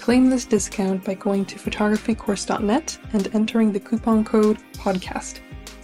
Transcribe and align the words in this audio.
Claim 0.00 0.30
this 0.30 0.46
discount 0.46 1.04
by 1.04 1.12
going 1.12 1.44
to 1.44 1.56
photographycourse.net 1.56 2.98
and 3.12 3.34
entering 3.34 3.70
the 3.70 3.78
coupon 3.78 4.24
code 4.24 4.56
podcast. 4.72 5.40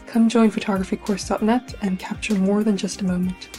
Come 0.07 0.31
join 0.31 0.51
photographycourse.net 0.51 1.75
and 1.83 1.99
capture 1.99 2.35
more 2.35 2.65
than 2.65 2.79
just 2.79 3.03
a 3.03 3.05
moment. 3.05 3.51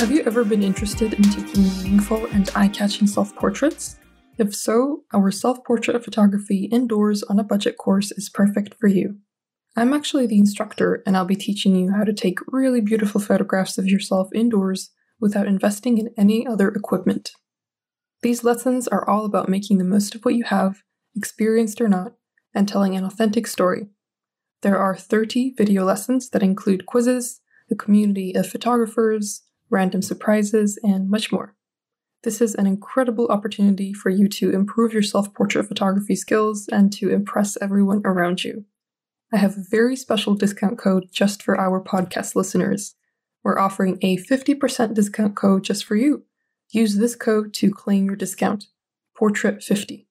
Have 0.00 0.10
you 0.10 0.24
ever 0.26 0.42
been 0.42 0.64
interested 0.64 1.12
in 1.12 1.22
taking 1.22 1.62
meaningful 1.62 2.26
and 2.32 2.50
eye 2.56 2.66
catching 2.66 3.06
self 3.06 3.32
portraits? 3.36 4.00
If 4.38 4.56
so, 4.56 5.04
our 5.14 5.30
self 5.30 5.64
portrait 5.64 6.02
photography 6.02 6.64
indoors 6.64 7.22
on 7.22 7.38
a 7.38 7.44
budget 7.44 7.78
course 7.78 8.10
is 8.10 8.28
perfect 8.28 8.74
for 8.80 8.88
you. 8.88 9.18
I'm 9.74 9.94
actually 9.94 10.26
the 10.26 10.38
instructor, 10.38 11.02
and 11.06 11.16
I'll 11.16 11.24
be 11.24 11.34
teaching 11.34 11.74
you 11.74 11.92
how 11.92 12.04
to 12.04 12.12
take 12.12 12.38
really 12.46 12.82
beautiful 12.82 13.20
photographs 13.20 13.78
of 13.78 13.86
yourself 13.86 14.28
indoors 14.34 14.90
without 15.18 15.46
investing 15.46 15.96
in 15.96 16.10
any 16.18 16.46
other 16.46 16.68
equipment. 16.68 17.32
These 18.20 18.44
lessons 18.44 18.86
are 18.86 19.08
all 19.08 19.24
about 19.24 19.48
making 19.48 19.78
the 19.78 19.84
most 19.84 20.14
of 20.14 20.24
what 20.24 20.34
you 20.34 20.44
have, 20.44 20.82
experienced 21.16 21.80
or 21.80 21.88
not, 21.88 22.12
and 22.54 22.68
telling 22.68 22.94
an 22.96 23.04
authentic 23.04 23.46
story. 23.46 23.88
There 24.60 24.78
are 24.78 24.94
30 24.94 25.54
video 25.56 25.84
lessons 25.84 26.28
that 26.30 26.42
include 26.42 26.86
quizzes, 26.86 27.40
a 27.70 27.74
community 27.74 28.34
of 28.34 28.46
photographers, 28.46 29.42
random 29.70 30.02
surprises, 30.02 30.78
and 30.82 31.08
much 31.08 31.32
more. 31.32 31.56
This 32.24 32.40
is 32.40 32.54
an 32.54 32.66
incredible 32.66 33.26
opportunity 33.28 33.92
for 33.94 34.10
you 34.10 34.28
to 34.28 34.50
improve 34.50 34.92
your 34.92 35.02
self 35.02 35.32
portrait 35.34 35.66
photography 35.66 36.14
skills 36.14 36.68
and 36.70 36.92
to 36.92 37.10
impress 37.10 37.56
everyone 37.60 38.02
around 38.04 38.44
you. 38.44 38.66
I 39.32 39.38
have 39.38 39.56
a 39.56 39.64
very 39.70 39.96
special 39.96 40.34
discount 40.34 40.78
code 40.78 41.06
just 41.10 41.42
for 41.42 41.58
our 41.58 41.82
podcast 41.82 42.34
listeners. 42.36 42.94
We're 43.42 43.58
offering 43.58 43.98
a 44.02 44.18
50% 44.18 44.92
discount 44.94 45.36
code 45.36 45.64
just 45.64 45.84
for 45.84 45.96
you. 45.96 46.24
Use 46.70 46.96
this 46.96 47.16
code 47.16 47.54
to 47.54 47.70
claim 47.70 48.06
your 48.06 48.16
discount. 48.16 48.66
Portrait50. 49.18 50.06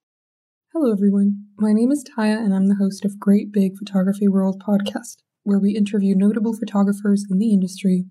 Hello, 0.73 0.91
everyone. 0.91 1.45
My 1.57 1.71
name 1.71 1.91
is 1.91 2.03
Taya, 2.03 2.37
and 2.37 2.53
I'm 2.53 2.67
the 2.67 2.75
host 2.75 3.05
of 3.05 3.19
Great 3.19 3.51
Big 3.51 3.77
Photography 3.77 4.27
World 4.27 4.63
podcast, 4.65 5.17
where 5.43 5.59
we 5.59 5.77
interview 5.77 6.15
notable 6.15 6.53
photographers 6.53 7.25
in 7.29 7.37
the 7.37 7.53
industry 7.53 8.05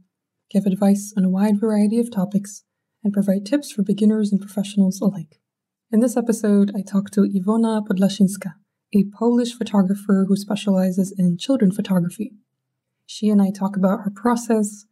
give 0.51 0.67
advice 0.67 1.15
on 1.17 1.25
a 1.25 1.31
wide 1.31 1.59
variety 1.59 1.99
of 1.99 2.11
topics, 2.11 2.65
and 3.03 3.13
provide 3.13 3.47
tips 3.47 3.71
for 3.71 3.83
beginners 3.83 4.31
and 4.31 4.41
professionals 4.41 5.01
alike. 5.01 5.41
In 5.91 6.01
this 6.01 6.17
episode, 6.17 6.73
I 6.77 6.83
talk 6.83 7.11
to 7.13 7.23
Iwona 7.23 7.87
Podlasińska, 7.87 8.55
a 8.93 9.05
Polish 9.17 9.55
photographer 9.55 10.25
who 10.27 10.35
specializes 10.35 11.15
in 11.17 11.39
children 11.39 11.71
photography. 11.71 12.33
She 13.07 13.29
and 13.29 13.41
I 13.41 13.51
talk 13.51 13.77
about 13.77 14.01
her 14.01 14.11
process, 14.15 14.87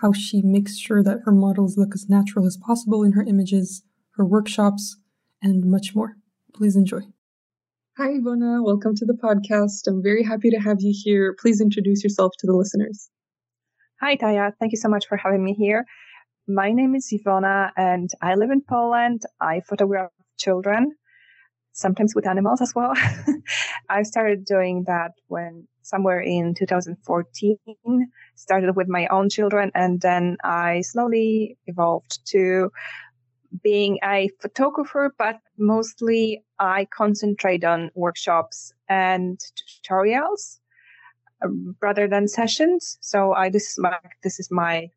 how 0.00 0.12
she 0.12 0.42
makes 0.42 0.76
sure 0.76 1.02
that 1.04 1.20
her 1.24 1.32
models 1.32 1.78
look 1.78 1.94
as 1.94 2.08
natural 2.08 2.46
as 2.46 2.56
possible 2.56 3.04
in 3.04 3.12
her 3.12 3.22
images, 3.22 3.82
her 4.16 4.24
workshops, 4.24 4.96
and 5.40 5.64
much 5.70 5.94
more. 5.94 6.16
Please 6.52 6.74
enjoy. 6.74 7.00
Hi, 7.96 8.08
Iwona. 8.08 8.64
Welcome 8.64 8.96
to 8.96 9.04
the 9.04 9.14
podcast. 9.14 9.86
I'm 9.86 10.02
very 10.02 10.24
happy 10.24 10.50
to 10.50 10.58
have 10.58 10.78
you 10.80 10.92
here. 10.92 11.36
Please 11.40 11.60
introduce 11.60 12.02
yourself 12.02 12.32
to 12.40 12.46
the 12.48 12.54
listeners. 12.54 13.08
Hi, 14.00 14.16
Taya. 14.16 14.52
Thank 14.58 14.72
you 14.72 14.78
so 14.78 14.88
much 14.88 15.06
for 15.06 15.16
having 15.16 15.44
me 15.44 15.54
here. 15.54 15.84
My 16.48 16.72
name 16.72 16.96
is 16.96 17.12
Iwona 17.12 17.70
and 17.76 18.10
I 18.20 18.34
live 18.34 18.50
in 18.50 18.62
Poland. 18.68 19.22
I 19.40 19.60
photograph 19.60 20.10
children, 20.38 20.96
sometimes 21.74 22.14
with 22.14 22.26
animals 22.26 22.62
as 22.62 22.74
well. 22.74 22.94
I 23.90 24.02
started 24.02 24.44
doing 24.44 24.84
that 24.86 25.12
when 25.28 25.68
somewhere 25.82 26.20
in 26.20 26.54
2014, 26.54 27.58
started 28.36 28.74
with 28.74 28.88
my 28.88 29.06
own 29.08 29.28
children, 29.28 29.70
and 29.74 30.00
then 30.00 30.38
I 30.42 30.80
slowly 30.80 31.58
evolved 31.66 32.24
to 32.28 32.70
being 33.62 33.98
a 34.02 34.30
photographer, 34.40 35.14
but 35.18 35.38
mostly 35.58 36.42
I 36.58 36.86
concentrate 36.86 37.64
on 37.64 37.90
workshops 37.94 38.72
and 38.88 39.38
tutorials 39.84 40.58
um, 41.42 41.76
rather 41.80 42.08
than 42.08 42.28
sessions. 42.28 42.98
So 43.00 43.34
I 43.34 43.50
this 43.50 43.70
is 43.70 43.78
my 43.78 43.98
this 44.22 44.40
is 44.40 44.50
my 44.50 44.90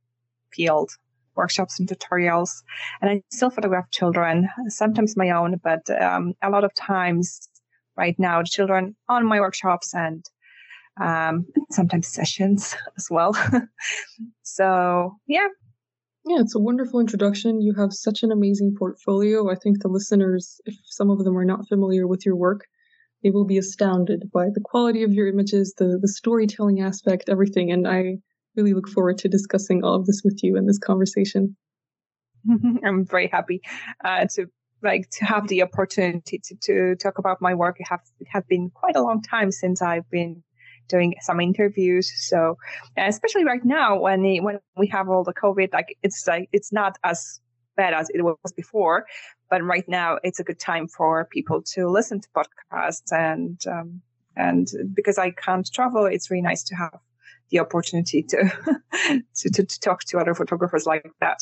field 0.52 0.92
workshops 1.38 1.80
and 1.80 1.88
tutorials. 1.88 2.64
And 3.02 3.10
i 3.10 3.24
still 3.32 3.50
photograph 3.50 3.90
children 3.92 4.50
sometimes 4.68 5.16
my 5.16 5.30
own 5.30 5.60
but 5.64 5.90
um, 6.02 6.34
a 6.42 6.50
lot 6.50 6.64
of 6.64 6.74
times 6.74 7.48
right 7.96 8.16
now 8.18 8.44
children 8.44 8.96
on 9.10 9.26
my 9.26 9.40
workshops 9.40 9.94
and 9.94 10.26
um, 11.00 11.46
sometimes 11.72 12.08
sessions 12.08 12.76
as 12.98 13.08
well. 13.10 13.34
So 14.44 15.16
yeah. 15.28 15.48
Yeah 16.26 16.42
it's 16.42 16.56
a 16.56 16.60
wonderful 16.60 17.00
introduction. 17.00 17.62
You 17.62 17.74
have 17.76 17.94
such 17.94 18.24
an 18.24 18.32
amazing 18.32 18.76
portfolio. 18.78 19.52
I 19.52 19.56
think 19.56 19.82
the 19.82 19.88
listeners 19.88 20.60
if 20.66 20.76
some 20.86 21.10
of 21.10 21.24
them 21.24 21.38
are 21.38 21.46
not 21.46 21.68
familiar 21.68 22.08
with 22.08 22.26
your 22.26 22.36
work 22.36 22.62
they 23.24 23.32
will 23.32 23.46
be 23.46 23.58
astounded 23.58 24.30
by 24.32 24.48
the 24.54 24.62
quality 24.62 25.04
of 25.04 25.14
your 25.14 25.28
images, 25.28 25.74
the, 25.78 25.98
the 26.02 26.08
storytelling 26.08 26.82
aspect, 26.82 27.30
everything. 27.30 27.72
And 27.72 27.88
I 27.88 28.18
really 28.58 28.74
look 28.74 28.90
forward 28.90 29.18
to 29.20 29.30
discussing 29.30 29.84
all 29.84 29.96
of 29.96 30.06
this 30.06 30.22
with 30.24 30.40
you 30.44 30.58
in 30.58 30.66
this 30.66 30.80
conversation. 30.80 31.56
I'm 32.86 33.06
very 33.06 33.28
happy 33.28 33.62
uh, 34.04 34.26
to 34.36 34.48
like 34.84 35.10
to 35.10 35.26
have 35.26 35.48
the 35.48 35.64
opportunity 35.64 36.40
to, 36.44 36.56
to 36.64 36.96
talk 36.96 37.18
about 37.18 37.42
my 37.42 37.54
work. 37.54 37.78
It, 37.80 37.88
have, 37.90 38.02
it 38.20 38.28
has 38.32 38.44
been 38.48 38.70
quite 38.74 38.96
a 38.96 39.02
long 39.02 39.22
time 39.22 39.52
since 39.52 39.82
I've 39.82 40.10
been 40.10 40.44
doing 40.88 41.16
some 41.22 41.40
interviews. 41.40 42.12
So, 42.28 42.58
especially 42.98 43.44
right 43.44 43.64
now 43.64 44.00
when 44.00 44.24
when 44.44 44.60
we 44.78 44.88
have 44.88 45.10
all 45.10 45.24
the 45.24 45.34
COVID, 45.34 45.74
like 45.74 45.98
it's 46.04 46.26
like 46.28 46.50
it's 46.52 46.72
not 46.72 46.98
as 47.04 47.40
bad 47.76 47.94
as 47.94 48.10
it 48.10 48.22
was 48.24 48.54
before. 48.56 49.06
But 49.50 49.64
right 49.64 49.88
now, 49.88 50.18
it's 50.24 50.40
a 50.40 50.44
good 50.44 50.60
time 50.60 50.88
for 50.88 51.26
people 51.32 51.62
to 51.74 51.88
listen 51.88 52.20
to 52.20 52.28
podcasts, 52.36 53.12
and 53.12 53.60
um, 53.66 54.02
and 54.36 54.68
because 54.94 55.18
I 55.18 55.32
can't 55.32 55.70
travel, 55.74 56.06
it's 56.06 56.30
really 56.30 56.42
nice 56.42 56.64
to 56.66 56.76
have 56.76 57.00
the 57.50 57.60
opportunity 57.60 58.24
to, 58.24 58.52
to, 59.36 59.50
to 59.50 59.64
to 59.66 59.80
talk 59.80 60.04
to 60.06 60.18
other 60.18 60.34
photographers 60.34 60.86
like 60.86 61.10
that. 61.20 61.40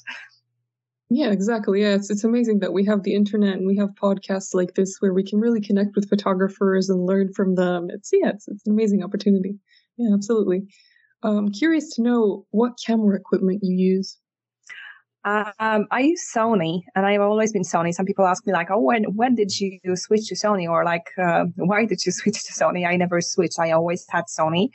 Yeah, 1.09 1.31
exactly. 1.31 1.81
Yeah, 1.81 1.95
it's 1.95 2.09
it's 2.09 2.23
amazing 2.23 2.59
that 2.59 2.73
we 2.73 2.85
have 2.85 3.03
the 3.03 3.13
internet 3.13 3.55
and 3.57 3.67
we 3.67 3.77
have 3.77 3.89
podcasts 4.01 4.53
like 4.53 4.73
this 4.73 4.97
where 4.99 5.13
we 5.13 5.23
can 5.23 5.39
really 5.39 5.61
connect 5.61 5.95
with 5.95 6.09
photographers 6.09 6.89
and 6.89 7.05
learn 7.05 7.31
from 7.33 7.55
them. 7.55 7.87
It's 7.89 8.09
yeah, 8.11 8.29
it's 8.29 8.47
it's 8.47 8.65
an 8.65 8.73
amazing 8.73 9.03
opportunity. 9.03 9.59
Yeah, 9.97 10.13
absolutely. 10.13 10.63
I'm 11.23 11.37
um, 11.37 11.51
curious 11.51 11.95
to 11.95 12.01
know 12.01 12.45
what 12.51 12.73
camera 12.85 13.17
equipment 13.17 13.59
you 13.63 13.75
use. 13.75 14.17
Um, 15.25 15.88
I 15.89 16.01
use 16.01 16.31
Sony, 16.31 16.83
and 16.94 17.04
I've 17.04 17.19
always 17.19 17.51
been 17.51 17.63
Sony. 17.63 17.92
Some 17.92 18.06
people 18.06 18.27
ask 18.27 18.45
me 18.45 18.54
like, 18.54 18.69
"Oh, 18.69 18.80
when 18.80 19.06
when 19.16 19.33
did 19.33 19.60
you 19.60 19.80
switch 19.95 20.27
to 20.27 20.36
Sony?" 20.36 20.69
Or 20.69 20.86
like, 20.86 21.07
uh, 21.18 21.45
"Why 21.56 21.86
did 21.86 22.06
you 22.06 22.12
switch 22.12 22.44
to 22.44 22.54
Sony?" 22.54 22.88
I 22.88 22.95
never 22.95 23.19
switched. 23.22 23.57
I 23.60 23.72
always 23.72 24.06
had 24.10 24.25
Sony, 24.25 24.69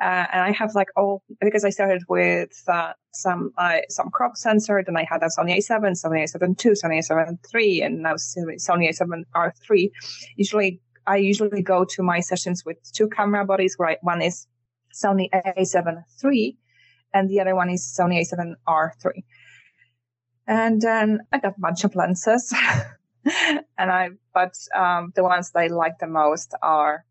uh, 0.00 0.26
and 0.32 0.42
I 0.42 0.52
have 0.52 0.76
like 0.76 0.90
all 0.96 1.24
because 1.40 1.64
I 1.64 1.70
started 1.70 2.04
with 2.08 2.62
uh, 2.68 2.92
some 3.10 3.50
uh, 3.58 3.78
some 3.88 4.10
crop 4.10 4.36
sensor. 4.36 4.80
Then 4.86 4.96
I 4.96 5.04
had 5.10 5.24
a 5.24 5.26
Sony 5.26 5.56
A7, 5.56 6.00
Sony 6.00 6.22
A7 6.22 6.64
II, 6.64 6.72
Sony 6.72 6.98
A7 7.00 7.38
III, 7.52 7.82
and 7.82 8.02
now 8.02 8.14
Sony 8.14 8.88
A7 8.88 9.24
R3. 9.34 9.90
Usually, 10.36 10.80
I 11.08 11.16
usually 11.16 11.62
go 11.62 11.84
to 11.84 12.02
my 12.04 12.20
sessions 12.20 12.64
with 12.64 12.76
two 12.92 13.08
camera 13.08 13.44
bodies. 13.44 13.74
Right, 13.76 13.98
one 14.02 14.22
is 14.22 14.46
Sony 14.94 15.28
A7 15.32 16.04
III, 16.24 16.56
and 17.12 17.28
the 17.28 17.40
other 17.40 17.56
one 17.56 17.70
is 17.70 17.82
Sony 17.98 18.20
A7 18.20 18.54
R3 18.68 19.24
and 20.46 20.80
then 20.80 21.20
I 21.32 21.38
got 21.38 21.56
a 21.56 21.60
bunch 21.60 21.84
of 21.84 21.96
lenses. 21.96 22.54
and 23.24 23.90
I, 23.90 24.10
but 24.32 24.54
um, 24.74 25.12
the 25.14 25.24
ones 25.24 25.50
that 25.50 25.60
I 25.60 25.66
like 25.66 25.98
the 25.98 26.06
most 26.06 26.54
are 26.62 27.04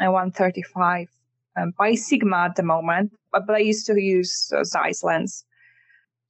a 0.00 0.10
135 0.10 1.08
um, 1.56 1.72
by 1.78 1.94
Sigma 1.94 2.46
at 2.48 2.56
the 2.56 2.62
moment, 2.62 3.12
but, 3.32 3.46
but 3.46 3.56
I 3.56 3.58
used 3.58 3.86
to 3.86 4.00
use 4.00 4.50
a 4.56 4.64
Zeiss 4.64 5.04
lens. 5.04 5.44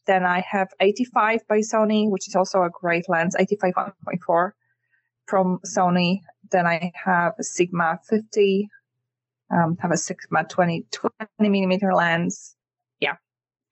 Then 0.07 0.25
I 0.25 0.41
have 0.41 0.69
85 0.81 1.47
by 1.47 1.59
Sony, 1.59 2.11
which 2.11 2.27
is 2.27 2.35
also 2.35 2.63
a 2.63 2.71
great 2.71 3.09
lens, 3.09 3.37
85 3.39 3.75
1.4 3.75 4.51
from 5.27 5.61
Sony. 5.65 6.21
Then 6.51 6.67
I 6.67 6.91
have 7.05 7.35
a 7.39 7.45
Sigma 7.45 8.01
50, 8.09 8.69
um, 9.53 9.77
have 9.81 9.93
a 9.93 9.97
Sigma 9.97 10.45
20, 10.45 10.87
20 10.91 11.09
millimeter 11.39 11.95
lens 11.95 12.57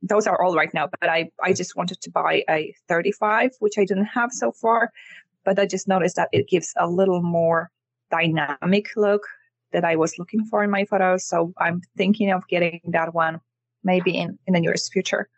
those 0.03 0.27
are 0.27 0.41
all 0.41 0.55
right 0.55 0.73
now, 0.73 0.89
but 1.00 1.09
I, 1.09 1.31
I 1.43 1.53
just 1.53 1.77
wanted 1.77 2.00
to 2.03 2.11
buy 2.11 2.45
a 2.49 2.75
35, 2.89 3.50
which 3.61 3.79
I 3.79 3.85
didn't 3.85 4.06
have 4.06 4.33
so 4.33 4.53
far. 4.53 4.93
But 5.45 5.59
I 5.59 5.67
just 5.67 5.89
noticed 5.89 6.17
that 6.17 6.29
it 6.33 6.49
gives 6.49 6.75
a 6.77 6.89
little 6.89 7.23
more 7.23 7.71
dynamic 8.11 8.89
look 8.97 9.23
that 9.73 9.85
I 9.85 9.97
was 9.97 10.19
looking 10.19 10.45
for 10.45 10.62
in 10.62 10.71
my 10.71 10.85
photos. 10.85 11.25
So 11.27 11.53
I'm 11.59 11.81
thinking 11.97 12.31
of 12.31 12.47
getting 12.49 12.81
that 12.89 13.15
one 13.15 13.41
maybe 13.85 14.17
in, 14.17 14.39
in 14.47 14.55
the 14.55 14.61
nearest 14.61 14.93
future. 14.93 15.29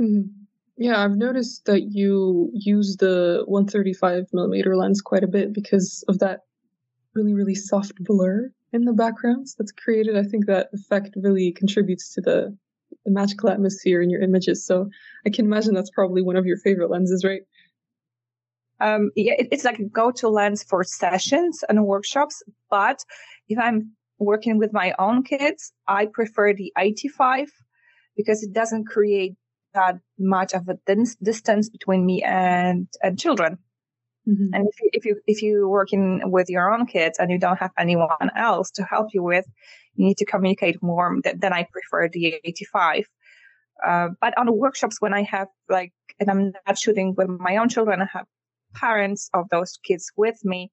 Mm-hmm. 0.00 0.28
Yeah, 0.76 1.02
I've 1.02 1.16
noticed 1.16 1.64
that 1.64 1.90
you 1.90 2.50
use 2.52 2.96
the 2.98 3.42
135 3.46 4.26
millimeter 4.32 4.76
lens 4.76 5.00
quite 5.00 5.24
a 5.24 5.28
bit 5.28 5.52
because 5.52 6.04
of 6.06 6.20
that 6.20 6.42
really, 7.14 7.34
really 7.34 7.56
soft 7.56 7.94
blur 8.04 8.52
in 8.72 8.84
the 8.84 8.92
backgrounds 8.92 9.56
that's 9.56 9.72
created. 9.72 10.16
I 10.16 10.22
think 10.22 10.46
that 10.46 10.68
effect 10.72 11.10
really 11.16 11.50
contributes 11.50 12.14
to 12.14 12.20
the 12.20 12.56
the 13.08 13.14
magical 13.14 13.48
atmosphere 13.48 14.02
in 14.02 14.10
your 14.10 14.20
images. 14.20 14.66
So 14.66 14.88
I 15.26 15.30
can 15.30 15.46
imagine 15.46 15.74
that's 15.74 15.90
probably 15.90 16.22
one 16.22 16.36
of 16.36 16.46
your 16.46 16.58
favorite 16.58 16.90
lenses, 16.90 17.24
right? 17.24 17.42
Um, 18.80 19.10
yeah, 19.16 19.34
it's 19.38 19.64
like 19.64 19.78
a 19.78 19.84
go-to 19.84 20.28
lens 20.28 20.62
for 20.62 20.84
sessions 20.84 21.64
and 21.68 21.84
workshops. 21.84 22.42
But 22.70 23.02
if 23.48 23.58
I'm 23.58 23.92
working 24.18 24.58
with 24.58 24.72
my 24.72 24.94
own 24.98 25.24
kids, 25.24 25.72
I 25.86 26.06
prefer 26.06 26.52
the 26.52 26.72
85 26.76 27.50
because 28.16 28.42
it 28.42 28.52
doesn't 28.52 28.86
create 28.86 29.34
that 29.74 29.96
much 30.18 30.52
of 30.54 30.68
a 30.68 30.78
distance 31.22 31.68
between 31.68 32.04
me 32.04 32.22
and, 32.22 32.88
and 33.02 33.18
children. 33.18 33.58
Mm-hmm. 34.28 34.54
And 34.54 34.68
if 34.68 34.80
you, 34.80 34.90
if 34.92 35.04
you 35.04 35.20
if 35.26 35.42
you're 35.42 35.68
working 35.68 36.20
with 36.30 36.50
your 36.50 36.72
own 36.72 36.86
kids 36.86 37.18
and 37.18 37.30
you 37.30 37.38
don't 37.38 37.58
have 37.58 37.70
anyone 37.78 38.30
else 38.36 38.70
to 38.72 38.82
help 38.82 39.08
you 39.14 39.22
with, 39.22 39.46
you 39.94 40.06
need 40.06 40.18
to 40.18 40.24
communicate 40.24 40.82
more. 40.82 41.16
Then 41.22 41.52
I 41.52 41.66
prefer 41.72 42.08
the 42.08 42.38
85. 42.44 43.08
Uh, 43.86 44.08
but 44.20 44.36
on 44.36 44.46
the 44.46 44.52
workshops, 44.52 45.00
when 45.00 45.14
I 45.14 45.22
have 45.22 45.48
like, 45.68 45.92
and 46.20 46.28
I'm 46.28 46.52
not 46.66 46.78
shooting 46.78 47.14
with 47.16 47.28
my 47.28 47.56
own 47.56 47.68
children, 47.68 48.02
I 48.02 48.08
have 48.12 48.26
parents 48.74 49.30
of 49.34 49.48
those 49.50 49.78
kids 49.84 50.10
with 50.16 50.44
me, 50.44 50.70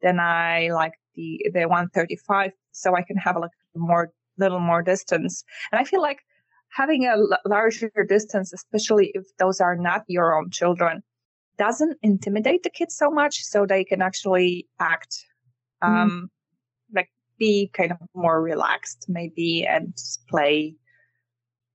then 0.00 0.20
I 0.20 0.68
like 0.72 0.92
the 1.14 1.44
the 1.52 1.66
135, 1.66 2.52
so 2.72 2.94
I 2.94 3.02
can 3.02 3.16
have 3.16 3.36
like 3.36 3.50
more 3.74 4.10
little 4.38 4.60
more 4.60 4.82
distance. 4.82 5.44
And 5.72 5.80
I 5.80 5.84
feel 5.84 6.02
like 6.02 6.20
having 6.68 7.04
a 7.04 7.16
l- 7.16 7.38
larger 7.46 7.90
distance, 8.08 8.52
especially 8.52 9.12
if 9.14 9.24
those 9.38 9.60
are 9.60 9.76
not 9.76 10.04
your 10.08 10.38
own 10.38 10.50
children, 10.50 11.02
doesn't 11.58 11.98
intimidate 12.02 12.62
the 12.62 12.70
kids 12.70 12.96
so 12.96 13.10
much 13.10 13.44
so 13.44 13.66
they 13.66 13.84
can 13.84 14.02
actually 14.02 14.66
act 14.80 15.24
mm-hmm. 15.82 15.94
um 15.94 16.10
mm. 16.10 16.96
like 16.96 17.08
be 17.38 17.70
kind 17.72 17.92
of 17.92 17.98
more 18.14 18.40
relaxed 18.42 19.06
maybe 19.08 19.66
and 19.68 19.96
play 20.28 20.74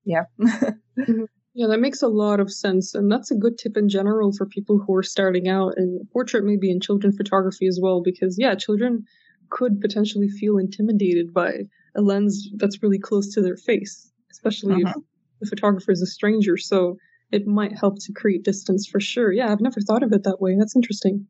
yeah 0.06 0.24
mm-hmm. 0.42 1.24
yeah 1.54 1.68
that 1.68 1.80
makes 1.80 2.02
a 2.02 2.08
lot 2.08 2.40
of 2.40 2.52
sense 2.52 2.96
and 2.96 3.12
that's 3.12 3.32
a 3.32 3.36
good 3.36 3.58
tip 3.58 3.78
in 3.78 3.90
general 3.90 4.32
for 4.32 4.46
people 4.46 4.80
who 4.80 4.96
are 4.96 5.04
starting 5.04 5.48
out 5.48 5.74
in 5.78 6.08
portrait 6.12 6.44
maybe 6.44 6.72
in 6.72 6.80
children 6.80 7.12
photography 7.12 7.68
as 7.68 7.80
well 7.82 8.02
because 8.02 8.38
yeah 8.40 8.56
children 8.56 9.04
could 9.50 9.80
potentially 9.80 10.28
feel 10.28 10.58
intimidated 10.58 11.34
by 11.34 11.54
a 11.96 12.02
lens 12.02 12.50
that's 12.56 12.84
really 12.84 13.00
close 13.00 13.34
to 13.34 13.42
their 13.42 13.58
face 13.58 14.12
especially 14.32 14.76
uh-huh. 14.76 14.82
if 14.82 14.90
mm-hmm. 14.90 15.00
the 15.42 15.48
photographer 15.48 15.92
is 15.92 16.02
a 16.02 16.08
stranger 16.08 16.58
so 16.58 16.98
it 17.32 17.48
might 17.48 17.78
help 17.78 18.00
to 18.00 18.14
create 18.14 18.44
distance 18.44 18.88
for 18.88 19.00
sure. 19.00 19.32
Yeah, 19.32 19.52
I've 19.52 19.62
never 19.62 19.82
thought 19.82 20.04
of 20.04 20.14
it 20.14 20.24
that 20.24 20.42
way. 20.42 20.56
That's 20.58 20.76
interesting. 20.76 21.28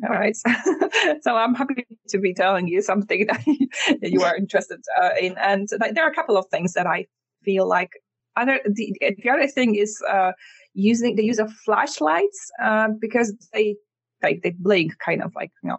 All 0.04 0.10
right. 0.10 0.36
so 1.22 1.36
I'm 1.36 1.54
happy 1.54 1.86
to 2.10 2.20
be 2.20 2.34
telling 2.34 2.68
you 2.68 2.82
something 2.82 3.28
that 3.28 4.12
you 4.12 4.24
are 4.24 4.36
interested 4.36 4.80
uh, 5.02 5.10
in. 5.20 5.38
And 5.38 5.68
there 5.94 6.06
are 6.06 6.12
a 6.12 6.16
couple 6.16 6.38
of 6.38 6.46
things 6.50 6.74
that 6.74 6.88
I 6.88 7.06
feel 7.44 7.68
like 7.68 7.92
other, 8.38 8.60
the, 8.66 8.96
the 9.00 9.30
other 9.30 9.48
thing 9.48 9.76
is 9.76 10.02
uh, 10.10 10.32
using 10.74 11.16
the 11.16 11.26
use 11.26 11.40
of 11.40 11.52
flashlights 11.52 12.50
uh, 12.64 12.90
because 13.00 13.34
they 13.54 13.76
like 14.22 14.42
they 14.44 14.54
blink 14.60 14.94
kind 15.00 15.24
of 15.24 15.32
like 15.36 15.52
you 15.64 15.70
know 15.70 15.78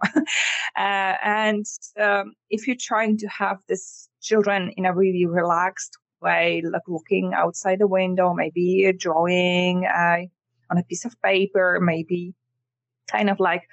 uh, 0.79 1.15
and 1.23 1.67
um, 2.01 2.33
if 2.49 2.67
you're 2.67 2.77
trying 2.79 3.19
to 3.19 3.27
have 3.27 3.59
this 3.69 4.09
children 4.23 4.73
in 4.77 4.87
a 4.87 4.95
really 4.95 5.27
relaxed 5.27 5.99
way, 6.21 6.63
like 6.65 6.83
looking 6.89 7.33
outside 7.35 7.79
the 7.79 7.87
window, 7.87 8.35
maybe 8.35 8.85
a 8.85 8.93
drawing 8.93 9.87
uh, 9.87 10.23
on 10.71 10.79
a 10.79 10.85
piece 10.85 11.05
of 11.05 11.21
paper, 11.23 11.79
maybe 11.81 12.35
kind 13.11 13.31
of 13.31 13.41
like 13.41 13.69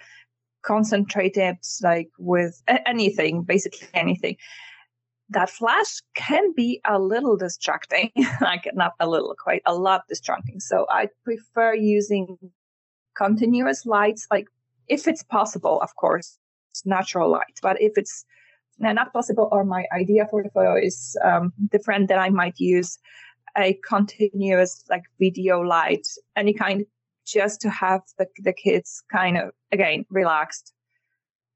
concentrated 0.63 1.57
like 1.81 2.09
with 2.17 2.61
anything, 2.85 3.43
basically 3.43 3.87
anything. 3.93 4.37
That 5.29 5.49
flash 5.49 6.01
can 6.15 6.53
be 6.53 6.79
a 6.85 6.99
little 6.99 7.35
distracting, 7.35 8.11
like 8.41 8.69
not 8.73 8.93
a 8.99 9.07
little, 9.07 9.35
quite 9.37 9.61
a 9.65 9.75
lot 9.75 10.03
distracting. 10.07 10.59
So 10.59 10.85
I 10.89 11.09
prefer 11.23 11.73
using 11.73 12.37
continuous 13.15 13.85
lights, 13.85 14.27
like 14.31 14.47
if 14.87 15.07
it's 15.07 15.23
possible, 15.23 15.81
of 15.81 15.95
course, 15.95 16.37
natural 16.85 17.29
light. 17.29 17.59
But 17.61 17.81
if 17.81 17.97
it's 17.97 18.25
not 18.79 19.13
possible 19.13 19.49
or 19.51 19.63
my 19.63 19.85
idea 19.91 20.27
for 20.29 20.43
the 20.43 20.49
photo 20.49 20.75
is 20.75 21.17
um, 21.23 21.51
different 21.71 22.07
then 22.07 22.19
i 22.19 22.29
might 22.29 22.59
use 22.59 22.99
a 23.57 23.79
continuous 23.87 24.83
like 24.89 25.03
video 25.19 25.61
light 25.61 26.07
any 26.35 26.53
kind 26.53 26.85
just 27.25 27.59
to 27.59 27.69
have 27.69 28.01
the, 28.17 28.27
the 28.39 28.53
kids 28.53 29.03
kind 29.11 29.37
of 29.37 29.51
again 29.71 30.05
relaxed 30.09 30.73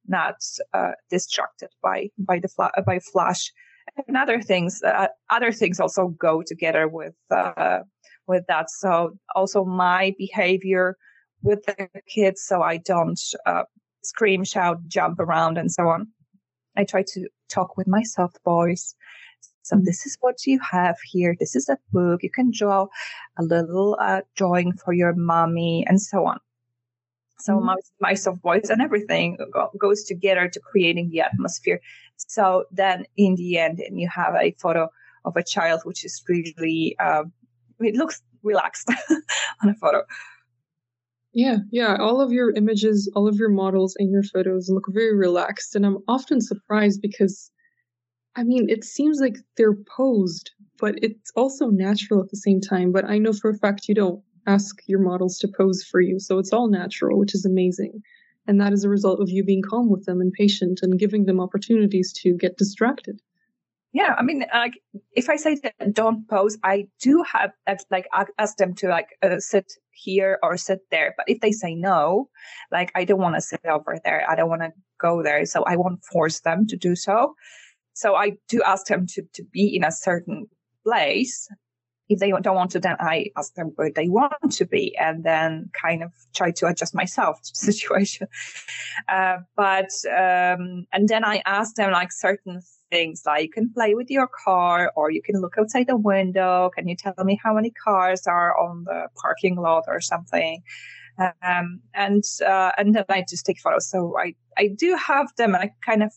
not 0.08 0.36
uh, 0.74 0.92
distracted 1.10 1.70
by 1.82 2.10
by 2.18 2.40
the 2.40 2.48
fla- 2.48 2.72
by 2.86 3.00
flash. 3.00 3.51
And 4.08 4.18
other 4.18 4.42
things 4.42 4.82
uh, 4.84 5.08
other 5.30 5.51
things 5.51 5.80
also 5.80 6.08
go 6.08 6.42
together 6.42 6.88
with 6.88 7.13
uh, 7.30 7.80
with 8.28 8.46
that. 8.48 8.72
So 8.72 9.18
also 9.36 9.63
my 9.63 10.16
behavior 10.18 10.98
with 11.44 11.66
the 11.66 11.90
kids 12.08 12.42
so 12.44 12.62
i 12.62 12.78
don't 12.78 13.20
uh, 13.46 13.63
scream 14.04 14.44
shout 14.44 14.80
jump 14.88 15.20
around 15.20 15.58
and 15.58 15.72
so 15.72 15.88
on 15.88 16.08
I 16.75 16.84
try 16.84 17.04
to 17.13 17.28
talk 17.50 17.78
with 17.78 17.88
my 17.88 18.04
soft 18.04 18.40
voice. 18.44 18.96
So 19.63 19.75
mm. 19.75 19.84
this 19.84 20.06
is 20.06 20.18
what 20.22 20.46
you 20.46 20.60
have 20.60 20.98
here. 21.04 21.36
This 21.40 21.56
is 21.56 21.70
a 21.70 21.78
book. 21.92 22.24
You 22.24 22.30
can 22.30 22.51
draw 22.51 22.88
a 23.38 23.44
little 23.44 23.98
uh, 24.00 24.22
drawing 24.36 24.74
for 24.74 24.94
your 24.94 25.13
mommy 25.13 25.86
and 25.88 26.01
so 26.01 26.25
on. 26.25 26.40
So 27.40 27.58
mm. 27.58 27.63
my, 27.63 27.75
my 28.00 28.13
soft 28.13 28.42
voice 28.42 28.70
and 28.70 28.82
everything 28.82 29.38
go, 29.54 29.72
goes 29.78 30.04
together 30.04 30.48
to 30.48 30.60
creating 30.60 31.10
the 31.10 31.22
atmosphere. 31.22 31.80
So 32.18 32.66
then 32.72 33.06
in 33.18 33.36
the 33.36 33.58
end, 33.58 33.80
and 33.80 34.00
you 34.00 34.10
have 34.10 34.36
a 34.36 34.51
photo 34.60 34.90
of 35.25 35.36
a 35.36 35.44
child, 35.44 35.82
which 35.84 36.04
is 36.06 36.24
really, 36.28 36.98
um, 37.00 37.32
it 37.80 37.96
looks 37.96 38.22
relaxed 38.44 38.90
on 39.63 39.70
a 39.70 39.75
photo. 39.75 40.04
Yeah, 41.34 41.58
yeah. 41.72 41.96
All 41.98 42.22
of 42.22 42.32
your 42.32 42.52
images, 42.52 43.10
all 43.16 43.28
of 43.28 43.36
your 43.38 43.50
models 43.50 43.96
and 43.98 44.10
your 44.12 44.24
photos 44.24 44.70
look 44.70 44.86
very 44.90 45.16
relaxed. 45.16 45.76
And 45.76 45.86
I'm 45.86 45.98
often 46.08 46.42
surprised 46.42 47.02
because, 47.02 47.52
I 48.36 48.44
mean, 48.44 48.70
it 48.70 48.84
seems 48.86 49.20
like 49.22 49.38
they're 49.58 49.76
posed, 49.98 50.52
but 50.80 50.96
it's 51.04 51.32
also 51.36 51.70
natural 51.70 52.22
at 52.22 52.30
the 52.32 52.38
same 52.38 52.62
time. 52.62 52.92
But 52.92 53.06
I 53.06 53.18
know 53.20 53.34
for 53.34 53.52
a 53.52 53.58
fact 53.58 53.90
you 53.90 53.96
don't 53.96 54.24
ask 54.48 54.78
your 54.88 55.00
models 55.02 55.38
to 55.40 55.50
pose 55.58 55.84
for 55.84 56.02
you. 56.02 56.20
So 56.20 56.40
it's 56.40 56.54
all 56.54 56.70
natural, 56.70 57.20
which 57.20 57.36
is 57.36 57.46
amazing. 57.46 58.02
And 58.48 58.60
that 58.62 58.74
is 58.74 58.84
a 58.84 58.90
result 58.90 59.22
of 59.22 59.30
you 59.30 59.44
being 59.44 59.64
calm 59.64 59.90
with 59.90 60.06
them 60.06 60.22
and 60.22 60.34
patient 60.34 60.80
and 60.84 61.00
giving 61.00 61.26
them 61.26 61.40
opportunities 61.42 62.14
to 62.24 62.36
get 62.38 62.58
distracted. 62.58 63.22
Yeah, 63.94 64.16
I 64.18 64.24
mean, 64.24 64.46
like 64.54 64.80
if 65.14 65.30
I 65.30 65.36
say 65.36 65.58
don't 65.92 66.28
pose, 66.30 66.58
I 66.64 66.88
do 67.02 67.24
have 67.30 67.52
like 67.90 68.08
ask 68.38 68.56
them 68.56 68.74
to 68.76 68.88
like 68.88 69.08
uh, 69.22 69.40
sit 69.40 69.74
here 69.92 70.40
or 70.42 70.56
sit 70.56 70.80
there. 70.92 71.14
But 71.18 71.28
if 71.28 71.42
they 71.42 71.52
say 71.52 71.76
no, 71.76 72.30
like 72.72 72.92
I 72.96 73.04
don't 73.04 73.20
want 73.20 73.36
to 73.36 73.42
sit 73.42 73.60
over 73.66 73.98
there, 74.04 74.26
I 74.30 74.36
don't 74.36 74.50
want 74.50 74.62
to 74.62 74.72
go 75.00 75.22
there, 75.22 75.46
so 75.46 75.64
I 75.64 75.76
won't 75.76 76.06
force 76.06 76.40
them 76.40 76.68
to 76.68 76.78
do 76.78 76.96
so. 76.96 77.36
So 77.94 78.16
I 78.16 78.38
do 78.48 78.62
ask 78.64 78.86
them 78.86 79.08
to 79.08 79.24
to 79.34 79.44
be 79.52 79.76
in 79.76 79.84
a 79.84 79.92
certain 79.92 80.48
place. 80.86 81.50
If 82.08 82.20
they 82.20 82.32
don't 82.32 82.56
want 82.56 82.72
to, 82.72 82.80
then 82.80 82.98
I 83.00 83.28
ask 83.38 83.54
them 83.56 83.72
where 83.76 83.92
they 83.94 84.08
want 84.08 84.54
to 84.54 84.66
be, 84.66 84.96
and 84.98 85.26
then 85.26 85.70
kind 85.74 86.02
of 86.02 86.12
try 86.34 86.52
to 86.52 86.68
adjust 86.68 86.96
myself 86.96 87.42
to 87.42 87.52
the 87.54 87.72
situation. 87.74 88.28
Uh, 89.10 89.40
but 89.58 89.90
um, 90.08 90.86
and 90.94 91.10
then 91.10 91.26
I 91.26 91.42
ask 91.46 91.76
them 91.76 91.92
like 91.92 92.14
certain 92.14 92.62
things 92.92 93.24
like 93.26 93.44
you 93.44 93.50
can 93.50 93.74
play 93.74 93.96
with 93.96 94.12
your 94.12 94.28
car 94.28 94.92
or 94.96 95.10
you 95.10 95.22
can 95.22 95.42
look 95.42 95.56
outside 95.58 95.88
the 95.88 95.98
window. 95.98 96.70
Can 96.76 96.88
you 96.88 96.96
tell 96.96 97.16
me 97.24 97.40
how 97.44 97.54
many 97.54 97.72
cars 97.72 98.28
are 98.28 98.56
on 98.58 98.84
the 98.84 99.08
parking 99.16 99.56
lot 99.56 99.86
or 99.88 100.02
something? 100.02 100.62
Um, 101.18 101.82
and 101.94 102.24
uh, 102.46 102.72
and 102.78 102.96
then 102.96 103.06
I 103.10 103.24
just 103.28 103.46
take 103.46 103.60
photos. 103.60 103.90
So 103.90 104.18
I 104.18 104.36
I 104.58 104.68
do 104.68 104.96
have 104.96 105.28
them, 105.38 105.56
and 105.56 105.64
I 105.64 105.72
kind 105.86 106.04
of 106.04 106.12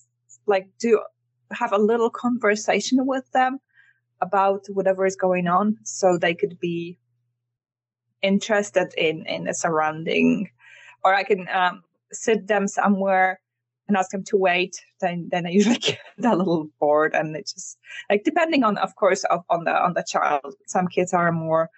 like 0.46 0.68
do 0.78 1.00
have 1.52 1.72
a 1.72 1.78
little 1.78 2.10
conversation 2.10 3.06
with 3.06 3.30
them 3.32 3.58
about 4.20 4.66
whatever 4.68 5.06
is 5.06 5.16
going 5.16 5.46
on, 5.46 5.78
so 5.84 6.18
they 6.18 6.34
could 6.34 6.58
be 6.60 6.98
interested 8.22 8.94
in 8.96 9.26
in 9.26 9.44
the 9.44 9.54
surrounding, 9.54 10.50
or 11.04 11.14
I 11.14 11.24
can 11.24 11.48
um, 11.52 11.82
sit 12.12 12.46
them 12.46 12.66
somewhere 12.68 13.40
and 13.86 13.96
ask 13.96 14.10
them 14.10 14.24
to 14.24 14.36
wait, 14.36 14.76
then 15.00 15.28
then 15.30 15.46
I 15.46 15.50
usually 15.58 15.78
get 15.78 15.98
a 16.22 16.36
little 16.36 16.68
bored, 16.80 17.14
and 17.14 17.36
it 17.36 17.46
just 17.46 17.78
like 18.10 18.24
depending 18.24 18.64
on, 18.64 18.78
of 18.78 18.94
course, 18.96 19.24
of, 19.24 19.40
on 19.50 19.64
the 19.64 19.72
on 19.72 19.94
the 19.94 20.04
child. 20.06 20.54
Some 20.66 20.88
kids 20.88 21.12
are 21.12 21.32
more 21.32 21.70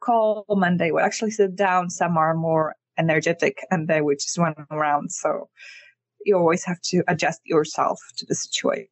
calm 0.00 0.62
and 0.62 0.78
they 0.78 0.92
will 0.92 1.00
actually 1.00 1.30
sit 1.30 1.56
down. 1.56 1.90
Some 1.90 2.16
are 2.16 2.34
more 2.34 2.74
energetic 2.98 3.58
and 3.70 3.88
they 3.88 4.00
would 4.00 4.18
just 4.18 4.38
run 4.38 4.54
around. 4.70 5.12
So 5.12 5.48
you 6.24 6.36
always 6.36 6.64
have 6.64 6.80
to 6.90 7.02
adjust 7.08 7.40
yourself 7.44 8.00
to 8.18 8.26
the 8.26 8.34
situation. 8.34 8.88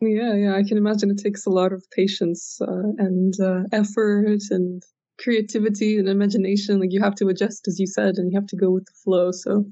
Yeah, 0.00 0.34
yeah, 0.34 0.56
I 0.56 0.64
can 0.64 0.78
imagine 0.78 1.10
it 1.10 1.22
takes 1.22 1.46
a 1.46 1.50
lot 1.50 1.72
of 1.72 1.84
patience 1.92 2.60
uh, 2.60 2.90
and 2.98 3.34
uh, 3.40 3.62
effort 3.70 4.42
and 4.50 4.82
creativity 5.20 5.96
and 5.96 6.08
imagination. 6.08 6.80
Like 6.80 6.92
you 6.92 7.00
have 7.00 7.14
to 7.16 7.28
adjust, 7.28 7.68
as 7.68 7.78
you 7.78 7.86
said, 7.86 8.16
and 8.16 8.32
you 8.32 8.38
have 8.38 8.48
to 8.48 8.56
go 8.56 8.70
with 8.70 8.84
the 8.86 8.92
flow. 9.04 9.30
So, 9.30 9.64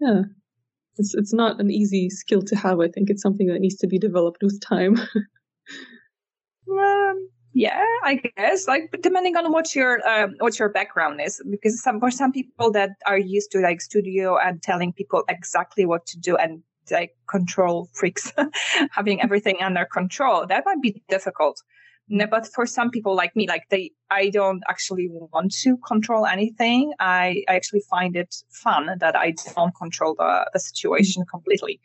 yeah, 0.00 0.22
it's 0.98 1.14
it's 1.14 1.32
not 1.32 1.60
an 1.60 1.70
easy 1.70 2.10
skill 2.10 2.42
to 2.42 2.56
have. 2.56 2.80
I 2.80 2.88
think 2.88 3.10
it's 3.10 3.22
something 3.22 3.46
that 3.48 3.60
needs 3.60 3.76
to 3.76 3.86
be 3.86 3.98
developed 3.98 4.42
with 4.42 4.60
time. 4.60 4.96
um, 6.70 7.28
yeah, 7.52 7.84
I 8.02 8.20
guess 8.36 8.66
like 8.66 8.90
depending 9.02 9.36
on 9.36 9.52
what 9.52 9.74
your 9.74 10.06
um, 10.08 10.34
what 10.38 10.58
your 10.58 10.68
background 10.68 11.20
is, 11.20 11.42
because 11.50 11.82
some 11.82 12.00
for 12.00 12.10
some 12.10 12.32
people 12.32 12.70
that 12.72 12.90
are 13.06 13.18
used 13.18 13.50
to 13.52 13.60
like 13.60 13.80
studio 13.80 14.36
and 14.36 14.62
telling 14.62 14.92
people 14.92 15.24
exactly 15.28 15.86
what 15.86 16.06
to 16.06 16.18
do 16.18 16.36
and 16.36 16.62
like 16.90 17.12
control 17.28 17.88
freaks 17.94 18.32
having 18.90 19.22
everything 19.22 19.56
under 19.60 19.84
control, 19.84 20.46
that 20.46 20.64
might 20.66 20.82
be 20.82 21.02
difficult 21.08 21.62
but 22.08 22.46
for 22.46 22.66
some 22.66 22.90
people 22.90 23.14
like 23.14 23.34
me 23.34 23.48
like 23.48 23.64
they 23.70 23.90
i 24.10 24.28
don't 24.30 24.62
actually 24.68 25.08
want 25.10 25.52
to 25.52 25.76
control 25.78 26.26
anything. 26.26 26.92
I, 27.00 27.44
I 27.48 27.54
actually 27.56 27.82
find 27.88 28.14
it 28.16 28.34
fun 28.50 28.96
that 29.00 29.16
i 29.16 29.34
don't 29.54 29.74
control 29.74 30.14
the, 30.14 30.50
the 30.52 30.60
situation 30.60 31.22
mm-hmm. 31.22 31.30
completely. 31.30 31.80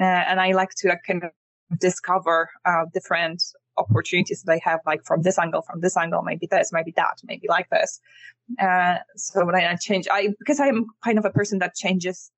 Uh, 0.00 0.04
and 0.04 0.40
i 0.40 0.52
like 0.52 0.70
to 0.78 0.88
like, 0.88 1.02
kind 1.06 1.24
of 1.24 1.30
discover 1.78 2.50
uh, 2.64 2.84
different 2.94 3.42
opportunities 3.76 4.42
that 4.42 4.52
I 4.52 4.60
have 4.64 4.80
like 4.86 5.04
from 5.04 5.22
this 5.22 5.38
angle 5.38 5.62
from 5.62 5.80
this 5.80 5.96
angle 5.96 6.22
maybe 6.22 6.48
this 6.50 6.72
maybe 6.72 6.92
that 6.96 7.18
maybe 7.24 7.46
like 7.48 7.68
this. 7.70 8.00
Uh, 8.60 8.96
so 9.16 9.44
when 9.44 9.54
I 9.54 9.76
change 9.76 10.06
i 10.10 10.28
because 10.38 10.60
i'm 10.60 10.86
kind 11.04 11.18
of 11.18 11.24
a 11.24 11.30
person 11.30 11.58
that 11.58 11.74
changes 11.74 12.30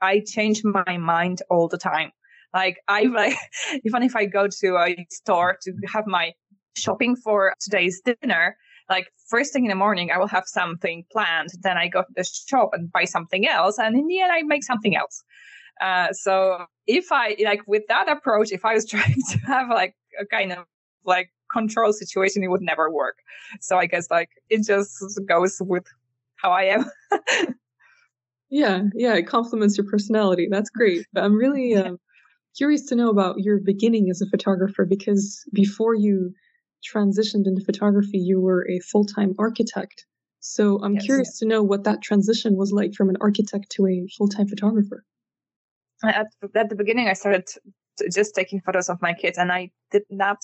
i 0.00 0.20
change 0.20 0.62
my 0.64 0.96
mind 0.98 1.42
all 1.50 1.68
the 1.68 1.78
time. 1.78 2.10
Like 2.52 2.78
I 2.86 3.02
like 3.20 3.36
even 3.84 4.02
if 4.02 4.14
I 4.16 4.26
go 4.26 4.46
to 4.48 4.76
a 4.76 5.06
store 5.10 5.58
to 5.62 5.72
have 5.92 6.06
my 6.06 6.32
shopping 6.76 7.16
for 7.16 7.54
today's 7.60 8.00
dinner, 8.00 8.56
like 8.88 9.06
first 9.28 9.52
thing 9.52 9.64
in 9.64 9.68
the 9.68 9.74
morning, 9.74 10.10
I 10.10 10.18
will 10.18 10.28
have 10.28 10.44
something 10.46 11.04
planned. 11.10 11.50
Then 11.62 11.78
I 11.78 11.88
go 11.88 12.02
to 12.02 12.08
the 12.14 12.24
shop 12.24 12.70
and 12.72 12.90
buy 12.92 13.04
something 13.04 13.46
else. 13.46 13.78
And 13.78 13.96
in 13.96 14.06
the 14.06 14.20
end, 14.20 14.32
I 14.32 14.42
make 14.42 14.64
something 14.64 14.96
else. 14.96 15.22
Uh, 15.80 16.12
so 16.12 16.66
if 16.86 17.10
I 17.10 17.36
like 17.44 17.62
with 17.66 17.82
that 17.88 18.08
approach, 18.08 18.52
if 18.52 18.64
I 18.64 18.74
was 18.74 18.86
trying 18.90 19.16
to 19.30 19.38
have 19.46 19.68
like 19.70 19.94
a 20.20 20.26
kind 20.26 20.52
of 20.52 20.66
like 21.04 21.30
control 21.52 21.92
situation, 21.92 22.42
it 22.42 22.48
would 22.48 22.62
never 22.62 22.90
work. 22.90 23.16
So 23.60 23.78
I 23.78 23.86
guess 23.86 24.10
like 24.10 24.30
it 24.50 24.64
just 24.64 25.02
goes 25.26 25.56
with 25.60 25.84
how 26.36 26.50
I 26.50 26.64
am. 26.64 26.84
yeah. 28.50 28.82
Yeah. 28.94 29.14
It 29.14 29.26
complements 29.26 29.78
your 29.78 29.86
personality. 29.86 30.48
That's 30.50 30.70
great. 30.70 31.06
But 31.12 31.24
I'm 31.24 31.34
really 31.34 31.74
uh, 31.74 31.92
curious 32.56 32.86
to 32.86 32.96
know 32.96 33.08
about 33.08 33.36
your 33.38 33.58
beginning 33.58 34.08
as 34.10 34.20
a 34.20 34.26
photographer 34.26 34.84
because 34.84 35.44
before 35.52 35.94
you 35.94 36.32
transitioned 36.84 37.46
into 37.46 37.64
photography, 37.64 38.18
you 38.18 38.40
were 38.40 38.68
a 38.68 38.78
full 38.80 39.04
time 39.04 39.34
architect. 39.38 40.06
So 40.40 40.78
I'm 40.82 40.94
yes, 40.94 41.04
curious 41.06 41.38
to 41.38 41.46
know 41.46 41.62
what 41.62 41.84
that 41.84 42.02
transition 42.02 42.56
was 42.56 42.70
like 42.70 42.94
from 42.94 43.08
an 43.08 43.16
architect 43.20 43.70
to 43.72 43.86
a 43.86 44.06
full 44.16 44.28
time 44.28 44.46
photographer. 44.46 45.04
At, 46.04 46.26
at 46.54 46.68
the 46.68 46.76
beginning, 46.76 47.08
I 47.08 47.14
started 47.14 47.48
just 48.12 48.34
taking 48.34 48.60
photos 48.60 48.88
of 48.88 49.00
my 49.00 49.14
kids, 49.14 49.38
and 49.38 49.50
I 49.50 49.70
did 49.90 50.02
not 50.10 50.38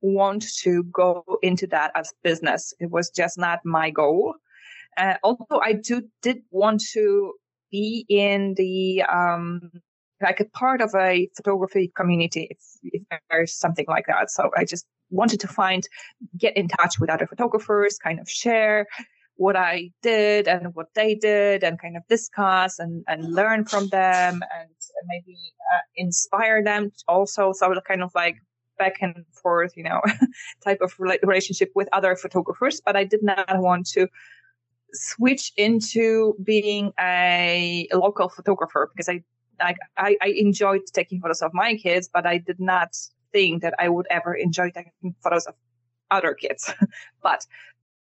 want 0.00 0.44
to 0.62 0.84
go 0.84 1.24
into 1.42 1.66
that 1.68 1.92
as 1.94 2.12
business. 2.22 2.72
It 2.80 2.90
was 2.90 3.10
just 3.10 3.38
not 3.38 3.60
my 3.64 3.90
goal. 3.90 4.34
Uh, 4.96 5.14
although 5.22 5.60
I 5.62 5.74
do 5.74 6.02
did 6.22 6.38
want 6.50 6.82
to 6.92 7.34
be 7.70 8.04
in 8.08 8.54
the 8.56 9.02
um, 9.02 9.70
like 10.22 10.40
a 10.40 10.44
part 10.44 10.80
of 10.80 10.94
a 10.94 11.28
photography 11.36 11.92
community, 11.96 12.48
if, 12.50 13.02
if 13.10 13.18
there's 13.30 13.54
something 13.54 13.86
like 13.88 14.06
that. 14.06 14.30
So 14.30 14.50
I 14.56 14.64
just 14.64 14.86
wanted 15.12 15.40
to 15.40 15.48
find, 15.48 15.86
get 16.36 16.56
in 16.56 16.68
touch 16.68 16.98
with 16.98 17.10
other 17.10 17.26
photographers, 17.26 17.98
kind 17.98 18.18
of 18.18 18.28
share 18.28 18.86
what 19.36 19.56
I 19.56 19.90
did 20.02 20.46
and 20.46 20.74
what 20.74 20.94
they 20.94 21.14
did 21.14 21.64
and 21.64 21.80
kind 21.80 21.96
of 21.96 22.06
discuss 22.08 22.78
and, 22.78 23.04
and 23.08 23.34
learn 23.34 23.64
from 23.64 23.88
them 23.88 24.34
and 24.58 24.70
maybe 25.06 25.36
uh, 25.74 25.80
inspire 25.96 26.62
them 26.62 26.92
also. 27.08 27.52
So 27.52 27.72
kind 27.86 28.02
of 28.02 28.12
like 28.14 28.36
back 28.78 28.96
and 29.00 29.24
forth, 29.42 29.72
you 29.76 29.84
know, 29.84 30.00
type 30.64 30.80
of 30.80 30.94
relationship 30.98 31.70
with 31.74 31.88
other 31.92 32.14
photographers. 32.16 32.80
But 32.84 32.96
I 32.96 33.04
did 33.04 33.22
not 33.22 33.46
want 33.58 33.86
to 33.90 34.08
switch 34.92 35.52
into 35.56 36.34
being 36.44 36.92
a, 37.00 37.88
a 37.92 37.98
local 37.98 38.28
photographer 38.28 38.90
because 38.92 39.08
I 39.08 39.24
I, 39.60 40.16
I 40.20 40.28
enjoyed 40.36 40.80
taking 40.92 41.20
photos 41.20 41.42
of 41.42 41.52
my 41.54 41.76
kids, 41.76 42.08
but 42.12 42.26
I 42.26 42.38
did 42.38 42.58
not 42.58 42.96
think 43.32 43.62
that 43.62 43.74
I 43.78 43.88
would 43.88 44.06
ever 44.10 44.34
enjoy 44.34 44.70
taking 44.70 45.14
photos 45.22 45.46
of 45.46 45.54
other 46.10 46.34
kids. 46.34 46.72
but 47.22 47.46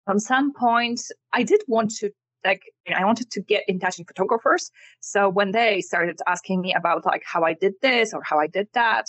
from 0.06 0.20
some 0.20 0.54
point, 0.54 1.02
I 1.34 1.44
did 1.44 1.62
want 1.68 1.92
to 1.98 2.12
like 2.46 2.64
I 2.96 3.04
wanted 3.06 3.32
to 3.32 3.42
get 3.42 3.64
in 3.68 3.80
touch 3.80 3.98
with 3.98 4.08
photographers. 4.08 4.72
So 5.02 5.30
when 5.30 5.52
they 5.52 5.82
started 5.82 6.20
asking 6.28 6.62
me 6.62 6.74
about 6.74 7.06
like 7.06 7.24
how 7.26 7.44
I 7.44 7.54
did 7.54 7.74
this 7.82 8.14
or 8.14 8.22
how 8.24 8.40
I 8.40 8.48
did 8.48 8.68
that, 8.74 9.06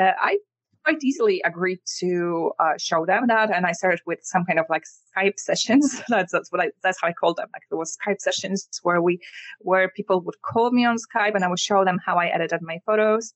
uh, 0.00 0.12
I 0.18 0.38
quite 0.84 1.02
easily 1.04 1.42
agreed 1.44 1.78
to 1.98 2.52
uh, 2.58 2.72
show 2.78 3.04
them 3.04 3.26
that. 3.26 3.54
And 3.54 3.66
I 3.66 3.72
started 3.72 4.00
with 4.06 4.20
some 4.22 4.44
kind 4.44 4.58
of 4.58 4.66
like 4.70 4.84
Skype 5.16 5.38
sessions. 5.38 6.02
that's 6.08 6.32
that's 6.32 6.50
what 6.50 6.60
I 6.60 6.70
that's 6.82 6.98
how 7.00 7.08
I 7.08 7.12
called 7.12 7.36
them. 7.36 7.48
Like 7.52 7.62
there 7.70 7.78
was 7.78 7.96
Skype 7.96 8.20
sessions 8.20 8.68
where 8.82 9.02
we 9.02 9.20
where 9.60 9.88
people 9.88 10.20
would 10.22 10.40
call 10.42 10.70
me 10.70 10.84
on 10.84 10.96
Skype 10.96 11.34
and 11.34 11.44
I 11.44 11.48
would 11.48 11.58
show 11.58 11.84
them 11.84 11.98
how 12.04 12.16
I 12.16 12.26
edited 12.26 12.62
my 12.62 12.80
photos. 12.86 13.34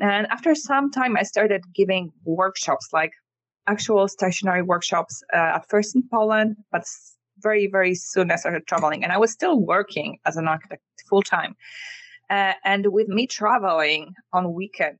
And 0.00 0.26
after 0.28 0.54
some 0.54 0.90
time, 0.90 1.16
I 1.16 1.22
started 1.22 1.62
giving 1.74 2.12
workshops, 2.24 2.88
like 2.92 3.12
actual 3.66 4.08
stationary 4.08 4.62
workshops, 4.62 5.22
uh, 5.32 5.56
at 5.56 5.68
first 5.68 5.94
in 5.94 6.02
Poland, 6.10 6.56
but 6.72 6.84
very, 7.38 7.66
very 7.66 7.94
soon 7.94 8.30
I 8.30 8.36
started 8.36 8.66
traveling. 8.66 9.04
And 9.04 9.12
I 9.12 9.18
was 9.18 9.30
still 9.30 9.60
working 9.60 10.18
as 10.24 10.36
an 10.36 10.48
architect 10.48 10.82
full 11.08 11.22
time. 11.22 11.54
Uh, 12.30 12.54
and 12.64 12.86
with 12.92 13.08
me 13.08 13.26
traveling 13.26 14.14
on 14.32 14.54
weekends, 14.54 14.98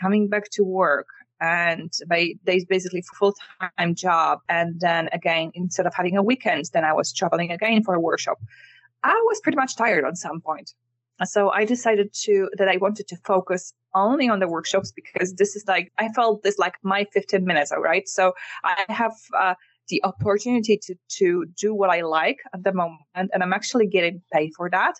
coming 0.00 0.28
back 0.28 0.50
to 0.52 0.64
work, 0.64 1.06
and 1.40 1.92
they, 2.08 2.36
they 2.44 2.64
basically 2.68 3.02
full 3.18 3.34
time 3.60 3.94
job. 3.94 4.40
And 4.48 4.80
then 4.80 5.08
again, 5.12 5.50
instead 5.54 5.86
of 5.86 5.94
having 5.94 6.16
a 6.16 6.22
weekend, 6.22 6.64
then 6.72 6.84
I 6.84 6.92
was 6.92 7.12
traveling 7.12 7.50
again 7.50 7.82
for 7.82 7.94
a 7.94 8.00
workshop. 8.00 8.38
I 9.02 9.14
was 9.26 9.40
pretty 9.40 9.56
much 9.56 9.76
tired 9.76 10.04
on 10.04 10.14
some 10.14 10.40
point. 10.40 10.74
So 11.24 11.50
I 11.50 11.64
decided 11.64 12.12
to 12.24 12.48
that 12.58 12.68
I 12.68 12.76
wanted 12.78 13.08
to 13.08 13.16
focus 13.24 13.72
only 13.94 14.28
on 14.28 14.40
the 14.40 14.48
workshops 14.48 14.92
because 14.92 15.34
this 15.34 15.54
is 15.56 15.64
like 15.66 15.92
I 15.98 16.08
felt 16.12 16.42
this 16.42 16.58
like 16.58 16.74
my 16.82 17.06
15 17.12 17.44
minutes, 17.44 17.72
all 17.72 17.80
right. 17.80 18.08
So 18.08 18.32
I 18.64 18.84
have 18.88 19.14
uh, 19.38 19.54
the 19.88 20.02
opportunity 20.04 20.78
to 20.84 20.94
to 21.18 21.46
do 21.58 21.74
what 21.74 21.90
I 21.90 22.02
like 22.02 22.38
at 22.54 22.64
the 22.64 22.72
moment, 22.72 23.30
and 23.32 23.42
I'm 23.42 23.52
actually 23.52 23.86
getting 23.86 24.22
paid 24.32 24.52
for 24.56 24.70
that. 24.70 24.94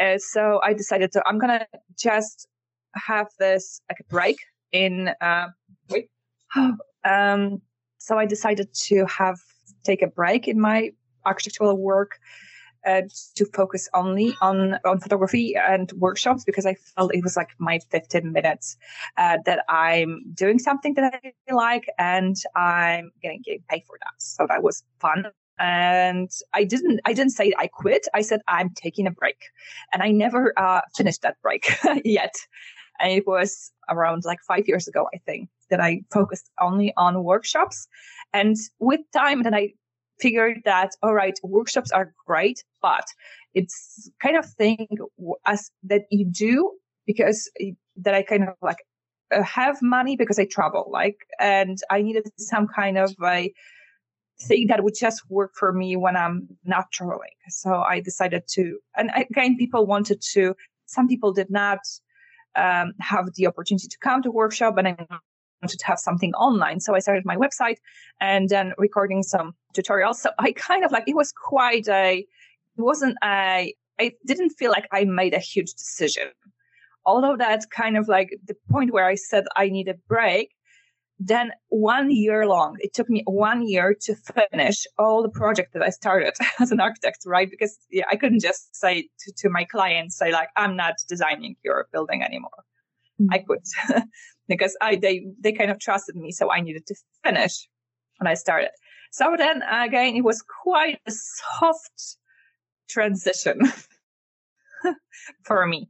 Uh, 0.00 0.18
so 0.18 0.60
I 0.62 0.72
decided 0.72 1.12
to 1.12 1.22
I'm 1.26 1.38
gonna 1.38 1.66
just 1.98 2.46
have 2.94 3.28
this 3.38 3.80
like 3.90 4.00
a 4.00 4.04
break 4.04 4.38
in 4.72 5.10
uh, 5.20 5.48
wait. 5.88 6.08
um, 7.04 7.60
so 7.98 8.18
I 8.18 8.26
decided 8.26 8.72
to 8.86 9.06
have 9.06 9.38
take 9.84 10.02
a 10.02 10.06
break 10.06 10.48
in 10.48 10.60
my 10.60 10.90
architectural 11.24 11.76
work 11.76 12.18
uh, 12.86 13.02
to 13.34 13.44
focus 13.46 13.88
only 13.94 14.34
on 14.40 14.78
on 14.84 15.00
photography 15.00 15.54
and 15.56 15.92
workshops 15.92 16.44
because 16.44 16.66
I 16.66 16.74
felt 16.74 17.14
it 17.14 17.22
was 17.22 17.36
like 17.36 17.50
my 17.58 17.78
15 17.90 18.32
minutes 18.32 18.76
uh, 19.16 19.38
that 19.44 19.64
I'm 19.68 20.22
doing 20.34 20.58
something 20.58 20.94
that 20.94 21.20
I 21.22 21.52
like 21.52 21.86
and 21.98 22.36
I'm 22.56 23.10
getting, 23.22 23.42
paid 23.68 23.84
for 23.86 23.98
that. 24.00 24.14
So 24.18 24.46
that 24.48 24.62
was 24.62 24.82
fun. 25.00 25.26
And 25.58 26.30
I 26.54 26.64
didn't 26.64 27.00
I 27.04 27.12
didn't 27.12 27.32
say 27.32 27.52
I 27.58 27.66
quit. 27.66 28.06
I 28.14 28.22
said 28.22 28.40
I'm 28.48 28.70
taking 28.70 29.06
a 29.06 29.10
break, 29.10 29.36
and 29.92 30.02
I 30.02 30.10
never 30.10 30.54
uh, 30.56 30.80
finished 30.96 31.22
that 31.22 31.36
break 31.42 31.70
yet. 32.04 32.34
And 32.98 33.12
it 33.12 33.26
was 33.26 33.72
around 33.88 34.24
like 34.24 34.40
five 34.46 34.68
years 34.68 34.86
ago, 34.86 35.08
I 35.14 35.18
think, 35.18 35.48
that 35.70 35.80
I 35.80 36.02
focused 36.12 36.50
only 36.60 36.92
on 36.96 37.24
workshops. 37.24 37.88
And 38.32 38.56
with 38.78 39.00
time, 39.12 39.42
then 39.42 39.54
I 39.54 39.72
figured 40.20 40.58
that 40.64 40.90
all 41.02 41.14
right 41.14 41.38
workshops 41.42 41.90
are 41.90 42.14
great 42.26 42.64
but 42.82 43.04
it's 43.54 44.10
kind 44.22 44.36
of 44.36 44.46
thing 44.46 44.86
as 45.46 45.70
that 45.82 46.02
you 46.10 46.24
do 46.24 46.72
because 47.06 47.50
that 47.96 48.14
i 48.14 48.22
kind 48.22 48.44
of 48.44 48.54
like 48.62 48.78
uh, 49.34 49.42
have 49.42 49.80
money 49.82 50.16
because 50.16 50.38
i 50.38 50.44
travel 50.44 50.88
like 50.90 51.18
and 51.38 51.78
i 51.90 52.02
needed 52.02 52.30
some 52.38 52.66
kind 52.66 52.98
of 52.98 53.14
a 53.24 53.52
thing 54.42 54.66
that 54.68 54.82
would 54.82 54.94
just 54.98 55.22
work 55.28 55.52
for 55.54 55.72
me 55.72 55.96
when 55.96 56.16
i'm 56.16 56.48
not 56.64 56.90
traveling. 56.92 57.36
So 57.48 57.82
i 57.82 58.00
decided 58.00 58.44
to 58.54 58.78
and 58.96 59.10
again 59.14 59.56
people 59.56 59.86
wanted 59.86 60.22
to 60.32 60.54
some 60.86 61.06
people 61.06 61.32
did 61.32 61.50
not 61.50 61.80
um, 62.56 62.94
have 62.98 63.26
the 63.36 63.46
opportunity 63.46 63.86
to 63.86 63.98
come 64.02 64.22
to 64.22 64.30
workshop 64.30 64.76
and 64.78 64.88
i 64.88 64.96
wanted 65.62 65.78
to 65.78 65.86
have 65.86 65.98
something 65.98 66.32
online. 66.34 66.80
So 66.80 66.94
I 66.94 66.98
started 66.98 67.24
my 67.24 67.36
website 67.36 67.76
and 68.20 68.48
then 68.48 68.72
recording 68.78 69.22
some 69.22 69.54
tutorials. 69.74 70.16
So 70.16 70.30
I 70.38 70.52
kind 70.52 70.84
of 70.84 70.92
like, 70.92 71.04
it 71.06 71.16
was 71.16 71.32
quite 71.32 71.88
a, 71.88 72.18
it 72.18 72.82
wasn't 72.82 73.16
a, 73.22 73.74
I 73.98 74.12
didn't 74.26 74.50
feel 74.50 74.70
like 74.70 74.88
I 74.92 75.04
made 75.04 75.34
a 75.34 75.38
huge 75.38 75.72
decision. 75.74 76.28
Although 77.04 77.36
that's 77.36 77.66
kind 77.66 77.96
of 77.96 78.08
like 78.08 78.38
the 78.46 78.54
point 78.70 78.92
where 78.92 79.06
I 79.06 79.14
said 79.14 79.44
I 79.56 79.68
need 79.68 79.88
a 79.88 79.94
break, 80.08 80.50
then 81.18 81.52
one 81.68 82.10
year 82.10 82.46
long, 82.46 82.76
it 82.80 82.94
took 82.94 83.10
me 83.10 83.22
one 83.26 83.68
year 83.68 83.94
to 84.02 84.14
finish 84.14 84.86
all 84.98 85.22
the 85.22 85.28
project 85.28 85.74
that 85.74 85.82
I 85.82 85.90
started 85.90 86.32
as 86.58 86.72
an 86.72 86.80
architect, 86.80 87.18
right? 87.26 87.50
Because 87.50 87.76
yeah, 87.90 88.04
I 88.10 88.16
couldn't 88.16 88.40
just 88.40 88.74
say 88.74 89.08
to, 89.20 89.32
to 89.38 89.50
my 89.50 89.64
clients, 89.64 90.16
say 90.16 90.32
like, 90.32 90.48
I'm 90.56 90.76
not 90.76 90.94
designing 91.08 91.56
your 91.62 91.88
building 91.92 92.22
anymore. 92.22 92.64
Mm-hmm. 93.20 93.32
I 93.32 93.38
quit 93.38 93.68
because 94.48 94.76
I 94.80 94.96
they 94.96 95.26
they 95.40 95.52
kind 95.52 95.70
of 95.70 95.78
trusted 95.78 96.16
me, 96.16 96.32
so 96.32 96.50
I 96.50 96.60
needed 96.60 96.86
to 96.86 96.94
finish 97.24 97.68
when 98.18 98.26
I 98.26 98.34
started. 98.34 98.70
So 99.12 99.34
then 99.36 99.62
again, 99.62 100.16
it 100.16 100.24
was 100.24 100.42
quite 100.62 100.98
a 101.06 101.12
soft 101.12 102.16
transition 102.88 103.60
for 105.44 105.66
me, 105.66 105.88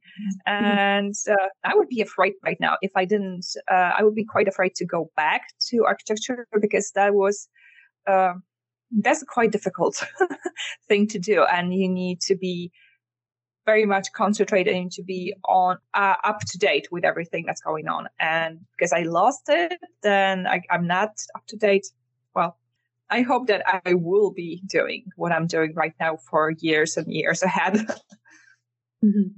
mm-hmm. 0.48 0.52
and 0.52 1.14
uh, 1.30 1.48
I 1.64 1.74
would 1.74 1.88
be 1.88 2.00
afraid 2.00 2.34
right 2.44 2.58
now 2.60 2.76
if 2.82 2.92
I 2.96 3.04
didn't. 3.04 3.46
Uh, 3.70 3.92
I 3.96 4.02
would 4.02 4.14
be 4.14 4.24
quite 4.24 4.48
afraid 4.48 4.74
to 4.76 4.86
go 4.86 5.10
back 5.16 5.42
to 5.68 5.84
architecture 5.84 6.46
because 6.60 6.90
that 6.94 7.14
was. 7.14 7.48
Uh, 8.06 8.34
that's 9.02 9.22
a 9.22 9.26
quite 9.26 9.52
difficult 9.52 10.04
thing 10.88 11.06
to 11.06 11.18
do, 11.20 11.44
and 11.44 11.72
you 11.72 11.88
need 11.88 12.20
to 12.22 12.34
be 12.34 12.72
very 13.66 13.86
much 13.86 14.12
concentrated 14.12 14.90
to 14.92 15.02
be 15.02 15.34
on 15.44 15.76
uh, 15.94 16.14
up 16.24 16.40
to 16.40 16.58
date 16.58 16.88
with 16.90 17.04
everything 17.04 17.44
that's 17.46 17.60
going 17.60 17.88
on. 17.88 18.08
And 18.18 18.60
because 18.72 18.92
I 18.92 19.02
lost 19.02 19.42
it, 19.48 19.78
then 20.02 20.46
I, 20.46 20.62
I'm 20.70 20.86
not 20.86 21.10
up 21.34 21.46
to 21.48 21.56
date. 21.56 21.86
Well, 22.34 22.56
I 23.10 23.22
hope 23.22 23.48
that 23.48 23.62
I 23.84 23.94
will 23.94 24.32
be 24.32 24.62
doing 24.66 25.04
what 25.16 25.32
I'm 25.32 25.46
doing 25.46 25.74
right 25.74 25.94
now 26.00 26.16
for 26.30 26.52
years 26.58 26.96
and 26.96 27.12
years 27.12 27.42
ahead. 27.42 27.74
mm-hmm. 29.04 29.28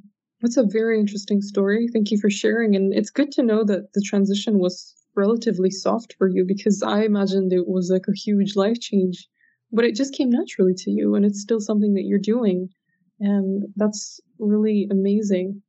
That's 0.40 0.56
a 0.56 0.66
very 0.66 0.98
interesting 0.98 1.40
story. 1.40 1.88
Thank 1.92 2.10
you 2.10 2.18
for 2.20 2.28
sharing. 2.28 2.76
And 2.76 2.92
it's 2.92 3.10
good 3.10 3.30
to 3.32 3.42
know 3.42 3.64
that 3.64 3.92
the 3.94 4.02
transition 4.04 4.58
was 4.58 4.94
relatively 5.14 5.70
soft 5.70 6.14
for 6.18 6.28
you 6.28 6.44
because 6.46 6.82
I 6.82 7.02
imagined 7.04 7.52
it 7.52 7.68
was 7.68 7.90
like 7.90 8.06
a 8.08 8.16
huge 8.16 8.56
life 8.56 8.80
change, 8.80 9.28
but 9.70 9.84
it 9.84 9.94
just 9.94 10.14
came 10.14 10.30
naturally 10.30 10.74
to 10.78 10.90
you 10.90 11.14
and 11.14 11.24
it's 11.24 11.40
still 11.40 11.60
something 11.60 11.94
that 11.94 12.04
you're 12.04 12.18
doing. 12.18 12.68
And 13.22 13.68
that's 13.76 14.20
really 14.40 14.88
amazing. 14.90 15.62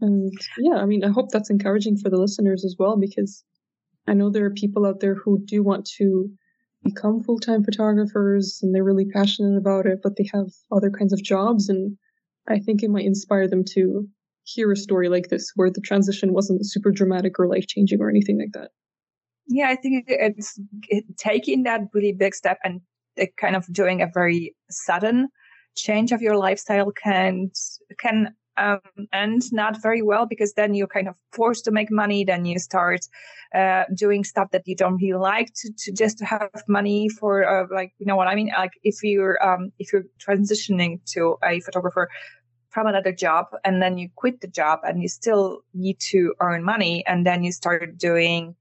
And 0.00 0.32
yeah, 0.58 0.74
I 0.74 0.86
mean, 0.86 1.04
I 1.04 1.08
hope 1.08 1.30
that's 1.30 1.50
encouraging 1.50 1.96
for 1.98 2.10
the 2.10 2.18
listeners 2.18 2.64
as 2.64 2.74
well, 2.78 2.96
because 2.96 3.44
I 4.08 4.14
know 4.14 4.28
there 4.28 4.44
are 4.44 4.50
people 4.50 4.84
out 4.84 4.98
there 5.00 5.14
who 5.14 5.40
do 5.44 5.62
want 5.62 5.86
to 5.98 6.28
become 6.82 7.22
full 7.22 7.38
time 7.38 7.62
photographers 7.62 8.58
and 8.60 8.74
they're 8.74 8.84
really 8.84 9.06
passionate 9.06 9.56
about 9.56 9.86
it, 9.86 10.00
but 10.02 10.16
they 10.16 10.28
have 10.34 10.48
other 10.72 10.90
kinds 10.90 11.12
of 11.12 11.22
jobs. 11.22 11.68
And 11.68 11.96
I 12.48 12.58
think 12.58 12.82
it 12.82 12.90
might 12.90 13.06
inspire 13.06 13.48
them 13.48 13.62
to 13.74 14.08
hear 14.42 14.70
a 14.72 14.76
story 14.76 15.08
like 15.08 15.28
this 15.28 15.52
where 15.54 15.70
the 15.70 15.80
transition 15.80 16.32
wasn't 16.32 16.66
super 16.66 16.90
dramatic 16.90 17.38
or 17.38 17.46
life 17.46 17.66
changing 17.68 18.00
or 18.00 18.10
anything 18.10 18.38
like 18.38 18.52
that. 18.52 18.70
Yeah, 19.46 19.68
I 19.68 19.76
think 19.76 20.06
it's 20.08 20.58
taking 21.18 21.62
that 21.62 21.82
really 21.94 22.12
big 22.12 22.34
step 22.34 22.58
and 22.64 22.80
uh, 23.20 23.26
kind 23.40 23.54
of 23.54 23.72
doing 23.72 24.02
a 24.02 24.10
very 24.12 24.56
sudden 24.70 25.28
change 25.76 26.12
of 26.12 26.22
your 26.22 26.36
lifestyle 26.36 26.90
can 26.90 27.50
can 27.98 28.34
um, 28.56 28.80
end 29.12 29.52
not 29.52 29.82
very 29.82 30.02
well 30.02 30.26
because 30.26 30.54
then 30.54 30.74
you're 30.74 30.86
kind 30.86 31.08
of 31.08 31.16
forced 31.32 31.64
to 31.66 31.70
make 31.70 31.90
money. 31.90 32.24
Then 32.24 32.44
you 32.44 32.58
start 32.58 33.00
uh, 33.54 33.84
doing 33.94 34.24
stuff 34.24 34.50
that 34.52 34.66
you 34.66 34.74
don't 34.74 34.96
really 34.96 35.18
like 35.18 35.52
to, 35.56 35.72
to 35.78 35.92
just 35.92 36.20
have 36.20 36.50
money 36.66 37.08
for 37.08 37.46
uh, 37.46 37.66
like 37.70 37.92
you 37.98 38.06
know 38.06 38.16
what 38.16 38.28
I 38.28 38.34
mean. 38.34 38.50
Like 38.56 38.72
if 38.82 39.02
you're 39.02 39.42
um, 39.46 39.72
if 39.78 39.92
you're 39.92 40.06
transitioning 40.18 41.00
to 41.12 41.36
a 41.44 41.60
photographer 41.60 42.08
from 42.70 42.86
another 42.86 43.12
job 43.12 43.46
and 43.64 43.80
then 43.80 43.96
you 43.96 44.08
quit 44.16 44.40
the 44.40 44.48
job 44.48 44.80
and 44.84 45.00
you 45.00 45.08
still 45.08 45.62
need 45.72 45.98
to 45.98 46.34
earn 46.40 46.62
money 46.62 47.02
and 47.06 47.24
then 47.24 47.42
you 47.42 47.50
start 47.50 47.96
doing 47.96 48.54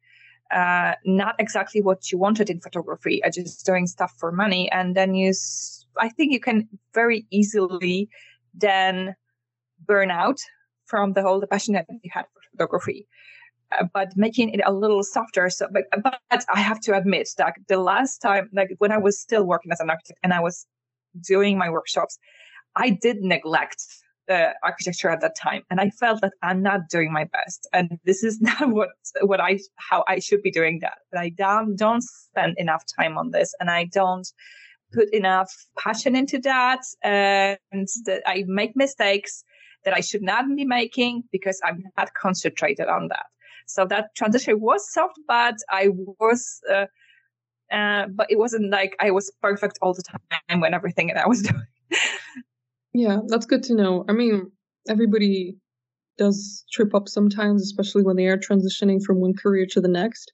uh, 0.52 0.94
not 1.06 1.36
exactly 1.40 1.82
what 1.82 2.12
you 2.12 2.18
wanted 2.18 2.50
in 2.50 2.62
photography, 2.62 3.24
uh, 3.24 3.30
just 3.30 3.66
doing 3.66 3.88
stuff 3.88 4.14
for 4.18 4.32
money, 4.32 4.72
and 4.72 4.96
then 4.96 5.16
you 5.16 5.34
I 6.00 6.10
think 6.10 6.32
you 6.32 6.40
can 6.40 6.68
very 6.94 7.26
easily 7.32 8.10
then 8.54 9.16
burn 9.86 10.12
out 10.12 10.38
from 10.86 11.14
the 11.14 11.22
whole 11.22 11.40
the 11.40 11.48
passion 11.48 11.74
that 11.74 11.86
you 11.90 12.10
had 12.12 12.26
for 12.34 12.42
photography. 12.52 13.08
Uh, 13.72 13.86
but 13.94 14.10
making 14.16 14.50
it 14.50 14.62
a 14.66 14.72
little 14.72 15.04
softer. 15.04 15.50
So, 15.50 15.68
but, 15.72 15.86
but 16.04 16.20
I 16.54 16.60
have 16.60 16.80
to 16.82 16.96
admit 16.96 17.30
that 17.38 17.56
the 17.68 17.78
last 17.78 18.20
time, 18.20 18.50
like 18.54 18.70
when 18.78 18.92
I 18.92 18.98
was 18.98 19.20
still 19.20 19.44
working 19.44 19.72
as 19.72 19.80
an 19.80 19.90
architect 19.90 20.20
and 20.24 20.34
I 20.34 20.40
was 20.40 20.68
doing 21.28 21.58
my 21.58 21.70
workshops, 21.70 22.20
I 22.76 22.92
did 22.92 23.18
neglect 23.22 23.82
the 24.28 24.54
architecture 24.64 25.10
at 25.10 25.22
that 25.22 25.36
time, 25.36 25.64
and 25.70 25.80
I 25.80 25.90
felt 25.92 26.22
that 26.22 26.34
I'm 26.42 26.62
not 26.62 26.90
doing 26.90 27.14
my 27.14 27.26
best, 27.26 27.68
and 27.74 28.00
this 28.06 28.24
is 28.24 28.42
not 28.50 28.70
what 28.70 28.90
what 29.22 29.40
I 29.40 29.60
how 29.76 30.04
I 30.08 30.20
should 30.20 30.42
be 30.42 30.52
doing 30.52 30.80
that. 30.82 30.98
But 31.12 31.22
I 31.22 31.30
don't 31.30 31.76
don't 31.76 32.04
spend 32.04 32.56
enough 32.58 32.84
time 33.00 33.18
on 33.18 33.32
this, 33.32 33.54
and 33.60 33.70
I 33.70 33.86
don't 33.86 34.28
put 34.96 35.14
enough 35.14 35.52
passion 35.78 36.16
into 36.16 36.40
that 36.40 36.82
and 37.04 37.88
that 38.06 38.24
I 38.26 38.44
make 38.48 38.76
mistakes 38.76 39.44
that 39.84 39.94
I 39.94 40.02
should 40.02 40.22
not 40.24 40.46
be 40.56 40.66
making 40.66 41.24
because 41.32 41.62
I'm 41.64 41.84
not 41.98 42.14
concentrated 42.14 42.88
on 42.88 43.10
that. 43.10 43.28
So 43.68 43.86
that 43.86 44.16
transition 44.16 44.60
was 44.60 44.92
soft, 44.92 45.20
but 45.28 45.56
I 45.70 45.90
was, 46.20 46.60
uh, 46.72 46.86
uh, 47.74 48.08
but 48.14 48.28
it 48.30 48.38
wasn't 48.38 48.72
like 48.72 48.96
I 49.00 49.12
was 49.12 49.32
perfect 49.42 49.80
all 49.82 49.94
the 49.94 50.04
time 50.04 50.62
when 50.62 50.74
everything 50.74 51.08
that 51.08 51.18
I 51.18 51.28
was 51.28 51.42
doing. 51.50 51.66
yeah, 52.94 53.20
that's 53.28 53.46
good 53.46 53.64
to 53.64 53.76
know. 53.76 54.06
I 54.10 54.14
mean, 54.14 54.52
everybody 54.88 55.58
does 56.18 56.64
trip 56.72 56.94
up 56.96 57.10
sometimes, 57.10 57.62
especially 57.64 58.04
when 58.04 58.16
they 58.16 58.28
are 58.28 58.38
transitioning 58.38 59.02
from 59.04 59.20
one 59.20 59.34
career 59.34 59.66
to 59.72 59.82
the 59.82 59.88
next. 59.88 60.32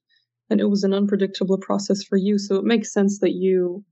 And 0.50 0.60
it 0.60 0.70
was 0.70 0.84
an 0.84 0.94
unpredictable 0.94 1.58
process 1.58 2.04
for 2.04 2.18
you. 2.18 2.38
So 2.38 2.56
it 2.56 2.66
makes 2.66 2.92
sense 2.92 3.20
that 3.20 3.32
you 3.32 3.86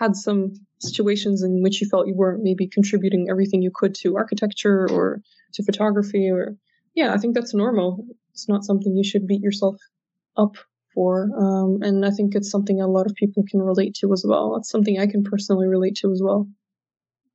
had 0.00 0.16
some 0.16 0.54
situations 0.78 1.42
in 1.42 1.62
which 1.62 1.80
you 1.80 1.88
felt 1.88 2.08
you 2.08 2.16
weren't 2.16 2.42
maybe 2.42 2.66
contributing 2.66 3.28
everything 3.30 3.60
you 3.60 3.70
could 3.72 3.94
to 3.94 4.16
architecture 4.16 4.88
or 4.90 5.20
to 5.52 5.62
photography 5.62 6.28
or 6.28 6.56
yeah 6.94 7.12
i 7.12 7.18
think 7.18 7.34
that's 7.34 7.54
normal. 7.54 8.04
It's 8.32 8.48
not 8.48 8.64
something 8.64 8.96
you 8.96 9.04
should 9.04 9.26
beat 9.26 9.42
yourself 9.42 9.76
up 10.36 10.54
for 10.94 11.28
um, 11.36 11.82
and 11.82 12.06
i 12.06 12.10
think 12.10 12.34
it's 12.34 12.50
something 12.50 12.80
a 12.80 12.86
lot 12.86 13.06
of 13.06 13.14
people 13.14 13.44
can 13.50 13.60
relate 13.60 13.94
to 14.00 14.12
as 14.12 14.24
well. 14.26 14.56
It's 14.56 14.70
something 14.70 14.98
i 14.98 15.06
can 15.06 15.22
personally 15.22 15.68
relate 15.68 15.96
to 15.96 16.10
as 16.10 16.22
well. 16.24 16.48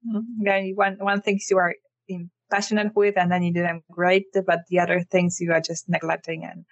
Mm-hmm. 0.08 0.46
yeah 0.46 0.62
one 0.74 0.98
one 1.00 1.22
things 1.22 1.48
you 1.50 1.58
are 1.58 1.76
passionate 2.52 2.92
with 2.96 3.18
and 3.18 3.32
then 3.32 3.44
you 3.44 3.54
do 3.54 3.62
them 3.62 3.82
great 3.92 4.26
but 4.46 4.60
the 4.70 4.80
other 4.80 5.02
things 5.02 5.40
you 5.40 5.52
are 5.52 5.62
just 5.62 5.90
neglecting 5.90 6.44
and 6.46 6.66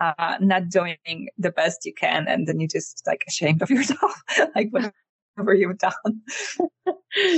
uh, 0.00 0.36
not 0.40 0.68
doing 0.68 1.28
the 1.38 1.50
best 1.50 1.86
you 1.86 1.94
can 1.94 2.26
and 2.28 2.46
then 2.46 2.60
you 2.60 2.68
just 2.68 3.02
like 3.06 3.22
ashamed 3.26 3.62
of 3.62 3.70
yourself 3.76 4.12
like 4.54 4.68
what 4.70 4.92
whatever 5.34 5.54
you've 5.54 5.78
done. 5.78 5.92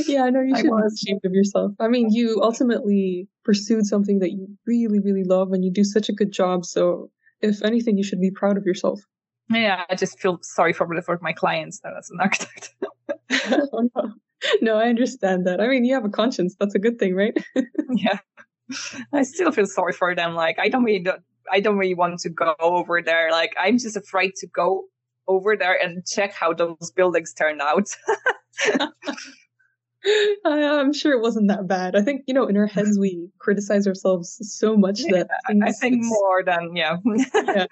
yeah, 0.06 0.24
I 0.24 0.30
know 0.30 0.40
you 0.40 0.56
should 0.56 0.64
be 0.64 0.94
ashamed 0.94 1.20
of 1.24 1.32
yourself. 1.32 1.72
I 1.80 1.88
mean, 1.88 2.08
you 2.10 2.40
ultimately 2.42 3.28
pursued 3.44 3.86
something 3.86 4.18
that 4.20 4.32
you 4.32 4.48
really, 4.66 5.00
really 5.00 5.24
love 5.24 5.52
and 5.52 5.64
you 5.64 5.70
do 5.72 5.84
such 5.84 6.08
a 6.08 6.12
good 6.12 6.32
job. 6.32 6.64
So 6.64 7.10
if 7.40 7.62
anything, 7.62 7.96
you 7.96 8.04
should 8.04 8.20
be 8.20 8.30
proud 8.30 8.56
of 8.56 8.64
yourself. 8.64 9.00
Yeah, 9.48 9.84
I 9.88 9.94
just 9.94 10.18
feel 10.18 10.38
sorry 10.42 10.72
for 10.72 10.88
for 11.02 11.18
my 11.22 11.32
clients 11.32 11.80
as 11.84 12.10
an 12.10 12.20
architect. 12.20 12.74
oh, 13.72 13.88
no. 13.94 14.12
no, 14.60 14.76
I 14.76 14.88
understand 14.88 15.46
that. 15.46 15.60
I 15.60 15.68
mean, 15.68 15.84
you 15.84 15.94
have 15.94 16.04
a 16.04 16.10
conscience. 16.10 16.56
That's 16.58 16.74
a 16.74 16.80
good 16.80 16.98
thing, 16.98 17.14
right? 17.14 17.36
yeah. 17.90 18.18
I 19.12 19.22
still 19.22 19.52
feel 19.52 19.66
sorry 19.66 19.92
for 19.92 20.16
them. 20.16 20.34
Like 20.34 20.58
I 20.58 20.68
don't 20.68 20.82
really, 20.82 21.06
I 21.52 21.60
don't 21.60 21.78
really 21.78 21.94
want 21.94 22.18
to 22.20 22.30
go 22.30 22.56
over 22.58 23.00
there. 23.00 23.30
Like 23.30 23.54
I'm 23.56 23.78
just 23.78 23.96
afraid 23.96 24.34
to 24.40 24.48
go 24.48 24.84
over 25.28 25.56
there 25.56 25.78
and 25.80 26.06
check 26.06 26.32
how 26.32 26.52
those 26.52 26.90
buildings 26.94 27.32
turn 27.34 27.60
out. 27.60 27.88
I'm 30.44 30.92
sure 30.92 31.12
it 31.12 31.22
wasn't 31.22 31.48
that 31.48 31.66
bad. 31.66 31.96
I 31.96 32.02
think 32.02 32.22
you 32.26 32.34
know, 32.34 32.46
in 32.46 32.56
our 32.56 32.66
heads, 32.66 32.98
we 32.98 33.28
criticize 33.38 33.86
ourselves 33.86 34.38
so 34.40 34.76
much 34.76 35.00
yeah, 35.00 35.24
that 35.24 35.28
things, 35.46 35.62
I 35.64 35.72
think 35.72 36.04
more 36.04 36.42
than 36.44 36.76
yeah. 36.76 36.96
yeah. 37.34 37.66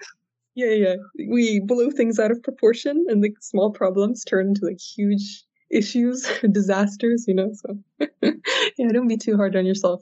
Yeah, 0.57 0.71
yeah. 0.71 0.95
We 1.29 1.59
blow 1.59 1.91
things 1.91 2.17
out 2.17 2.31
of 2.31 2.41
proportion, 2.41 3.05
and 3.09 3.23
the 3.23 3.31
small 3.41 3.71
problems 3.71 4.23
turn 4.23 4.47
into 4.47 4.65
like 4.65 4.79
huge 4.79 5.43
issues, 5.69 6.29
disasters. 6.51 7.25
You 7.27 7.35
know, 7.35 7.51
so 7.53 7.77
yeah, 8.21 8.87
don't 8.91 9.07
be 9.07 9.17
too 9.17 9.35
hard 9.35 9.55
on 9.55 9.65
yourself. 9.65 10.01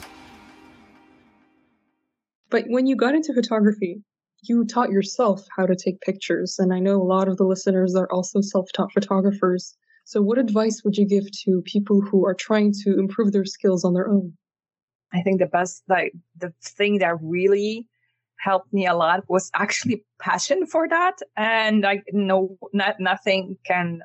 But 2.51 2.65
when 2.67 2.85
you 2.85 2.95
got 2.97 3.15
into 3.15 3.33
photography, 3.33 4.03
you 4.43 4.65
taught 4.65 4.89
yourself 4.89 5.47
how 5.55 5.65
to 5.65 5.75
take 5.75 6.01
pictures. 6.01 6.57
And 6.59 6.73
I 6.73 6.79
know 6.79 7.01
a 7.01 7.03
lot 7.03 7.29
of 7.29 7.37
the 7.37 7.45
listeners 7.45 7.95
are 7.95 8.11
also 8.11 8.41
self 8.41 8.67
taught 8.73 8.91
photographers. 8.91 9.75
So, 10.03 10.21
what 10.21 10.37
advice 10.37 10.81
would 10.83 10.97
you 10.97 11.07
give 11.07 11.31
to 11.43 11.61
people 11.65 12.01
who 12.01 12.25
are 12.25 12.33
trying 12.33 12.73
to 12.83 12.99
improve 12.99 13.31
their 13.31 13.45
skills 13.45 13.85
on 13.85 13.93
their 13.93 14.09
own? 14.09 14.33
I 15.13 15.21
think 15.21 15.39
the 15.39 15.45
best, 15.45 15.83
like, 15.87 16.13
the 16.37 16.53
thing 16.61 16.99
that 16.99 17.15
really 17.21 17.87
helped 18.37 18.73
me 18.73 18.85
a 18.87 18.95
lot 18.95 19.23
was 19.29 19.49
actually 19.53 20.03
passion 20.19 20.65
for 20.65 20.89
that. 20.89 21.19
And 21.37 21.85
I 21.85 22.01
know 22.11 22.57
not, 22.73 22.99
nothing 22.99 23.57
can 23.65 24.01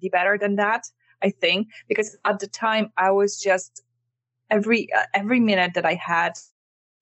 be 0.00 0.08
better 0.08 0.38
than 0.38 0.56
that, 0.56 0.84
I 1.22 1.30
think, 1.30 1.68
because 1.88 2.16
at 2.24 2.38
the 2.38 2.46
time 2.46 2.92
I 2.96 3.10
was 3.10 3.40
just 3.40 3.82
every, 4.50 4.88
uh, 4.96 5.04
every 5.14 5.40
minute 5.40 5.72
that 5.74 5.84
I 5.84 5.94
had 5.94 6.34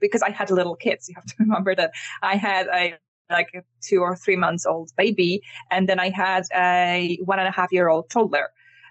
because 0.01 0.23
I 0.23 0.31
had 0.31 0.51
little 0.51 0.77
kids. 0.77 1.09
You 1.09 1.15
have 1.17 1.27
to 1.27 1.35
remember 1.39 1.75
that 1.75 1.93
I 2.23 2.37
had 2.37 2.67
a 2.69 2.95
like 3.31 3.51
a 3.55 3.63
two 3.81 4.01
or 4.01 4.17
three 4.17 4.37
months 4.37 4.67
old 4.67 4.91
baby, 4.97 5.43
and 5.71 5.89
then 5.89 6.01
I 6.01 6.11
had 6.11 6.45
a 6.55 7.19
one 7.25 7.39
and 7.39 7.49
a 7.49 7.53
half 7.53 7.73
year 7.73 7.89
old 7.89 8.11
toddler 8.11 8.49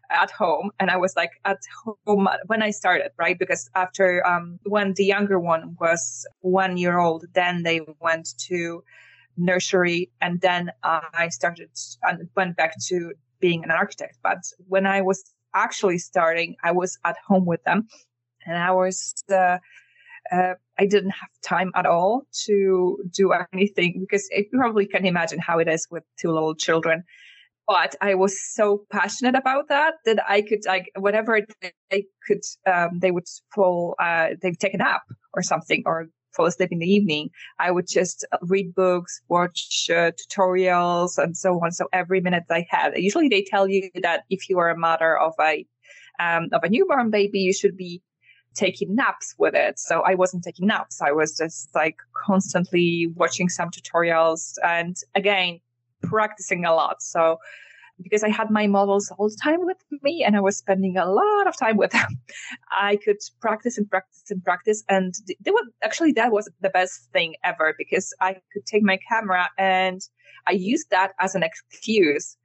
at 0.10 0.32
home 0.32 0.72
and 0.80 0.89
i 0.89 0.98
was 0.98 1.15
like 1.15 1.32
at 1.45 1.60
home 1.84 2.28
when 2.48 2.62
i 2.62 2.72
started 2.72 3.12
right 3.17 3.38
because 3.38 3.69
after 3.76 4.26
um, 4.26 4.60
when 4.63 4.93
the 4.93 5.06
younger 5.06 5.39
one 5.39 5.76
was 5.80 6.26
one 6.41 6.78
year 6.78 7.00
old 7.00 7.26
then 7.34 7.63
they 7.63 7.82
went 8.00 8.30
to 8.38 8.84
nursery 9.38 10.10
and 10.22 10.41
then 10.41 10.72
i 10.84 11.30
started 11.30 11.69
and 12.04 12.28
went 12.36 12.58
back 12.58 12.74
to 12.80 13.13
being 13.39 13.63
an 13.63 13.72
architect 13.72 14.17
but 14.24 14.39
when 14.67 14.86
i 14.86 15.02
was 15.02 15.24
actually 15.54 15.98
starting 15.98 16.56
i 16.63 16.72
was 16.72 16.98
at 17.06 17.15
home 17.26 17.45
with 17.45 17.63
them 17.63 17.88
and 18.45 18.58
i 18.58 18.72
was 18.72 19.13
uh, 19.32 19.58
uh, 20.32 20.53
I 20.77 20.86
didn't 20.86 21.12
have 21.12 21.29
time 21.43 21.71
at 21.75 21.86
all 21.86 22.23
to 22.45 22.97
do 23.12 23.34
anything 23.53 23.97
because 23.99 24.27
you 24.32 24.45
probably 24.51 24.86
can 24.86 25.05
imagine 25.05 25.39
how 25.39 25.60
it 25.60 25.67
is 25.67 25.88
with 25.89 26.03
two 26.19 26.32
little 26.32 26.55
children. 26.55 27.03
But 27.67 27.95
I 28.01 28.15
was 28.15 28.39
so 28.41 28.86
passionate 28.91 29.36
about 29.36 29.67
that 29.69 29.95
that 30.05 30.19
I 30.27 30.41
could 30.41 30.65
like 30.65 30.89
whatever 30.97 31.41
they 31.91 32.05
could, 32.25 32.41
um, 32.65 32.97
they 32.99 33.12
would 33.12 33.27
fall, 33.53 33.95
uh, 33.99 34.29
they'd 34.41 34.60
take 34.60 34.73
a 34.73 34.77
nap 34.77 35.03
or 35.34 35.43
something 35.43 35.84
or 35.86 36.08
fall 36.36 36.47
asleep 36.47 36.71
in 36.71 36.79
the 36.79 36.91
evening. 36.91 37.29
I 37.60 37.69
would 37.69 37.88
just 37.88 38.25
read 38.41 38.73
books, 38.73 39.21
watch 39.29 39.88
uh, 39.89 40.12
tutorials, 40.12 41.17
and 41.17 41.38
so 41.38 41.53
on. 41.63 41.71
So 41.71 41.88
every 41.93 42.21
minute 42.21 42.45
I 42.49 42.65
had, 42.69 42.93
usually 42.97 43.29
they 43.29 43.43
tell 43.43 43.67
you 43.67 43.89
that 44.01 44.23
if 44.29 44.49
you 44.49 44.58
are 44.60 44.69
a 44.69 44.77
mother 44.77 45.17
of 45.17 45.34
a 45.39 45.65
um, 46.19 46.49
of 46.51 46.63
a 46.63 46.69
newborn 46.69 47.12
baby, 47.12 47.39
you 47.39 47.53
should 47.53 47.77
be 47.77 48.01
taking 48.55 48.95
naps 48.95 49.35
with 49.38 49.55
it. 49.55 49.79
So 49.79 50.01
I 50.01 50.15
wasn't 50.15 50.43
taking 50.43 50.67
naps. 50.67 51.01
I 51.01 51.12
was 51.12 51.38
just 51.38 51.73
like 51.75 51.97
constantly 52.25 53.12
watching 53.15 53.49
some 53.49 53.69
tutorials 53.69 54.55
and 54.63 54.95
again, 55.15 55.59
practicing 56.01 56.65
a 56.65 56.73
lot. 56.73 57.01
So 57.01 57.38
because 58.01 58.23
I 58.23 58.29
had 58.29 58.49
my 58.49 58.65
models 58.67 59.12
all 59.17 59.29
the 59.29 59.38
time 59.41 59.65
with 59.65 59.77
me 60.01 60.23
and 60.23 60.35
I 60.35 60.39
was 60.39 60.57
spending 60.57 60.97
a 60.97 61.05
lot 61.05 61.47
of 61.47 61.57
time 61.57 61.77
with 61.77 61.91
them, 61.91 62.07
I 62.71 62.97
could 62.97 63.17
practice 63.41 63.77
and 63.77 63.89
practice 63.89 64.23
and 64.29 64.43
practice. 64.43 64.83
And 64.89 65.13
they 65.41 65.51
were 65.51 65.63
actually 65.83 66.13
that 66.13 66.31
was 66.31 66.49
the 66.62 66.69
best 66.69 67.12
thing 67.12 67.35
ever 67.43 67.75
because 67.77 68.13
I 68.21 68.38
could 68.53 68.65
take 68.65 68.83
my 68.83 68.97
camera 69.09 69.49
and 69.57 70.01
I 70.47 70.53
used 70.53 70.89
that 70.91 71.12
as 71.19 71.35
an 71.35 71.43
excuse 71.43 72.38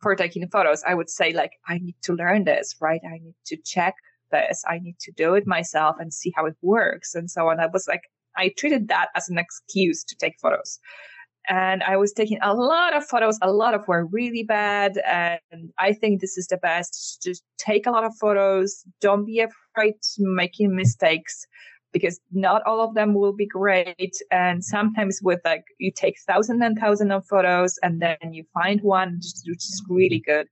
for 0.00 0.14
taking 0.14 0.46
photos. 0.48 0.82
I 0.86 0.94
would 0.94 1.10
say 1.10 1.32
like, 1.32 1.52
I 1.66 1.78
need 1.78 1.96
to 2.02 2.12
learn 2.14 2.44
this, 2.44 2.76
right? 2.80 3.00
I 3.04 3.18
need 3.18 3.34
to 3.46 3.56
check 3.56 3.94
this. 4.30 4.62
I 4.68 4.78
need 4.78 4.98
to 5.00 5.12
do 5.12 5.34
it 5.34 5.46
myself 5.46 5.96
and 5.98 6.12
see 6.12 6.32
how 6.36 6.46
it 6.46 6.56
works 6.62 7.14
and 7.14 7.30
so 7.30 7.48
on. 7.48 7.60
I 7.60 7.66
was 7.66 7.86
like, 7.88 8.02
I 8.36 8.52
treated 8.56 8.88
that 8.88 9.08
as 9.14 9.28
an 9.28 9.38
excuse 9.38 10.04
to 10.04 10.16
take 10.16 10.34
photos. 10.40 10.78
And 11.48 11.82
I 11.82 11.96
was 11.96 12.12
taking 12.12 12.38
a 12.42 12.54
lot 12.54 12.94
of 12.94 13.06
photos. 13.06 13.38
A 13.40 13.50
lot 13.50 13.74
of 13.74 13.88
were 13.88 14.06
really 14.06 14.42
bad. 14.42 14.98
And 15.06 15.40
I 15.78 15.94
think 15.94 16.20
this 16.20 16.36
is 16.36 16.46
the 16.48 16.58
best. 16.58 17.22
Just 17.22 17.42
take 17.56 17.86
a 17.86 17.90
lot 17.90 18.04
of 18.04 18.12
photos. 18.20 18.84
Don't 19.00 19.24
be 19.24 19.40
afraid 19.40 19.94
to 20.14 20.22
making 20.26 20.76
mistakes 20.76 21.46
because 21.92 22.20
not 22.32 22.62
all 22.66 22.84
of 22.84 22.94
them 22.94 23.14
will 23.14 23.32
be 23.32 23.46
great. 23.46 24.12
And 24.30 24.62
sometimes 24.62 25.20
with 25.22 25.40
like, 25.44 25.64
you 25.78 25.90
take 25.90 26.16
thousand 26.26 26.62
and 26.62 26.78
thousand 26.78 27.12
of 27.12 27.24
photos 27.26 27.78
and 27.82 28.02
then 28.02 28.18
you 28.32 28.44
find 28.52 28.82
one 28.82 29.18
which 29.46 29.56
is 29.56 29.82
really 29.88 30.20
good 30.20 30.48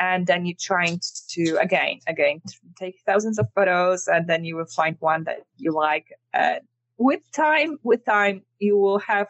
and 0.00 0.26
then 0.26 0.46
you're 0.46 0.56
trying 0.58 0.98
to 1.28 1.56
again 1.60 2.00
again 2.08 2.40
take 2.76 2.96
thousands 3.06 3.38
of 3.38 3.46
photos 3.54 4.08
and 4.08 4.26
then 4.28 4.44
you 4.44 4.56
will 4.56 4.72
find 4.74 4.96
one 4.98 5.22
that 5.24 5.40
you 5.56 5.72
like 5.72 6.06
and 6.32 6.60
with 6.98 7.20
time 7.32 7.78
with 7.84 8.04
time 8.04 8.42
you 8.58 8.76
will 8.76 8.98
have 8.98 9.28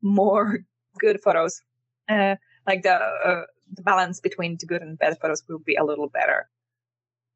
more 0.00 0.60
good 0.98 1.20
photos 1.20 1.60
uh, 2.08 2.36
like 2.66 2.82
the 2.82 2.94
uh, 2.94 3.42
the 3.74 3.82
balance 3.82 4.20
between 4.20 4.56
the 4.60 4.66
good 4.66 4.82
and 4.82 4.98
bad 4.98 5.18
photos 5.20 5.42
will 5.48 5.58
be 5.58 5.74
a 5.74 5.84
little 5.84 6.08
better 6.08 6.48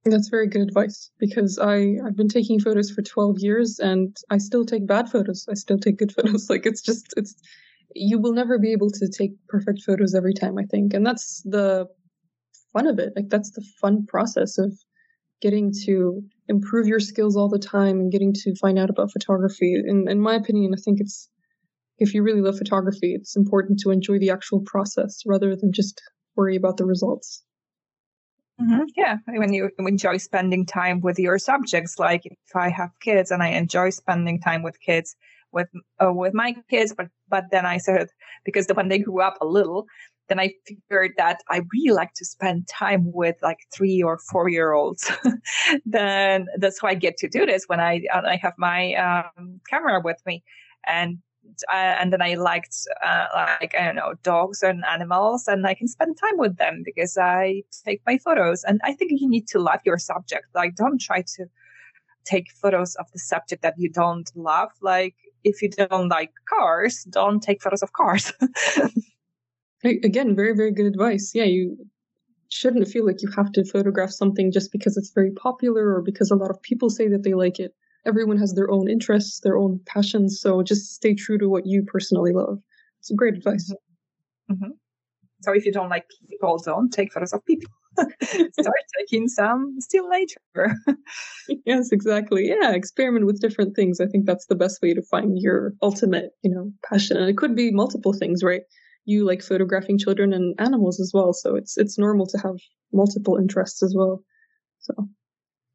that's 0.05 0.29
very 0.29 0.47
good 0.47 0.63
advice 0.63 1.11
because 1.19 1.59
I, 1.59 1.97
I've 2.07 2.15
been 2.15 2.29
taking 2.29 2.61
photos 2.61 2.93
for 2.93 3.03
12 3.03 3.41
years 3.41 3.81
and 3.81 4.17
I 4.31 4.39
still 4.39 4.65
take 4.65 4.87
bad 4.87 5.09
photos. 5.09 5.45
I 5.51 5.55
still 5.55 5.81
take 5.81 5.99
good 5.99 6.13
photos. 6.17 6.49
Like 6.49 6.65
it's 6.65 6.81
just, 6.81 7.13
it's, 7.17 7.35
you 7.93 8.21
will 8.21 8.33
never 8.33 8.57
be 8.57 8.71
able 8.71 8.91
to 8.91 9.09
take 9.09 9.33
perfect 9.49 9.83
photos 9.83 10.15
every 10.15 10.33
time, 10.33 10.59
I 10.59 10.63
think. 10.63 10.95
And 10.95 11.05
that's 11.05 11.43
the 11.43 11.89
fun 12.77 12.87
of 12.87 12.99
it. 12.99 13.13
Like 13.17 13.29
that's 13.29 13.51
the 13.53 13.65
fun 13.81 14.07
process 14.07 14.59
of 14.59 14.73
getting 15.41 15.73
to 15.85 16.23
improve 16.49 16.87
your 16.87 17.01
skills 17.01 17.37
all 17.37 17.49
the 17.49 17.59
time 17.59 18.01
and 18.01 18.13
getting 18.13 18.33
to 18.33 18.55
find 18.57 18.79
out 18.79 18.91
about 18.91 19.13
photography. 19.13 19.75
In 19.75 20.09
in 20.09 20.21
my 20.21 20.35
opinion, 20.35 20.73
I 20.77 20.81
think 20.85 21.01
it's 21.01 21.29
if 21.99 22.15
you 22.15 22.23
really 22.23 22.43
love 22.43 22.59
photography, 22.59 23.15
it's 23.15 23.37
important 23.37 23.81
to 23.81 23.91
enjoy 23.91 24.19
the 24.19 24.31
actual 24.31 24.61
process 24.61 25.23
rather 25.27 25.57
than 25.57 25.73
just 25.73 26.01
worry 26.37 26.57
about 26.57 26.77
the 26.77 26.85
results. 26.85 27.43
Mm-hmm. 28.61 28.85
Yeah, 28.97 29.17
when 29.27 29.53
you 29.53 29.71
enjoy 29.79 30.17
spending 30.17 30.65
time 30.65 31.01
with 31.01 31.19
your 31.19 31.39
subjects, 31.39 31.99
like 31.99 32.23
if 32.25 32.55
I 32.55 32.71
have 32.71 32.91
kids 33.01 33.31
and 33.31 33.43
I 33.43 33.49
enjoy 33.49 33.91
spending 33.91 34.41
time 34.41 34.63
with 34.63 34.81
kids, 34.81 35.15
with 35.53 35.69
uh, 36.03 36.13
with 36.13 36.35
my 36.35 36.55
kids, 36.71 36.95
but 36.97 37.09
but 37.29 37.45
then 37.51 37.67
I 37.67 37.79
said 37.79 38.09
because 38.45 38.67
the, 38.67 38.75
when 38.75 38.89
they 38.89 38.99
grew 38.99 39.21
up 39.21 39.37
a 39.41 39.47
little, 39.47 39.87
then 40.29 40.41
I 40.41 40.53
figured 40.67 41.13
that 41.17 41.41
I 41.49 41.63
really 41.73 41.95
like 41.95 42.15
to 42.15 42.25
spend 42.25 42.69
time 42.69 43.13
with 43.13 43.37
like 43.43 43.61
three 43.73 44.03
or 44.03 44.19
four 44.19 44.49
year 44.49 44.73
olds. 44.73 45.11
then 45.87 46.47
that's 46.59 46.83
why 46.83 46.91
I 46.91 46.95
get 46.95 47.17
to 47.19 47.29
do 47.29 47.47
this 47.47 47.65
when 47.67 47.81
I 47.81 48.03
I 48.13 48.37
have 48.37 48.55
my 48.59 48.95
um, 48.95 49.61
camera 49.69 50.01
with 50.01 50.21
me, 50.27 50.43
and 50.87 51.19
uh, 51.71 51.97
and 52.01 52.13
then 52.13 52.23
I 52.23 52.35
liked 52.35 52.77
uh, 53.05 53.27
like 53.61 53.75
I 53.79 53.85
don't 53.85 53.97
know 53.97 54.15
dogs 54.23 54.63
and 54.63 54.85
animals, 54.85 55.47
and 55.47 55.67
I 55.67 55.75
can 55.75 55.89
spend 55.89 56.17
time 56.19 56.39
with 56.39 56.57
them 56.57 56.83
because 56.85 57.17
I 57.17 57.63
take 57.85 58.01
my 58.07 58.19
photos. 58.19 58.65
And 58.65 58.81
I 58.85 58.93
think 58.93 59.13
you 59.15 59.29
need 59.29 59.47
to 59.49 59.59
love 59.59 59.81
your 59.85 59.99
subject. 59.99 60.47
Like, 60.55 60.75
don't 60.75 61.01
try 61.01 61.23
to 61.37 61.47
take 62.25 62.51
photos 62.51 62.95
of 62.97 63.07
the 63.13 63.19
subject 63.19 63.63
that 63.63 63.75
you 63.79 63.89
don't 63.89 64.31
love. 64.35 64.71
Like, 64.83 65.15
if 65.45 65.63
you 65.63 65.71
don't 65.71 66.09
like 66.09 66.33
cars, 66.49 67.05
don't 67.05 67.41
take 67.41 67.63
photos 67.63 67.83
of 67.83 67.93
cars. 67.93 68.33
Again, 69.85 70.35
very 70.35 70.55
very 70.55 70.73
good 70.73 70.87
advice. 70.87 71.33
Yeah, 71.35 71.45
you 71.45 71.77
shouldn't 72.49 72.89
feel 72.89 73.05
like 73.05 73.23
you 73.23 73.31
have 73.37 73.53
to 73.53 73.65
photograph 73.65 74.11
something 74.11 74.53
just 74.53 74.73
because 74.73 74.97
it's 74.97 75.13
very 75.15 75.33
popular 75.33 75.95
or 75.95 76.03
because 76.03 76.31
a 76.31 76.37
lot 76.37 76.51
of 76.51 76.63
people 76.63 76.91
say 76.91 77.09
that 77.09 77.23
they 77.25 77.35
like 77.35 77.59
it 77.59 77.75
everyone 78.07 78.39
has 78.39 78.55
their 78.55 78.71
own 78.71 78.89
interests, 78.89 79.41
their 79.41 79.59
own 79.59 79.81
passions. 79.85 80.41
So 80.41 80.63
just 80.63 80.95
stay 80.95 81.15
true 81.15 81.39
to 81.39 81.49
what 81.49 81.67
you 81.67 81.83
personally 81.83 82.33
love. 82.33 82.59
It's 83.01 83.11
great 83.11 83.35
advice. 83.35 83.73
Mm-hmm. 84.51 84.55
mm-hmm. 84.55 84.71
So 85.43 85.53
if 85.53 85.67
you 85.67 85.73
don't 85.73 85.91
like 85.91 86.07
people, 86.29 86.59
don't 86.65 86.91
take 86.91 87.13
photos 87.13 87.33
of 87.33 87.45
people. 87.45 87.71
Start 87.99 88.77
taking 88.99 89.29
some 89.29 89.77
still 89.81 90.09
later. 90.09 90.75
yes, 91.67 91.93
exactly. 91.93 92.49
Yeah, 92.49 92.73
experiment 92.73 93.27
with 93.27 93.41
different 93.41 93.77
things. 93.77 94.01
I 94.01 94.07
think 94.07 94.25
that's 94.25 94.47
the 94.47 94.55
best 94.55 94.81
way 94.83 94.95
to 94.95 95.03
find 95.03 95.39
your 95.39 95.75
ultimate, 95.83 96.31
you 96.43 96.55
know, 96.55 96.73
passion. 96.91 97.19
And 97.19 97.29
it 97.29 97.37
could 97.37 97.55
be 97.55 97.71
multiple 97.71 98.15
things, 98.15 98.43
right? 98.43 98.63
You 99.07 99.25
like 99.25 99.43
photographing 99.43 99.99
children 99.99 100.33
and 100.33 100.55
animals 100.59 101.01
as 101.01 101.13
well, 101.15 101.33
so 101.33 101.57
it's 101.57 101.79
it's 101.79 101.99
normal 101.99 102.27
to 102.27 102.39
have 102.39 102.57
multiple 102.93 103.37
interests 103.37 103.83
as 103.83 103.95
well. 103.97 104.23
So 104.81 105.09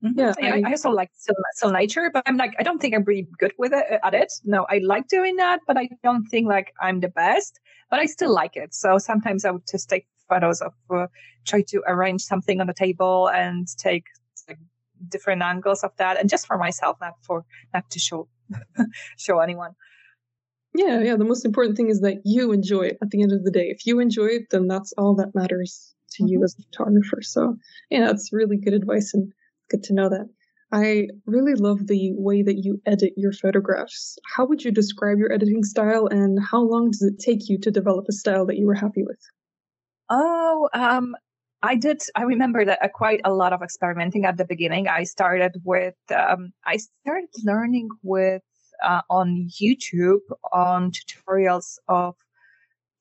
Mm-hmm. 0.04 0.20
Yeah, 0.20 0.34
I, 0.42 0.64
I, 0.66 0.72
also 0.72 0.90
like 0.90 1.12
still, 1.16 1.36
still 1.54 1.72
nature, 1.72 2.10
but 2.12 2.24
I'm 2.26 2.36
like 2.36 2.56
I 2.58 2.64
don't 2.64 2.82
think 2.82 2.96
I'm 2.96 3.04
really 3.04 3.28
good 3.38 3.54
with 3.60 3.72
it 3.72 4.00
at 4.04 4.14
it. 4.16 4.34
No, 4.44 4.66
I 4.68 4.80
like 4.84 5.08
doing 5.08 5.36
that, 5.36 5.60
but 5.68 5.78
I 5.78 5.90
don't 6.04 6.26
think 6.26 6.48
like 6.48 6.74
I'm 6.82 7.02
the 7.02 7.08
best. 7.08 7.60
But 7.92 8.00
I 8.00 8.06
still 8.06 8.34
like 8.34 8.56
it. 8.56 8.74
So 8.74 8.98
sometimes 8.98 9.46
I 9.46 9.52
would 9.52 9.68
just 9.70 9.90
take 9.90 10.08
photos 10.28 10.62
of 10.62 10.74
uh, 10.90 11.08
try 11.46 11.62
to 11.68 11.84
arrange 11.86 12.24
something 12.24 12.60
on 12.62 12.68
the 12.68 12.74
table 12.74 13.30
and 13.30 13.68
take 13.78 14.06
like, 14.48 14.58
different 15.08 15.44
angles 15.44 15.84
of 15.84 15.92
that, 15.98 16.20
and 16.20 16.30
just 16.30 16.48
for 16.48 16.58
myself, 16.58 16.98
not 17.00 17.14
for 17.22 17.46
not 17.72 17.88
to 17.92 18.00
show 18.00 18.28
show 19.18 19.40
anyone. 19.40 19.76
Yeah, 20.74 21.02
yeah. 21.02 21.16
The 21.18 21.26
most 21.26 21.46
important 21.46 21.76
thing 21.78 21.90
is 21.90 22.00
that 22.02 22.22
you 22.24 22.52
enjoy 22.52 22.84
it 22.84 22.98
at 23.02 23.10
the 23.10 23.22
end 23.22 23.34
of 23.34 23.44
the 23.44 23.52
day. 23.52 23.68
If 23.68 23.86
you 23.86 24.00
enjoy 24.00 24.28
it, 24.28 24.44
then 24.52 24.68
that's 24.68 24.94
all 24.98 25.16
that 25.16 25.36
matters 25.36 25.94
to 26.12 26.24
mm-hmm. 26.24 26.30
you 26.30 26.44
as 26.44 26.56
a 26.58 26.64
photographer. 26.64 27.22
So, 27.22 27.58
yeah, 27.90 28.06
that's 28.06 28.32
really 28.32 28.58
good 28.58 28.74
advice. 28.74 29.14
And 29.14 29.34
Good 29.72 29.84
to 29.84 29.94
know 29.94 30.10
that. 30.10 30.28
I 30.74 31.08
really 31.26 31.56
love 31.56 31.88
the 31.88 32.12
way 32.16 32.44
that 32.44 32.58
you 32.58 32.82
edit 32.86 33.14
your 33.16 33.32
photographs. 33.32 34.18
How 34.36 34.46
would 34.46 34.64
you 34.64 34.72
describe 34.72 35.18
your 35.18 35.32
editing 35.32 35.64
style 35.64 36.08
and 36.08 36.40
how 36.52 36.62
long 36.62 36.92
does 36.92 37.02
it 37.02 37.20
take 37.20 37.48
you 37.48 37.58
to 37.60 37.72
develop 37.72 38.06
a 38.10 38.14
style 38.14 38.46
that 38.48 38.58
you 38.58 38.68
were 38.68 38.74
happy 38.74 39.04
with? 39.04 39.20
Oh, 40.10 40.70
um, 40.74 41.16
I 41.64 41.76
did. 41.76 42.02
I 42.16 42.24
remember 42.24 42.66
that 42.66 42.80
uh, 42.84 42.90
quite 42.94 43.22
a 43.24 43.34
lot 43.34 43.54
of 43.54 43.62
experimenting 43.62 44.26
at 44.26 44.38
the 44.38 44.46
beginning. 44.46 44.90
I 44.90 45.04
started 45.04 45.54
with, 45.64 45.96
um, 46.14 46.52
I 46.66 46.78
started 46.78 47.30
learning 47.46 47.90
with 48.04 48.42
uh, 48.82 49.02
on 49.10 49.50
YouTube 49.50 50.22
on 50.52 50.92
tutorials 50.92 51.78
of 51.88 52.16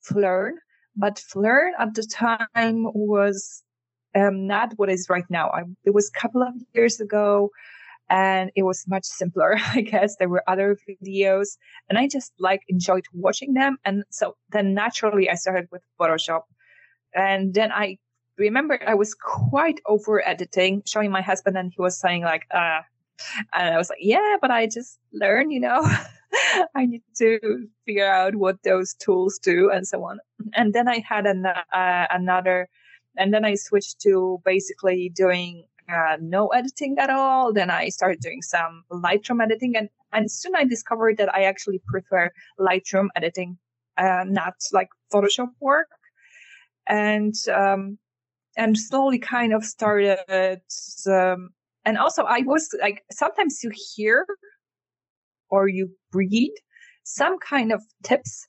Phlearn, 0.09 0.53
but 0.97 1.17
Phlearn 1.17 1.73
at 1.79 1.95
the 1.95 2.03
time 2.03 2.85
was 2.95 3.63
um, 4.15 4.47
not 4.47 4.73
what 4.77 4.91
is 4.91 5.09
right 5.09 5.25
now. 5.29 5.51
I, 5.51 5.63
it 5.85 5.95
was 5.95 6.09
a 6.09 6.19
couple 6.19 6.43
of 6.43 6.55
years 6.75 7.01
ago 7.01 7.51
and 8.09 8.51
it 8.57 8.65
was 8.65 8.85
much 8.89 9.05
simpler. 9.05 9.57
I 9.75 9.83
guess 9.83 10.17
there 10.17 10.29
were 10.29 10.43
other 10.47 10.77
videos 10.89 11.57
and 11.89 11.99
I 11.99 12.09
just 12.09 12.33
like 12.39 12.63
enjoyed 12.69 13.05
watching 13.13 13.55
them. 13.55 13.79
And 13.85 14.05
so 14.11 14.37
then 14.51 14.75
naturally 14.75 15.31
I 15.31 15.35
started 15.35 15.69
with 15.71 15.83
Photoshop 15.99 16.43
and 17.15 17.55
then 17.55 17.73
I 17.73 17.99
remember 18.37 18.81
I 18.87 18.95
was 18.95 19.15
quite 19.15 19.81
over 19.87 20.27
editing, 20.27 20.83
showing 20.87 21.11
my 21.11 21.23
husband 21.23 21.57
and 21.57 21.73
he 21.75 21.81
was 21.81 21.99
saying 21.99 22.23
like, 22.23 22.47
uh, 22.51 22.81
and 23.53 23.75
I 23.75 23.79
was 23.79 23.91
like, 23.91 23.99
yeah, 24.01 24.37
but 24.41 24.51
I 24.51 24.67
just 24.67 24.99
learned, 25.13 25.53
you 25.53 25.61
know, 25.61 25.81
I 26.75 26.87
need 26.87 27.03
to 27.19 27.69
figure 27.87 28.11
out 28.11 28.37
what 28.37 28.63
those 28.63 28.95
tools 28.95 29.39
do 29.39 29.71
and 29.71 29.87
so 29.87 30.05
on. 30.05 30.19
And 30.55 30.73
then 30.73 30.89
I 30.89 31.03
had 31.09 31.27
an, 31.27 31.47
uh, 31.47 32.07
another 32.11 32.69
and 33.17 33.35
then 33.35 33.45
I 33.45 33.55
switched 33.55 34.01
to 34.03 34.41
basically 34.45 35.11
doing 35.15 35.65
uh, 35.93 36.17
no 36.21 36.49
editing 36.49 36.97
at 36.99 37.11
all. 37.11 37.53
Then 37.53 37.71
I 37.71 37.89
started 37.89 38.21
doing 38.21 38.43
some 38.43 38.85
Lightroom 38.91 39.43
editing, 39.43 39.77
and 39.77 39.89
and 40.13 40.31
soon 40.31 40.55
I 40.57 40.65
discovered 40.65 41.19
that 41.19 41.35
I 41.35 41.45
actually 41.45 41.81
prefer 41.87 42.31
Lightroom 42.59 43.09
editing, 43.17 43.59
uh, 43.99 44.25
not 44.27 44.55
like 44.73 44.89
Photoshop 45.13 45.51
work. 45.61 45.89
And 46.87 47.35
um, 47.53 47.99
and 48.57 48.79
slowly 48.79 49.19
kind 49.19 49.53
of 49.53 49.65
started. 49.65 50.63
Um, 51.07 51.51
and 51.85 51.97
also, 51.99 52.25
I 52.25 52.41
was 52.41 52.69
like, 52.81 53.05
sometimes 53.11 53.61
you 53.63 53.71
hear 53.95 54.27
or 55.51 55.69
you 55.69 55.91
read 56.13 56.53
some 57.05 57.39
kind 57.39 57.73
of 57.73 57.83
tips 58.05 58.47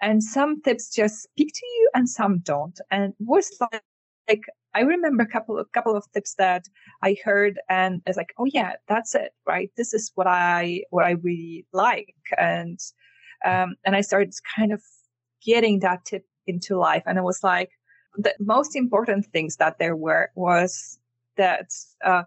and 0.00 0.22
some 0.22 0.60
tips 0.62 0.90
just 0.94 1.22
speak 1.22 1.52
to 1.54 1.66
you 1.66 1.90
and 1.94 2.08
some 2.08 2.38
don't. 2.40 2.78
And 2.90 3.14
was 3.18 3.50
like, 3.60 3.82
like 4.28 4.42
I 4.74 4.80
remember 4.80 5.22
a 5.22 5.28
couple 5.28 5.58
of 5.58 5.70
couple 5.72 5.96
of 5.96 6.04
tips 6.12 6.34
that 6.38 6.64
I 7.02 7.16
heard 7.24 7.58
and 7.68 8.02
it's 8.06 8.16
like, 8.16 8.32
oh 8.38 8.46
yeah, 8.46 8.72
that's 8.88 9.14
it, 9.14 9.32
right? 9.46 9.70
This 9.76 9.94
is 9.94 10.10
what 10.14 10.26
I 10.26 10.82
what 10.90 11.04
I 11.04 11.12
really 11.12 11.66
like. 11.72 12.14
And 12.38 12.78
um 13.44 13.76
and 13.84 13.94
I 13.94 14.00
started 14.00 14.34
kind 14.56 14.72
of 14.72 14.82
getting 15.44 15.80
that 15.80 16.04
tip 16.06 16.24
into 16.46 16.76
life. 16.78 17.02
And 17.06 17.18
it 17.18 17.24
was 17.24 17.40
like 17.42 17.70
the 18.16 18.34
most 18.40 18.74
important 18.76 19.26
things 19.32 19.56
that 19.56 19.78
there 19.78 19.96
were 19.96 20.30
was 20.34 20.98
that 21.36 21.70
uh 22.04 22.24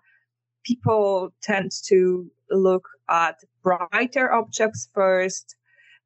people 0.67 1.33
tend 1.41 1.71
to 1.87 2.29
look 2.51 2.87
at 3.09 3.35
brighter 3.63 4.31
objects 4.31 4.89
first 4.93 5.55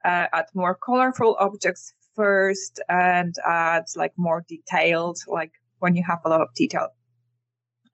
uh, 0.05 0.27
at 0.33 0.47
more 0.53 0.75
colorful 0.75 1.35
objects 1.39 1.93
first 2.15 2.81
and 2.89 3.35
at 3.47 3.85
like 3.95 4.13
more 4.17 4.43
detailed, 4.47 5.17
like 5.27 5.51
when 5.79 5.95
you 5.95 6.03
have 6.07 6.19
a 6.25 6.29
lot 6.29 6.41
of 6.41 6.53
detail. 6.55 6.89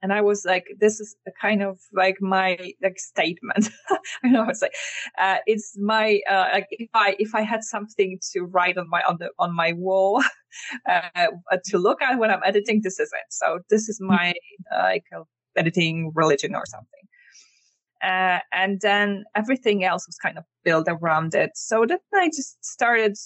And 0.00 0.12
I 0.12 0.20
was 0.20 0.44
like, 0.44 0.64
this 0.78 1.00
is 1.00 1.16
a 1.26 1.32
kind 1.40 1.60
of 1.60 1.80
like 1.92 2.18
my 2.20 2.56
like 2.80 3.00
statement. 3.00 3.68
I 4.24 4.28
know 4.28 4.48
it's 4.48 4.62
like, 4.62 4.74
uh, 5.18 5.38
it's 5.46 5.76
my 5.76 6.20
uh, 6.30 6.48
like 6.52 6.68
if 6.70 6.90
I 6.94 7.16
if 7.18 7.34
I 7.34 7.42
had 7.42 7.64
something 7.64 8.18
to 8.32 8.42
write 8.42 8.78
on 8.78 8.88
my 8.88 9.02
on 9.08 9.16
the 9.18 9.30
on 9.40 9.56
my 9.56 9.72
wall 9.72 10.22
uh, 10.88 11.26
to 11.64 11.78
look 11.78 12.00
at 12.00 12.16
when 12.16 12.30
I'm 12.30 12.42
editing, 12.44 12.82
this 12.84 13.00
is 13.00 13.10
it. 13.12 13.26
So 13.30 13.58
this 13.70 13.88
is 13.88 13.98
my 14.00 14.34
uh, 14.72 14.82
like 14.82 15.04
editing 15.58 16.12
religion 16.14 16.54
or 16.54 16.64
something. 16.66 17.04
Uh, 18.02 18.38
and 18.52 18.80
then 18.80 19.24
everything 19.34 19.84
else 19.84 20.06
was 20.06 20.16
kind 20.16 20.38
of 20.38 20.44
built 20.64 20.86
around 20.88 21.34
it. 21.34 21.50
So 21.54 21.84
then 21.86 21.98
I 22.14 22.28
just 22.28 22.64
started 22.64 23.16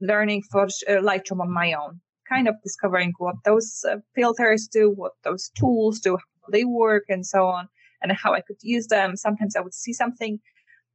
learning 0.00 0.42
for 0.50 0.64
uh, 0.64 1.00
Lightroom 1.02 1.40
on 1.40 1.52
my 1.52 1.72
own, 1.72 2.00
kind 2.28 2.48
of 2.48 2.54
discovering 2.62 3.12
what 3.18 3.36
those 3.44 3.84
uh, 3.88 3.96
filters 4.14 4.68
do, 4.68 4.90
what 4.90 5.12
those 5.24 5.50
tools 5.58 5.98
do, 6.00 6.16
how 6.16 6.50
they 6.52 6.64
work, 6.64 7.04
and 7.08 7.26
so 7.26 7.46
on, 7.46 7.68
and 8.02 8.12
how 8.12 8.34
I 8.34 8.40
could 8.40 8.58
use 8.62 8.86
them. 8.86 9.16
Sometimes 9.16 9.56
I 9.56 9.60
would 9.60 9.74
see 9.74 9.92
something 9.92 10.38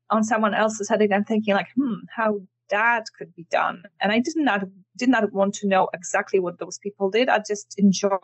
on 0.10 0.24
someone 0.24 0.54
else's 0.54 0.90
edit 0.90 1.12
and 1.12 1.28
thinking 1.28 1.54
like, 1.56 1.68
hmm, 1.76 2.00
how 2.16 2.40
that 2.70 3.06
could 3.18 3.34
be 3.36 3.46
done. 3.50 3.84
And 4.02 4.12
I 4.12 4.20
did 4.20 4.36
not 4.36 4.64
did 4.98 5.10
not 5.10 5.32
want 5.34 5.54
to 5.56 5.68
know 5.68 5.90
exactly 5.94 6.40
what 6.40 6.60
those 6.60 6.78
people 6.80 7.10
did. 7.10 7.30
I 7.30 7.40
just 7.40 7.76
enjoyed 7.78 8.20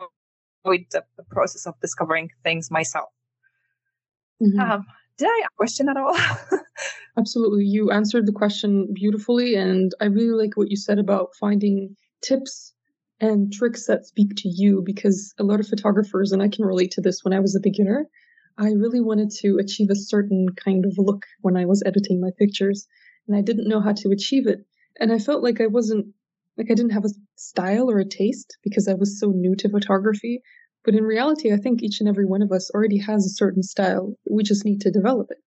the, 0.64 1.04
the 1.16 1.24
process 1.30 1.66
of 1.66 1.74
discovering 1.80 2.30
things 2.42 2.70
myself. 2.70 3.10
Mm-hmm. 4.42 4.60
Um, 4.60 4.84
did 5.18 5.28
I 5.28 5.42
question 5.56 5.88
at 5.88 5.96
all? 5.96 6.16
Absolutely. 7.18 7.64
You 7.64 7.90
answered 7.90 8.26
the 8.26 8.32
question 8.32 8.88
beautifully. 8.92 9.54
And 9.54 9.92
I 10.00 10.06
really 10.06 10.36
like 10.46 10.56
what 10.56 10.70
you 10.70 10.76
said 10.76 10.98
about 10.98 11.28
finding 11.38 11.96
tips 12.22 12.72
and 13.20 13.52
tricks 13.52 13.86
that 13.86 14.06
speak 14.06 14.32
to 14.38 14.48
you 14.48 14.82
because 14.84 15.32
a 15.38 15.44
lot 15.44 15.60
of 15.60 15.68
photographers, 15.68 16.32
and 16.32 16.42
I 16.42 16.48
can 16.48 16.64
relate 16.64 16.90
to 16.92 17.00
this 17.00 17.20
when 17.22 17.32
I 17.32 17.38
was 17.38 17.54
a 17.54 17.60
beginner, 17.60 18.06
I 18.58 18.70
really 18.70 19.00
wanted 19.00 19.30
to 19.42 19.58
achieve 19.58 19.90
a 19.90 19.96
certain 19.96 20.48
kind 20.56 20.84
of 20.84 20.94
look 20.96 21.24
when 21.40 21.56
I 21.56 21.64
was 21.64 21.82
editing 21.86 22.20
my 22.20 22.30
pictures. 22.36 22.86
And 23.28 23.36
I 23.36 23.40
didn't 23.40 23.68
know 23.68 23.80
how 23.80 23.92
to 23.92 24.10
achieve 24.10 24.46
it. 24.46 24.64
And 24.98 25.12
I 25.12 25.18
felt 25.18 25.42
like 25.42 25.60
I 25.60 25.66
wasn't, 25.66 26.06
like 26.56 26.68
I 26.70 26.74
didn't 26.74 26.92
have 26.92 27.04
a 27.04 27.10
style 27.36 27.90
or 27.90 27.98
a 27.98 28.08
taste 28.08 28.56
because 28.62 28.88
I 28.88 28.94
was 28.94 29.18
so 29.18 29.28
new 29.30 29.54
to 29.56 29.68
photography. 29.68 30.40
But 30.84 30.94
in 30.94 31.04
reality, 31.04 31.52
I 31.52 31.56
think 31.56 31.82
each 31.82 32.00
and 32.00 32.08
every 32.08 32.26
one 32.26 32.42
of 32.42 32.52
us 32.52 32.70
already 32.70 32.98
has 32.98 33.24
a 33.24 33.30
certain 33.30 33.62
style. 33.62 34.14
We 34.30 34.42
just 34.42 34.64
need 34.64 34.80
to 34.82 34.90
develop 34.90 35.28
it. 35.30 35.38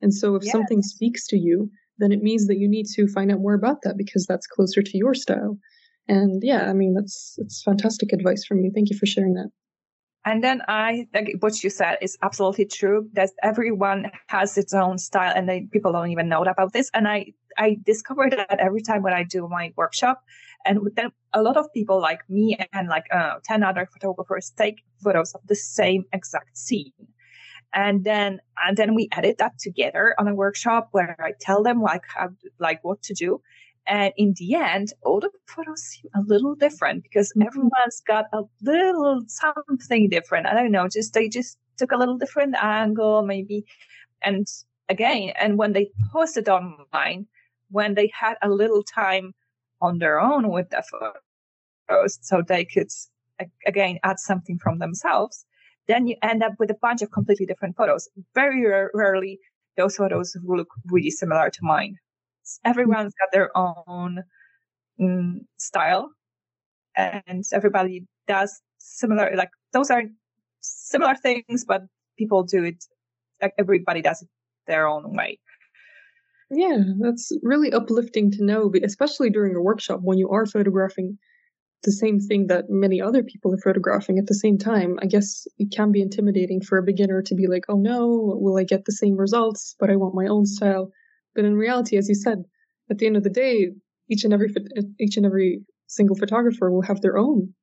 And 0.00 0.14
so 0.14 0.36
if 0.36 0.42
Yes. 0.42 0.52
something 0.52 0.82
speaks 0.82 1.26
to 1.28 1.36
you, 1.36 1.70
then 1.98 2.12
it 2.12 2.22
means 2.22 2.46
that 2.46 2.58
you 2.58 2.68
need 2.68 2.86
to 2.94 3.06
find 3.08 3.30
out 3.32 3.40
more 3.40 3.54
about 3.54 3.82
that 3.82 3.96
because 3.96 4.26
that's 4.26 4.46
closer 4.46 4.82
to 4.82 4.96
your 4.98 5.14
style. 5.14 5.58
And 6.08 6.42
yeah, 6.44 6.68
I 6.68 6.74
mean 6.74 6.94
that's 6.94 7.34
that's 7.38 7.62
fantastic 7.62 8.12
advice 8.12 8.44
from 8.44 8.60
you. 8.60 8.70
Thank 8.74 8.90
you 8.90 8.98
for 8.98 9.06
sharing 9.06 9.34
that. 9.34 9.50
And 10.26 10.42
then 10.42 10.62
I 10.68 11.06
think 11.12 11.42
what 11.42 11.62
you 11.62 11.68
said 11.68 11.98
is 12.00 12.16
absolutely 12.22 12.64
true. 12.64 13.08
That 13.12 13.30
everyone 13.42 14.10
has 14.28 14.56
its 14.56 14.72
own 14.72 14.96
style, 14.98 15.32
and 15.36 15.48
they, 15.48 15.68
people 15.70 15.92
don't 15.92 16.10
even 16.10 16.28
know 16.28 16.42
about 16.42 16.72
this. 16.72 16.90
And 16.94 17.06
I 17.06 17.32
I 17.58 17.76
discovered 17.84 18.32
that 18.32 18.58
every 18.58 18.80
time 18.80 19.02
when 19.02 19.12
I 19.12 19.22
do 19.22 19.46
my 19.48 19.72
workshop, 19.76 20.22
and 20.64 20.80
then 20.96 21.10
a 21.32 21.42
lot 21.42 21.56
of 21.56 21.72
people 21.72 22.00
like 22.00 22.20
me 22.28 22.56
and 22.72 22.88
like 22.88 23.04
uh, 23.12 23.34
ten 23.44 23.62
other 23.62 23.88
photographers 23.92 24.52
take 24.56 24.84
photos 25.02 25.34
of 25.34 25.40
the 25.46 25.56
same 25.56 26.04
exact 26.12 26.56
scene, 26.56 26.92
and 27.72 28.04
then 28.04 28.40
and 28.66 28.76
then 28.76 28.94
we 28.94 29.08
edit 29.12 29.38
that 29.38 29.58
together 29.58 30.14
on 30.18 30.28
a 30.28 30.34
workshop 30.34 30.88
where 30.92 31.16
I 31.20 31.32
tell 31.40 31.62
them 31.62 31.82
like 31.82 32.02
how 32.14 32.30
like 32.58 32.82
what 32.84 33.02
to 33.02 33.14
do. 33.14 33.40
And 33.86 34.12
in 34.16 34.34
the 34.38 34.54
end, 34.54 34.92
all 35.02 35.20
the 35.20 35.30
photos 35.46 35.82
seem 35.82 36.10
a 36.14 36.22
little 36.22 36.54
different 36.54 37.02
because 37.02 37.32
Mhm. 37.36 37.46
everyone's 37.46 38.00
got 38.06 38.26
a 38.32 38.42
little 38.62 39.22
something 39.28 40.08
different. 40.08 40.46
I 40.46 40.54
don't 40.54 40.72
know, 40.72 40.88
just 40.88 41.12
they 41.14 41.28
just 41.28 41.58
took 41.76 41.92
a 41.92 41.96
little 41.96 42.16
different 42.18 42.54
angle, 42.62 43.22
maybe. 43.22 43.64
And 44.22 44.46
again, 44.88 45.32
and 45.40 45.58
when 45.58 45.72
they 45.72 45.90
posted 46.12 46.48
online, 46.48 47.26
when 47.70 47.94
they 47.94 48.10
had 48.14 48.36
a 48.42 48.48
little 48.48 48.82
time 48.82 49.34
on 49.84 49.98
their 49.98 50.18
own 50.20 50.50
with 50.50 50.68
the 50.70 50.82
photos, 50.90 52.18
so 52.22 52.42
they 52.42 52.64
could 52.64 52.90
again 53.66 53.98
add 54.02 54.18
something 54.18 54.58
from 54.58 54.78
themselves, 54.78 55.44
then 55.88 56.06
you 56.06 56.16
end 56.22 56.42
up 56.42 56.54
with 56.58 56.70
a 56.70 56.78
bunch 56.80 57.02
of 57.02 57.10
completely 57.10 57.46
different 57.46 57.76
photos. 57.76 58.08
Very 58.34 58.66
rare, 58.66 58.90
rarely, 58.94 59.38
those 59.76 59.96
photos 59.96 60.36
look 60.42 60.68
really 60.86 61.10
similar 61.10 61.50
to 61.50 61.60
mine. 61.62 61.96
Everyone's 62.64 63.14
got 63.20 63.30
their 63.32 63.50
own 63.56 64.22
mm, 65.00 65.38
style, 65.58 66.10
and 66.96 67.44
everybody 67.52 68.06
does 68.26 68.60
similar. 68.78 69.32
Like 69.34 69.50
those 69.72 69.90
are 69.90 70.02
similar 70.60 71.14
things, 71.14 71.64
but 71.66 71.82
people 72.18 72.42
do 72.44 72.64
it. 72.64 72.84
Like 73.42 73.54
everybody 73.58 74.02
does 74.02 74.22
it 74.22 74.28
their 74.66 74.86
own 74.86 75.14
way. 75.14 75.38
Yeah, 76.50 76.78
that's 77.00 77.32
really 77.42 77.72
uplifting 77.72 78.30
to 78.32 78.44
know, 78.44 78.70
especially 78.82 79.30
during 79.30 79.56
a 79.56 79.62
workshop 79.62 80.00
when 80.02 80.18
you 80.18 80.28
are 80.30 80.46
photographing 80.46 81.18
the 81.84 81.92
same 81.92 82.18
thing 82.20 82.46
that 82.48 82.66
many 82.70 83.00
other 83.00 83.22
people 83.22 83.52
are 83.54 83.58
photographing 83.58 84.18
at 84.18 84.26
the 84.26 84.34
same 84.34 84.58
time. 84.58 84.98
I 85.02 85.06
guess 85.06 85.46
it 85.58 85.70
can 85.72 85.92
be 85.92 86.02
intimidating 86.02 86.60
for 86.62 86.78
a 86.78 86.82
beginner 86.82 87.22
to 87.22 87.34
be 87.34 87.46
like, 87.46 87.64
oh 87.68 87.76
no, 87.76 88.38
will 88.40 88.58
I 88.58 88.64
get 88.64 88.84
the 88.86 88.92
same 88.92 89.16
results? 89.16 89.76
But 89.78 89.90
I 89.90 89.96
want 89.96 90.14
my 90.14 90.26
own 90.26 90.46
style. 90.46 90.90
But 91.34 91.44
in 91.44 91.56
reality, 91.56 91.96
as 91.98 92.08
you 92.08 92.14
said, 92.14 92.44
at 92.90 92.98
the 92.98 93.06
end 93.06 93.16
of 93.16 93.24
the 93.24 93.30
day, 93.30 93.70
each 94.10 94.24
and 94.24 94.32
every 94.34 94.50
each 95.00 95.16
and 95.16 95.26
every 95.26 95.62
single 95.88 96.16
photographer 96.16 96.70
will 96.70 96.82
have 96.82 97.00
their 97.02 97.18
own 97.18 97.54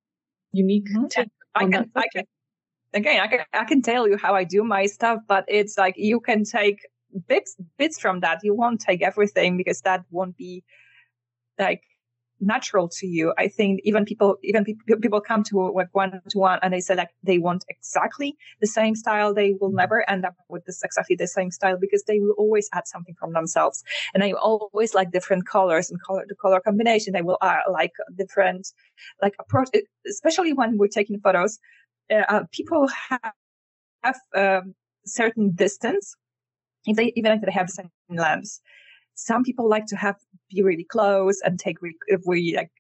unique 0.54 0.88
Mhm. 0.96 1.10
take 1.10 1.30
I 1.56 1.64
on 1.66 1.72
can, 1.72 1.84
that 1.84 1.90
I 1.96 2.08
can, 2.14 2.26
again, 2.94 3.22
I 3.22 3.28
can, 3.28 3.46
I 3.54 3.66
can 3.66 3.82
tell 3.82 4.08
you 4.08 4.18
how 4.18 4.36
I 4.36 4.44
do 4.46 4.64
my 4.64 4.86
stuff, 4.88 5.20
but 5.28 5.46
it's 5.48 5.78
like 5.78 5.96
you 5.98 6.20
can 6.22 6.44
take 6.46 6.80
bits, 7.28 7.56
bits 7.78 8.00
from 8.00 8.20
that. 8.22 8.40
You 8.44 8.54
won't 8.54 8.82
take 8.82 9.02
everything 9.02 9.58
because 9.58 9.82
that 9.82 10.04
won't 10.12 10.38
be 10.38 10.64
like 11.60 11.84
natural 12.42 12.90
to 12.90 13.08
you. 13.08 13.34
I 13.38 13.48
think 13.48 13.82
even 13.84 14.04
people, 14.04 14.38
even 14.44 14.66
pe- 14.66 14.96
people 15.02 15.22
come 15.22 15.44
to 15.44 15.72
like 15.76 15.90
one 15.94 16.22
to 16.30 16.38
one 16.40 16.60
and 16.64 16.74
they 16.74 16.82
say 16.82 16.96
like 16.96 17.12
they 17.24 17.38
want 17.38 17.64
exactly 17.70 18.36
the 18.60 18.68
same 18.68 18.96
style. 18.96 19.34
They 19.34 19.54
will 19.62 19.72
never 19.72 20.10
end 20.10 20.26
up 20.26 20.36
with 20.50 20.66
this 20.66 20.84
exactly 20.84 21.16
the 21.16 21.28
same 21.28 21.52
style 21.52 21.78
because 21.80 22.04
they 22.04 22.20
will 22.20 22.34
always 22.38 22.68
add 22.74 22.88
something 22.88 23.16
from 23.20 23.34
themselves. 23.34 23.84
And 24.14 24.24
they 24.24 24.34
always 24.34 24.94
like 24.94 25.12
different 25.12 25.48
colors 25.48 25.92
and 25.92 26.02
color, 26.02 26.26
the 26.28 26.36
color 26.36 26.60
combination. 26.60 27.14
They 27.14 27.22
will 27.22 27.38
uh, 27.42 27.60
like 27.72 27.94
different, 28.18 28.68
like 29.22 29.36
approach, 29.40 29.70
especially 30.10 30.54
when 30.54 30.78
we're 30.78 30.88
taking 30.88 31.20
photos. 31.20 31.60
Uh, 32.12 32.24
uh, 32.28 32.44
people 32.52 32.88
have, 33.10 33.34
have 34.04 34.20
um, 34.36 34.74
certain 35.06 35.52
distance, 35.52 36.16
if 36.86 36.98
they, 36.98 37.14
even 37.16 37.32
if 37.32 37.42
they 37.42 37.52
have 37.52 37.70
same 37.70 37.90
lens. 38.10 38.62
Some 39.16 39.44
people 39.44 39.70
like 39.70 39.86
to 39.88 39.96
have 39.98 40.16
be 40.50 40.64
really 40.64 40.86
close 40.86 41.40
and 41.44 41.60
take 41.60 41.82
really, 41.82 41.96
really 42.26 42.56
like 42.56 42.72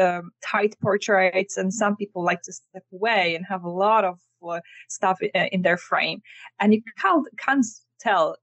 um, 0.00 0.30
tight 0.44 0.76
portraits, 0.80 1.56
and 1.56 1.72
some 1.72 1.96
people 1.96 2.24
like 2.24 2.42
to 2.42 2.52
step 2.52 2.84
away 2.92 3.34
and 3.34 3.44
have 3.48 3.64
a 3.64 3.70
lot 3.70 4.04
of 4.04 4.18
uh, 4.48 4.60
stuff 4.88 5.18
in, 5.22 5.46
in 5.52 5.62
their 5.62 5.76
frame. 5.76 6.20
And 6.60 6.72
you 6.74 6.82
can't, 7.00 7.26
can't 7.38 7.66
tell 8.00 8.36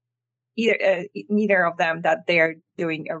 either 0.56 0.78
uh, 0.82 1.02
neither 1.28 1.64
of 1.64 1.76
them 1.76 2.02
that 2.02 2.26
they 2.26 2.40
are 2.40 2.54
doing 2.76 3.06
a, 3.10 3.18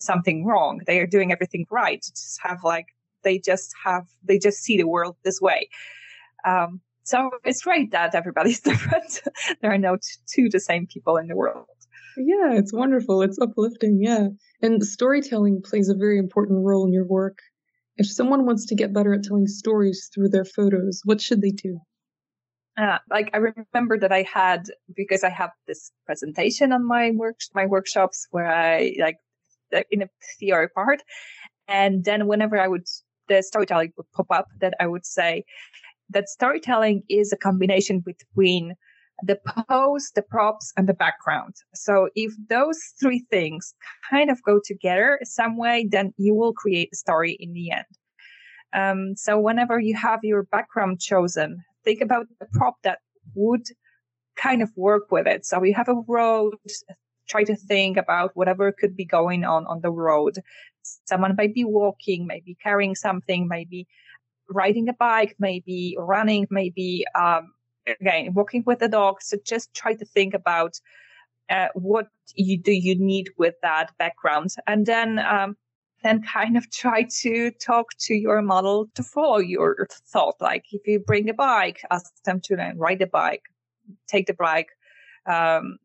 something 0.00 0.44
wrong. 0.44 0.80
They 0.86 0.98
are 0.98 1.06
doing 1.06 1.32
everything 1.32 1.66
right. 1.70 2.02
Just 2.02 2.40
have 2.42 2.64
like 2.64 2.86
they 3.22 3.38
just 3.38 3.72
have 3.84 4.06
they 4.24 4.38
just 4.38 4.58
see 4.58 4.76
the 4.76 4.88
world 4.88 5.16
this 5.24 5.40
way. 5.40 5.68
Um, 6.44 6.80
so 7.04 7.30
it's 7.44 7.62
great 7.62 7.90
that 7.92 8.14
everybody's 8.14 8.60
different. 8.70 9.22
there 9.60 9.72
are 9.72 9.78
no 9.78 9.96
t- 9.96 10.02
two 10.26 10.48
the 10.48 10.60
same 10.60 10.86
people 10.86 11.16
in 11.16 11.28
the 11.28 11.36
world. 11.36 11.66
Yeah, 12.16 12.52
it's 12.52 12.72
wonderful. 12.72 13.22
It's 13.22 13.38
uplifting. 13.40 13.98
Yeah. 14.02 14.28
And 14.60 14.84
storytelling 14.84 15.62
plays 15.64 15.88
a 15.88 15.94
very 15.94 16.18
important 16.18 16.64
role 16.64 16.86
in 16.86 16.92
your 16.92 17.06
work. 17.06 17.38
If 17.96 18.06
someone 18.06 18.46
wants 18.46 18.66
to 18.66 18.74
get 18.74 18.92
better 18.92 19.14
at 19.14 19.24
telling 19.24 19.46
stories 19.46 20.10
through 20.14 20.28
their 20.28 20.44
photos, 20.44 21.00
what 21.04 21.20
should 21.20 21.40
they 21.40 21.50
do? 21.50 21.80
Uh, 22.76 22.98
like 23.10 23.30
I 23.34 23.38
remember 23.38 23.98
that 23.98 24.12
I 24.12 24.22
had 24.22 24.64
because 24.96 25.24
I 25.24 25.28
have 25.28 25.50
this 25.66 25.90
presentation 26.06 26.72
on 26.72 26.86
my 26.86 27.10
work 27.10 27.36
my 27.54 27.66
workshops 27.66 28.26
where 28.30 28.50
I 28.50 28.94
like 28.98 29.18
in 29.90 30.02
a 30.02 30.08
theory 30.40 30.68
part, 30.68 31.02
and 31.68 32.02
then 32.02 32.26
whenever 32.26 32.58
I 32.58 32.68
would 32.68 32.86
the 33.28 33.42
storytelling 33.42 33.92
would 33.98 34.10
pop 34.12 34.30
up, 34.30 34.46
that 34.60 34.72
I 34.80 34.86
would 34.86 35.04
say 35.04 35.44
that 36.10 36.28
storytelling 36.28 37.02
is 37.08 37.32
a 37.32 37.36
combination 37.36 38.00
between 38.00 38.74
the 39.24 39.38
pose, 39.68 40.10
the 40.14 40.22
props, 40.22 40.72
and 40.76 40.88
the 40.88 40.94
background. 40.94 41.54
So 41.74 42.08
if 42.14 42.32
those 42.48 42.78
three 43.00 43.24
things 43.30 43.74
kind 44.10 44.30
of 44.30 44.42
go 44.42 44.60
together 44.64 45.18
some 45.22 45.56
way, 45.56 45.86
then 45.90 46.12
you 46.16 46.34
will 46.34 46.52
create 46.52 46.90
a 46.92 46.96
story 46.96 47.36
in 47.38 47.52
the 47.52 47.70
end. 47.70 47.84
Um, 48.74 49.16
so 49.16 49.38
whenever 49.38 49.78
you 49.78 49.94
have 49.96 50.20
your 50.22 50.44
background 50.44 51.00
chosen, 51.00 51.62
think 51.84 52.00
about 52.00 52.26
the 52.40 52.46
prop 52.52 52.76
that 52.82 52.98
would 53.34 53.66
kind 54.36 54.62
of 54.62 54.70
work 54.76 55.12
with 55.12 55.26
it. 55.26 55.44
So 55.44 55.62
you 55.62 55.74
have 55.74 55.88
a 55.88 56.02
road, 56.08 56.54
try 57.28 57.44
to 57.44 57.54
think 57.54 57.96
about 57.96 58.30
whatever 58.34 58.72
could 58.72 58.96
be 58.96 59.04
going 59.04 59.44
on 59.44 59.66
on 59.66 59.82
the 59.82 59.90
road. 59.90 60.38
Someone 61.04 61.34
might 61.36 61.54
be 61.54 61.64
walking, 61.64 62.26
maybe 62.26 62.56
carrying 62.62 62.94
something, 62.94 63.46
maybe 63.46 63.86
riding 64.52 64.88
a 64.88 64.92
bike, 64.94 65.36
maybe 65.38 65.96
running, 65.98 66.46
maybe 66.50 67.04
um, 67.18 67.52
again 67.86 68.34
walking 68.34 68.62
with 68.66 68.78
the 68.78 68.88
dog. 68.88 69.22
So 69.22 69.36
just 69.44 69.74
try 69.74 69.94
to 69.94 70.04
think 70.04 70.34
about 70.34 70.80
uh, 71.50 71.68
what 71.74 72.06
you 72.34 72.58
do 72.58 72.72
you 72.72 72.94
need 72.98 73.30
with 73.38 73.54
that 73.62 73.90
background, 73.98 74.50
and 74.66 74.86
then 74.86 75.18
um, 75.18 75.56
then 76.02 76.22
kind 76.32 76.56
of 76.56 76.70
try 76.70 77.06
to 77.22 77.50
talk 77.52 77.88
to 78.00 78.14
your 78.14 78.42
model 78.42 78.88
to 78.94 79.02
follow 79.02 79.38
your 79.38 79.88
thought. 80.12 80.36
Like 80.40 80.64
if 80.72 80.86
you 80.86 81.00
bring 81.00 81.28
a 81.28 81.34
bike, 81.34 81.82
ask 81.90 82.10
them 82.24 82.40
to 82.44 82.56
then 82.56 82.78
ride 82.78 83.00
the 83.00 83.06
bike, 83.06 83.42
take 84.08 84.26
the 84.26 84.34
bike, 84.34 84.68
um, 85.26 85.78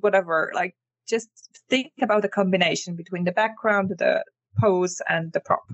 whatever. 0.00 0.52
Like 0.54 0.74
just 1.08 1.28
think 1.68 1.92
about 2.02 2.22
the 2.22 2.28
combination 2.28 2.96
between 2.96 3.24
the 3.24 3.32
background, 3.32 3.90
the 3.90 4.24
pose, 4.58 5.00
and 5.08 5.32
the 5.32 5.40
prop. 5.40 5.64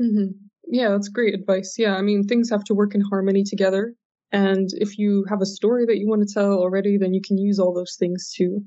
Mm-hmm. 0.00 0.32
Yeah, 0.68 0.90
that's 0.90 1.08
great 1.08 1.34
advice. 1.34 1.76
Yeah, 1.78 1.96
I 1.96 2.02
mean, 2.02 2.26
things 2.26 2.50
have 2.50 2.64
to 2.64 2.74
work 2.74 2.94
in 2.94 3.00
harmony 3.00 3.44
together. 3.44 3.94
And 4.32 4.68
if 4.74 4.98
you 4.98 5.24
have 5.28 5.40
a 5.40 5.46
story 5.46 5.86
that 5.86 5.98
you 5.98 6.08
want 6.08 6.26
to 6.26 6.32
tell 6.32 6.52
already, 6.52 6.96
then 6.98 7.14
you 7.14 7.20
can 7.20 7.38
use 7.38 7.58
all 7.58 7.74
those 7.74 7.96
things 7.98 8.32
to 8.36 8.60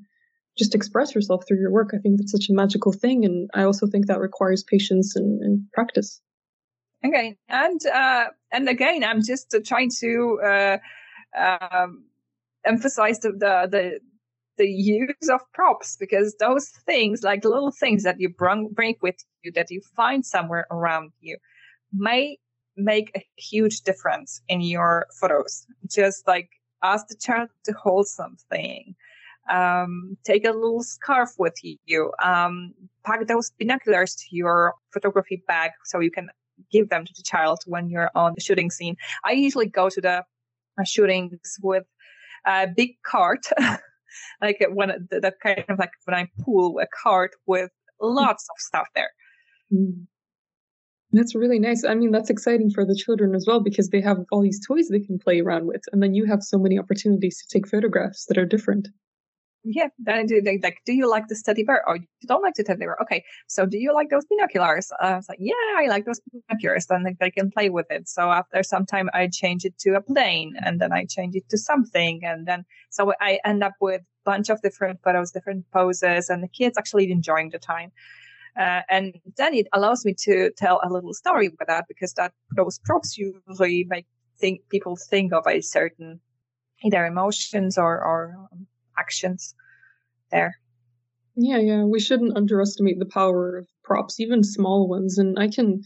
just 0.57 0.75
express 0.75 1.15
yourself 1.15 1.45
through 1.47 1.59
your 1.59 1.71
work. 1.71 1.91
I 1.93 1.99
think 1.99 2.17
that's 2.17 2.31
such 2.31 2.49
a 2.49 2.53
magical 2.53 2.91
thing. 2.91 3.23
And 3.23 3.49
I 3.53 3.63
also 3.63 3.87
think 3.87 4.07
that 4.07 4.19
requires 4.19 4.63
patience 4.63 5.15
and, 5.15 5.41
and 5.41 5.65
practice. 5.71 6.21
Okay. 7.05 7.37
And, 7.47 7.79
uh, 7.85 8.25
and 8.51 8.67
again, 8.67 9.03
I'm 9.03 9.23
just 9.23 9.53
uh, 9.53 9.59
trying 9.65 9.91
to, 9.99 10.39
uh, 10.43 10.77
um, 11.37 12.05
emphasize 12.65 13.19
the, 13.19 13.31
the, 13.31 13.67
the, 13.71 13.99
the 14.57 14.67
use 14.67 15.29
of 15.31 15.41
props 15.53 15.97
because 15.97 16.35
those 16.39 16.69
things, 16.85 17.23
like 17.23 17.43
little 17.43 17.71
things 17.71 18.03
that 18.03 18.19
you 18.19 18.29
bring, 18.29 18.73
with 19.01 19.15
you, 19.43 19.51
that 19.53 19.71
you 19.71 19.81
find 19.95 20.25
somewhere 20.25 20.67
around 20.71 21.11
you, 21.19 21.37
may 21.91 22.37
make 22.75 23.11
a 23.15 23.25
huge 23.37 23.81
difference 23.81 24.41
in 24.47 24.61
your 24.61 25.05
photos. 25.19 25.65
Just 25.89 26.27
like 26.27 26.49
ask 26.83 27.07
the 27.07 27.15
child 27.15 27.49
to 27.65 27.73
hold 27.73 28.07
something, 28.07 28.95
um, 29.49 30.17
take 30.23 30.45
a 30.45 30.51
little 30.51 30.83
scarf 30.83 31.31
with 31.37 31.55
you, 31.63 32.11
um, 32.21 32.73
pack 33.05 33.25
those 33.27 33.51
binoculars 33.57 34.15
to 34.15 34.35
your 34.35 34.73
photography 34.91 35.43
bag 35.47 35.71
so 35.85 35.99
you 35.99 36.11
can 36.11 36.29
give 36.71 36.89
them 36.89 37.05
to 37.05 37.13
the 37.15 37.23
child 37.23 37.59
when 37.65 37.89
you're 37.89 38.11
on 38.15 38.33
the 38.35 38.41
shooting 38.41 38.69
scene. 38.69 38.95
I 39.23 39.31
usually 39.31 39.67
go 39.67 39.89
to 39.89 40.01
the 40.01 40.23
uh, 40.79 40.83
shootings 40.83 41.57
with 41.61 41.85
a 42.45 42.67
big 42.67 43.01
cart, 43.03 43.45
like 44.41 44.57
when 44.69 44.89
the, 45.09 45.33
kind 45.41 45.63
of 45.69 45.79
like 45.79 45.91
when 46.05 46.15
I 46.15 46.27
pull 46.43 46.79
a 46.79 46.87
cart 47.03 47.31
with 47.45 47.71
lots 48.01 48.43
of 48.49 48.55
stuff 48.59 48.87
there. 48.95 49.09
Mm. 49.73 50.05
That's 51.11 51.35
really 51.35 51.59
nice. 51.59 51.83
I 51.85 51.93
mean, 51.93 52.11
that's 52.11 52.31
exciting 52.31 52.71
for 52.71 52.85
the 52.85 52.95
children 52.95 53.35
as 53.35 53.45
well 53.47 53.61
because 53.61 53.89
they 53.89 54.01
have 54.01 54.17
all 54.31 54.41
these 54.41 54.65
toys 54.65 54.89
they 54.89 54.99
can 54.99 55.19
play 55.19 55.41
around 55.41 55.67
with, 55.67 55.83
and 55.91 56.01
then 56.01 56.15
you 56.15 56.25
have 56.25 56.41
so 56.41 56.57
many 56.57 56.79
opportunities 56.79 57.37
to 57.37 57.45
take 57.47 57.67
photographs 57.67 58.25
that 58.25 58.37
are 58.37 58.45
different 58.45 58.87
yeah, 59.63 59.87
then 59.97 60.25
do 60.25 60.41
they 60.41 60.59
like, 60.61 60.79
do 60.85 60.93
you 60.93 61.09
like 61.09 61.27
the 61.27 61.41
teddy 61.43 61.63
bear? 61.63 61.87
Or 61.87 61.97
you 61.97 62.27
don't 62.27 62.41
like 62.41 62.55
the 62.55 62.63
teddy 62.63 62.79
bear? 62.79 62.97
Okay, 63.01 63.23
so 63.47 63.65
do 63.65 63.77
you 63.77 63.93
like 63.93 64.09
those 64.09 64.25
binoculars? 64.25 64.91
Uh, 65.01 65.05
I 65.05 65.15
was 65.15 65.29
like, 65.29 65.39
yeah, 65.41 65.53
I 65.77 65.87
like 65.87 66.05
those 66.05 66.19
binoculars. 66.31 66.87
Then 66.87 67.03
they, 67.03 67.15
they 67.19 67.31
can 67.31 67.49
play 67.49 67.69
with 67.69 67.85
it. 67.89 68.09
So 68.09 68.31
after 68.31 68.61
some 68.63 68.85
time, 68.85 69.09
I 69.13 69.29
change 69.31 69.65
it 69.65 69.77
to 69.79 69.95
a 69.95 70.01
plane, 70.01 70.53
and 70.63 70.81
then 70.81 70.91
I 70.91 71.05
change 71.05 71.35
it 71.35 71.47
to 71.49 71.57
something, 71.57 72.21
and 72.23 72.45
then 72.45 72.65
so 72.89 73.13
I 73.21 73.39
end 73.45 73.63
up 73.63 73.73
with 73.79 74.01
a 74.01 74.05
bunch 74.25 74.49
of 74.49 74.61
different 74.61 74.99
photos, 75.03 75.31
different 75.31 75.65
poses, 75.71 76.29
and 76.29 76.43
the 76.43 76.47
kids 76.49 76.77
actually 76.77 77.11
enjoying 77.11 77.49
the 77.49 77.59
time. 77.59 77.91
Uh, 78.59 78.81
and 78.89 79.15
then 79.37 79.53
it 79.53 79.67
allows 79.73 80.05
me 80.05 80.13
to 80.13 80.51
tell 80.57 80.79
a 80.83 80.89
little 80.89 81.13
story 81.13 81.49
with 81.49 81.67
that 81.67 81.85
because 81.87 82.13
that 82.13 82.33
those 82.55 82.79
props 82.79 83.17
usually 83.17 83.83
make 83.85 84.05
think 84.39 84.61
people 84.69 84.95
think 84.95 85.33
of 85.33 85.47
a 85.47 85.61
certain 85.61 86.19
either 86.83 87.05
emotions 87.05 87.77
or, 87.77 88.03
or 88.03 88.35
actions 88.97 89.55
there. 90.31 90.59
Yeah, 91.35 91.57
yeah. 91.57 91.83
We 91.83 91.99
shouldn't 91.99 92.37
underestimate 92.37 92.99
the 92.99 93.05
power 93.05 93.57
of 93.57 93.67
props, 93.83 94.19
even 94.19 94.43
small 94.43 94.87
ones. 94.87 95.17
And 95.17 95.37
I 95.39 95.47
can 95.47 95.81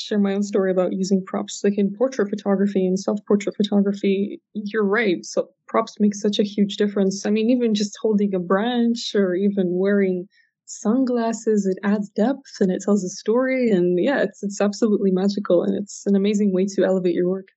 share 0.00 0.18
my 0.18 0.34
own 0.34 0.42
story 0.42 0.70
about 0.70 0.92
using 0.92 1.24
props 1.24 1.60
like 1.64 1.76
in 1.76 1.92
portrait 1.94 2.30
photography 2.30 2.86
and 2.86 2.98
self-portrait 2.98 3.56
photography 3.56 4.40
you're 4.52 4.84
right 4.84 5.24
so 5.24 5.48
props 5.66 5.96
make 5.98 6.14
such 6.14 6.38
a 6.38 6.44
huge 6.44 6.76
difference 6.76 7.26
i 7.26 7.30
mean 7.30 7.50
even 7.50 7.74
just 7.74 7.98
holding 8.00 8.34
a 8.34 8.38
branch 8.38 9.12
or 9.14 9.34
even 9.34 9.66
wearing 9.70 10.26
sunglasses 10.66 11.66
it 11.66 11.78
adds 11.82 12.10
depth 12.10 12.60
and 12.60 12.70
it 12.70 12.82
tells 12.84 13.02
a 13.02 13.08
story 13.08 13.70
and 13.70 13.98
yeah 14.00 14.22
it's 14.22 14.42
it's 14.42 14.60
absolutely 14.60 15.10
magical 15.10 15.62
and 15.62 15.74
it's 15.74 16.04
an 16.06 16.14
amazing 16.14 16.52
way 16.52 16.64
to 16.64 16.84
elevate 16.84 17.14
your 17.14 17.28
work 17.28 17.48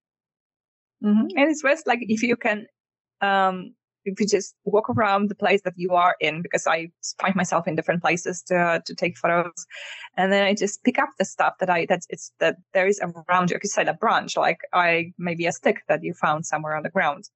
mm-hmm. 1.04 1.28
and 1.36 1.52
it's 1.52 1.62
best 1.62 1.86
like 1.86 2.00
if 2.02 2.24
you 2.24 2.36
can 2.36 2.66
um 3.22 3.74
if 4.06 4.20
you 4.20 4.28
just 4.28 4.56
walk 4.66 4.90
around 4.90 5.30
the 5.30 5.36
place 5.36 5.62
that 5.64 5.74
you 5.76 5.92
are 5.94 6.16
in, 6.20 6.42
because 6.42 6.68
I 6.68 6.90
find 7.20 7.36
myself 7.36 7.68
in 7.68 7.76
different 7.76 8.02
places 8.02 8.42
to 8.44 8.82
to 8.86 8.96
take 8.96 9.18
photos, 9.18 9.66
and 10.18 10.32
then 10.32 10.46
I 10.46 10.54
just 10.54 10.84
pick 10.84 11.00
up 11.00 11.10
the 11.18 11.26
stuff 11.26 11.56
that 11.60 11.70
I 11.70 11.86
that 11.88 12.02
it's 12.10 12.32
that 12.40 12.58
there 12.74 12.88
is 12.88 13.00
around 13.02 13.50
you. 13.50 13.56
Like 13.56 13.64
you 13.64 13.70
said, 13.70 13.88
a 13.88 13.94
branch, 13.94 14.38
like 14.38 14.60
I 14.74 15.14
maybe 15.18 15.46
a 15.46 15.52
stick 15.52 15.84
that 15.88 16.04
you 16.04 16.14
found 16.14 16.46
somewhere 16.46 16.76
on 16.76 16.84
the 16.84 16.90
ground, 16.90 17.30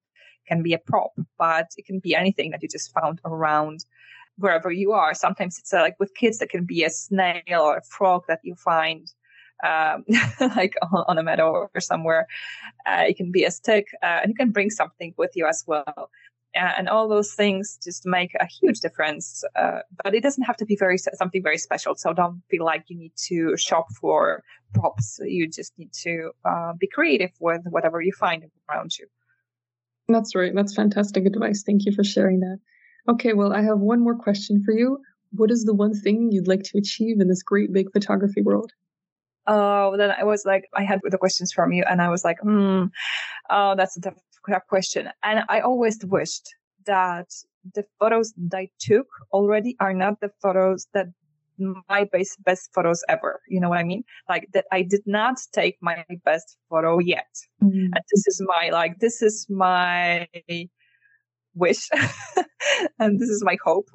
can 0.48 0.62
be 0.62 0.72
a 0.74 0.78
prop, 0.78 1.12
but 1.38 1.68
it 1.76 1.86
can 1.86 1.98
be 2.00 2.14
anything 2.14 2.50
that 2.50 2.62
you 2.62 2.68
just 2.68 2.92
found 2.92 3.20
around 3.24 3.84
wherever 4.38 4.70
you 4.70 4.92
are. 4.92 5.14
Sometimes 5.14 5.58
it's 5.58 5.72
uh, 5.72 5.80
like 5.80 5.98
with 5.98 6.14
kids, 6.14 6.38
that 6.38 6.50
can 6.50 6.64
be 6.64 6.84
a 6.84 6.90
snail 6.90 7.60
or 7.60 7.78
a 7.78 7.82
frog 7.82 8.24
that 8.28 8.40
you 8.42 8.54
find 8.54 9.12
um, 9.64 10.04
like 10.40 10.74
on, 10.82 11.04
on, 11.08 11.18
a 11.18 11.22
meadow 11.22 11.68
or 11.74 11.80
somewhere. 11.80 12.26
Uh, 12.86 13.04
it 13.08 13.16
can 13.16 13.32
be 13.32 13.44
a 13.44 13.50
stick, 13.50 13.86
uh, 14.02 14.20
and 14.22 14.28
you 14.28 14.34
can 14.34 14.50
bring 14.50 14.70
something 14.70 15.14
with 15.16 15.30
you 15.34 15.46
as 15.46 15.64
well 15.66 16.10
and 16.56 16.88
all 16.88 17.08
those 17.08 17.32
things 17.34 17.78
just 17.82 18.06
make 18.06 18.32
a 18.40 18.46
huge 18.46 18.80
difference. 18.80 19.44
Uh, 19.54 19.80
but 20.02 20.14
it 20.14 20.22
doesn't 20.22 20.44
have 20.44 20.56
to 20.56 20.64
be 20.64 20.76
very 20.76 20.98
something 20.98 21.42
very 21.42 21.58
special. 21.58 21.94
So 21.94 22.12
don't 22.12 22.42
feel 22.50 22.64
like 22.64 22.84
you 22.88 22.96
need 22.96 23.12
to 23.28 23.56
shop 23.56 23.86
for 24.00 24.42
props. 24.74 25.20
You 25.22 25.48
just 25.48 25.72
need 25.78 25.92
to 26.04 26.30
uh, 26.44 26.72
be 26.78 26.86
creative 26.86 27.30
with 27.40 27.62
whatever 27.70 28.00
you 28.00 28.12
find 28.12 28.44
around 28.68 28.98
you. 28.98 29.06
That's 30.08 30.34
right. 30.34 30.54
That's 30.54 30.74
fantastic 30.74 31.26
advice. 31.26 31.62
Thank 31.64 31.84
you 31.84 31.92
for 31.92 32.04
sharing 32.04 32.40
that. 32.40 32.58
Okay, 33.08 33.32
well, 33.34 33.52
I 33.52 33.62
have 33.62 33.78
one 33.78 34.02
more 34.02 34.16
question 34.16 34.62
for 34.64 34.72
you. 34.72 34.98
What 35.32 35.50
is 35.50 35.64
the 35.64 35.74
one 35.74 35.94
thing 35.94 36.30
you'd 36.32 36.48
like 36.48 36.62
to 36.64 36.78
achieve 36.78 37.20
in 37.20 37.28
this 37.28 37.42
great 37.42 37.72
big 37.72 37.92
photography 37.92 38.42
world? 38.42 38.72
Oh, 39.46 39.96
then 39.96 40.10
I 40.10 40.24
was 40.24 40.44
like, 40.44 40.64
I 40.74 40.82
had 40.82 41.00
the 41.04 41.18
questions 41.18 41.52
from 41.52 41.72
you, 41.72 41.84
and 41.88 42.02
I 42.02 42.08
was 42.08 42.24
like, 42.24 42.38
hmm, 42.40 42.84
oh, 43.48 43.74
that's 43.76 43.96
a 43.96 44.00
tough 44.00 44.14
question. 44.68 45.10
And 45.22 45.44
I 45.48 45.60
always 45.60 45.98
wished 46.04 46.48
that 46.86 47.28
the 47.74 47.84
photos 47.98 48.32
that 48.36 48.56
I 48.56 48.68
took 48.78 49.06
already 49.32 49.76
are 49.80 49.92
not 49.92 50.20
the 50.20 50.30
photos 50.40 50.86
that 50.94 51.06
my 51.58 52.04
best 52.12 52.42
best 52.44 52.70
photos 52.74 53.02
ever. 53.08 53.40
You 53.48 53.60
know 53.60 53.68
what 53.68 53.78
I 53.78 53.84
mean? 53.84 54.04
Like 54.28 54.48
that 54.52 54.66
I 54.72 54.82
did 54.82 55.02
not 55.06 55.36
take 55.52 55.78
my 55.80 56.04
best 56.24 56.56
photo 56.68 56.98
yet. 56.98 57.28
Mm-hmm. 57.62 57.94
And 57.94 58.04
this 58.12 58.26
is 58.26 58.42
my 58.46 58.70
like 58.70 58.98
this 58.98 59.22
is 59.22 59.46
my 59.48 60.28
wish 61.54 61.88
and 62.98 63.18
this 63.18 63.30
is 63.30 63.42
my 63.42 63.56
hope 63.64 63.88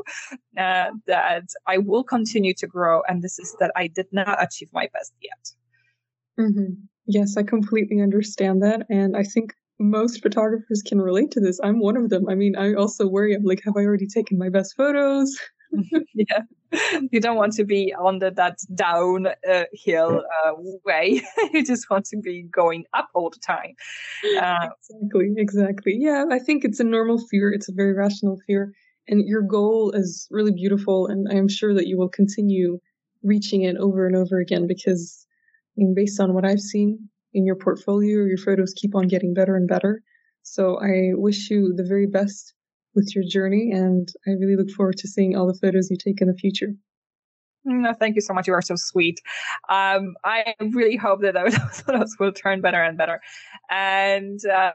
uh, 0.58 0.89
that 1.06 1.45
I 1.68 1.78
will 1.78 2.04
continue 2.04 2.54
to 2.56 2.68
grow 2.68 3.02
and 3.08 3.22
this 3.22 3.38
is 3.38 3.56
that 3.60 3.72
I 3.76 3.88
did 3.88 4.08
not 4.12 4.43
achieve 4.43 4.70
my 4.74 4.89
best 4.91 5.14
yet. 5.22 5.52
Mm-hmm. 6.39 6.74
Yes, 7.06 7.38
I 7.38 7.43
completely 7.43 8.02
understand 8.02 8.64
that. 8.64 8.86
And 8.89 9.16
I 9.16 9.24
think 9.24 9.54
most 9.82 10.22
photographers 10.22 10.82
can 10.86 11.02
relate 11.02 11.32
to 11.32 11.40
this. 11.40 11.60
I'm 11.64 11.80
one 11.80 11.98
of 11.98 12.10
them. 12.10 12.30
I 12.30 12.36
mean, 12.36 12.56
I 12.56 12.74
also 12.74 13.08
worry, 13.08 13.34
I'm 13.34 13.44
like, 13.44 13.62
have 13.66 13.76
I 13.76 13.82
already 13.82 14.08
taken 14.08 14.38
my 14.38 14.50
best 14.50 14.76
photos? 14.78 15.36
yeah, 16.14 16.42
you 17.12 17.20
don't 17.20 17.38
want 17.38 17.54
to 17.54 17.64
be 17.64 17.94
on 17.94 18.20
the, 18.20 18.32
that 18.32 18.58
down 18.76 19.28
uh, 19.28 19.64
hill 19.74 20.24
uh, 20.46 20.52
way. 20.86 21.22
you 21.54 21.66
just 21.66 21.90
want 21.90 22.06
to 22.06 22.18
be 22.18 22.44
going 22.44 22.86
up 22.94 23.10
all 23.14 23.30
the 23.30 23.40
time. 23.40 23.74
Uh, 24.38 24.68
exactly, 24.90 25.34
exactly. 25.38 25.98
Yeah, 25.98 26.26
I 26.30 26.40
think 26.40 26.66
it's 26.66 26.80
a 26.80 26.84
normal 26.84 27.20
fear. 27.30 27.52
It's 27.52 27.70
a 27.70 27.74
very 27.74 27.94
rational 27.94 28.38
fear, 28.46 28.74
and 29.08 29.28
your 29.28 29.42
goal 29.42 29.92
is 29.92 30.28
really 30.30 30.52
beautiful. 30.52 31.08
And 31.08 31.28
I 31.32 31.36
am 31.36 31.48
sure 31.48 31.74
that 31.74 31.88
you 31.88 31.98
will 31.98 32.10
continue 32.10 32.80
reaching 33.24 33.64
it 33.64 33.78
over 33.78 34.08
and 34.08 34.16
over 34.16 34.40
again 34.40 34.68
because, 34.68 35.26
I 35.30 35.76
mean, 35.78 35.94
based 35.96 36.20
on 36.20 36.34
what 36.34 36.46
I've 36.46 36.60
seen, 36.60 37.10
in 37.34 37.46
your 37.46 37.56
portfolio. 37.56 38.26
Your 38.26 38.38
photos 38.38 38.74
keep 38.76 38.96
on 38.96 39.08
getting 39.08 39.34
better 39.34 39.56
and 39.56 39.68
better. 39.68 40.02
So 40.44 40.80
I 40.80 41.12
wish 41.14 41.50
you 41.50 41.74
the 41.76 41.84
very 41.84 42.08
best 42.08 42.54
with 42.96 43.14
your 43.16 43.24
journey, 43.28 43.72
and 43.72 44.10
I 44.28 44.32
really 44.32 44.56
look 44.56 44.72
forward 44.72 44.98
to 44.98 45.08
seeing 45.08 45.36
all 45.36 45.48
the 45.48 45.58
photos 45.62 45.90
you 45.90 45.98
take 45.98 46.22
in 46.22 46.28
the 46.28 46.34
future. 46.34 46.74
No, 47.64 47.94
thank 47.94 48.16
you 48.16 48.22
so 48.22 48.34
much. 48.34 48.48
You 48.48 48.54
are 48.54 48.62
so 48.62 48.76
sweet. 48.76 49.22
Um, 49.70 50.16
I 50.26 50.56
really 50.60 50.98
hope 50.98 51.22
that 51.22 51.36
those 51.36 51.56
photos 51.82 52.16
will 52.20 52.32
turn 52.32 52.62
better 52.62 52.82
and 52.82 52.98
better. 52.98 53.22
And 53.70 54.40
uh, 54.46 54.72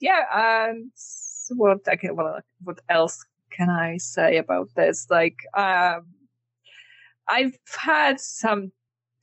yeah, 0.00 0.22
and 0.32 0.90
what 1.50 1.80
okay, 1.86 2.08
what 2.08 2.42
what 2.62 2.78
else 2.88 3.24
can 3.50 3.68
I 3.68 3.98
say 3.98 4.38
about 4.38 4.70
this? 4.74 5.06
Like, 5.10 5.36
um, 5.54 6.06
I've 7.28 7.58
had 7.78 8.18
some 8.18 8.72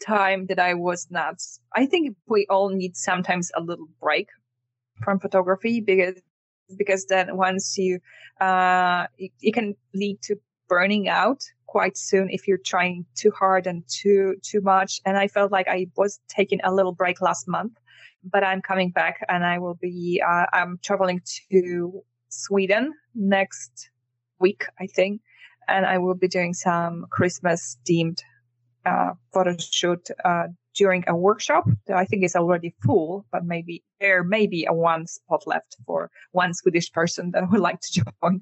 time 0.05 0.45
that 0.47 0.59
I 0.59 0.73
was 0.73 1.07
not. 1.09 1.41
I 1.75 1.85
think 1.85 2.15
we 2.27 2.45
all 2.49 2.69
need 2.69 2.95
sometimes 2.95 3.51
a 3.55 3.61
little 3.61 3.87
break 4.01 4.27
from 5.03 5.19
photography 5.19 5.81
because 5.81 6.15
because 6.77 7.05
then 7.05 7.37
once 7.37 7.77
you 7.77 7.99
uh 8.41 9.07
it, 9.17 9.31
it 9.41 9.53
can 9.53 9.75
lead 9.93 10.21
to 10.21 10.35
burning 10.67 11.07
out 11.07 11.43
quite 11.65 11.97
soon 11.97 12.29
if 12.29 12.47
you're 12.47 12.57
trying 12.57 13.05
too 13.15 13.31
hard 13.31 13.67
and 13.67 13.83
too 13.87 14.35
too 14.41 14.61
much 14.61 14.99
and 15.05 15.17
i 15.17 15.27
felt 15.27 15.51
like 15.51 15.67
i 15.67 15.87
was 15.95 16.19
taking 16.27 16.59
a 16.63 16.73
little 16.73 16.91
break 16.91 17.21
last 17.21 17.47
month 17.47 17.73
but 18.23 18.43
i'm 18.43 18.61
coming 18.61 18.89
back 18.89 19.25
and 19.29 19.45
i 19.45 19.57
will 19.57 19.75
be 19.75 20.21
uh, 20.27 20.45
i'm 20.53 20.77
traveling 20.83 21.21
to 21.49 22.03
sweden 22.29 22.93
next 23.15 23.89
week 24.39 24.65
i 24.79 24.87
think 24.87 25.21
and 25.67 25.85
i 25.85 25.97
will 25.97 26.15
be 26.15 26.27
doing 26.27 26.53
some 26.53 27.05
christmas 27.09 27.77
themed 27.87 28.19
photo 29.33 29.55
shoot 29.57 30.07
uh, 30.23 30.47
during 30.75 31.03
a 31.07 31.15
workshop. 31.15 31.65
I 31.93 32.05
think 32.05 32.23
is 32.23 32.35
already 32.35 32.75
full, 32.83 33.25
but 33.31 33.45
maybe 33.45 33.83
there 33.99 34.23
may 34.23 34.47
be 34.47 34.65
a 34.65 34.73
one 34.73 35.07
spot 35.07 35.43
left 35.45 35.75
for 35.85 36.09
one 36.31 36.53
Swedish 36.53 36.91
person 36.91 37.31
that 37.31 37.49
would 37.51 37.61
like 37.61 37.79
to 37.81 38.03
join. 38.21 38.41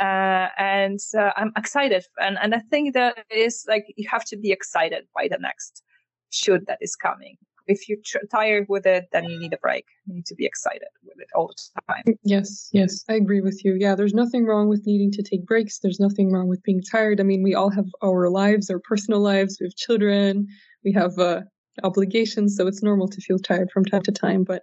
Uh, 0.00 0.48
and 0.56 0.98
uh, 1.18 1.30
I'm 1.36 1.52
excited, 1.56 2.04
and 2.18 2.38
and 2.40 2.54
I 2.54 2.60
think 2.70 2.94
that 2.94 3.18
is 3.30 3.64
like 3.68 3.84
you 3.96 4.08
have 4.08 4.24
to 4.26 4.36
be 4.36 4.50
excited 4.50 5.04
by 5.14 5.28
the 5.28 5.38
next 5.38 5.82
shoot 6.30 6.64
that 6.66 6.78
is 6.80 6.94
coming 6.94 7.36
if 7.70 7.88
you're 7.88 7.98
tr- 8.04 8.26
tired 8.30 8.66
with 8.68 8.84
it, 8.84 9.08
then 9.12 9.24
you 9.24 9.38
need 9.38 9.52
a 9.52 9.58
break. 9.58 9.86
You 10.06 10.14
need 10.14 10.26
to 10.26 10.34
be 10.34 10.44
excited 10.44 10.88
with 11.04 11.18
it 11.20 11.28
all 11.34 11.48
the 11.48 11.82
time. 11.88 12.18
Yes, 12.24 12.68
yes, 12.72 13.04
I 13.08 13.14
agree 13.14 13.40
with 13.40 13.64
you. 13.64 13.76
Yeah, 13.78 13.94
there's 13.94 14.12
nothing 14.12 14.44
wrong 14.44 14.68
with 14.68 14.86
needing 14.86 15.12
to 15.12 15.22
take 15.22 15.46
breaks. 15.46 15.78
There's 15.78 16.00
nothing 16.00 16.32
wrong 16.32 16.48
with 16.48 16.62
being 16.64 16.82
tired. 16.82 17.20
I 17.20 17.22
mean, 17.22 17.42
we 17.42 17.54
all 17.54 17.70
have 17.70 17.86
our 18.02 18.28
lives, 18.28 18.70
our 18.70 18.80
personal 18.80 19.20
lives. 19.20 19.58
We 19.60 19.66
have 19.66 19.76
children. 19.76 20.48
We 20.84 20.92
have 20.92 21.18
uh, 21.18 21.42
obligations, 21.84 22.56
so 22.56 22.66
it's 22.66 22.82
normal 22.82 23.08
to 23.08 23.20
feel 23.20 23.38
tired 23.38 23.70
from 23.70 23.84
time 23.84 24.02
to 24.02 24.12
time. 24.12 24.42
But 24.44 24.62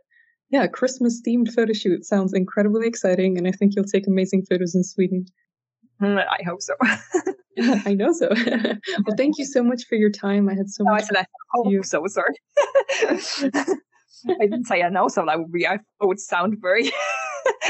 yeah, 0.49 0.67
Christmas 0.67 1.21
themed 1.25 1.53
photo 1.53 1.73
shoot 1.73 2.05
sounds 2.05 2.33
incredibly 2.33 2.87
exciting, 2.87 3.37
and 3.37 3.47
I 3.47 3.51
think 3.51 3.73
you'll 3.75 3.85
take 3.85 4.07
amazing 4.07 4.45
photos 4.49 4.75
in 4.75 4.83
Sweden. 4.83 5.25
Mm, 6.01 6.23
I 6.27 6.43
hope 6.43 6.61
so. 6.61 6.73
I 7.85 7.93
know 7.93 8.11
so. 8.11 8.29
well, 9.05 9.15
thank 9.17 9.37
you 9.37 9.45
so 9.45 9.63
much 9.63 9.85
for 9.85 9.95
your 9.95 10.11
time. 10.11 10.47
I 10.47 10.53
had 10.53 10.69
so 10.69 10.83
no, 10.83 10.91
much. 10.91 11.03
I 11.03 11.05
said 11.05 11.17
I 11.17 11.25
hope 11.51 11.71
you. 11.71 11.83
so. 11.83 12.05
Sorry. 12.07 12.35
I 14.29 14.45
didn't 14.45 14.65
say 14.65 14.83
I 14.83 14.89
know 14.89 15.07
so. 15.07 15.25
That 15.25 15.39
would 15.39 15.51
be. 15.51 15.65
I 15.65 15.79
would 16.01 16.19
sound 16.19 16.57
very. 16.61 16.91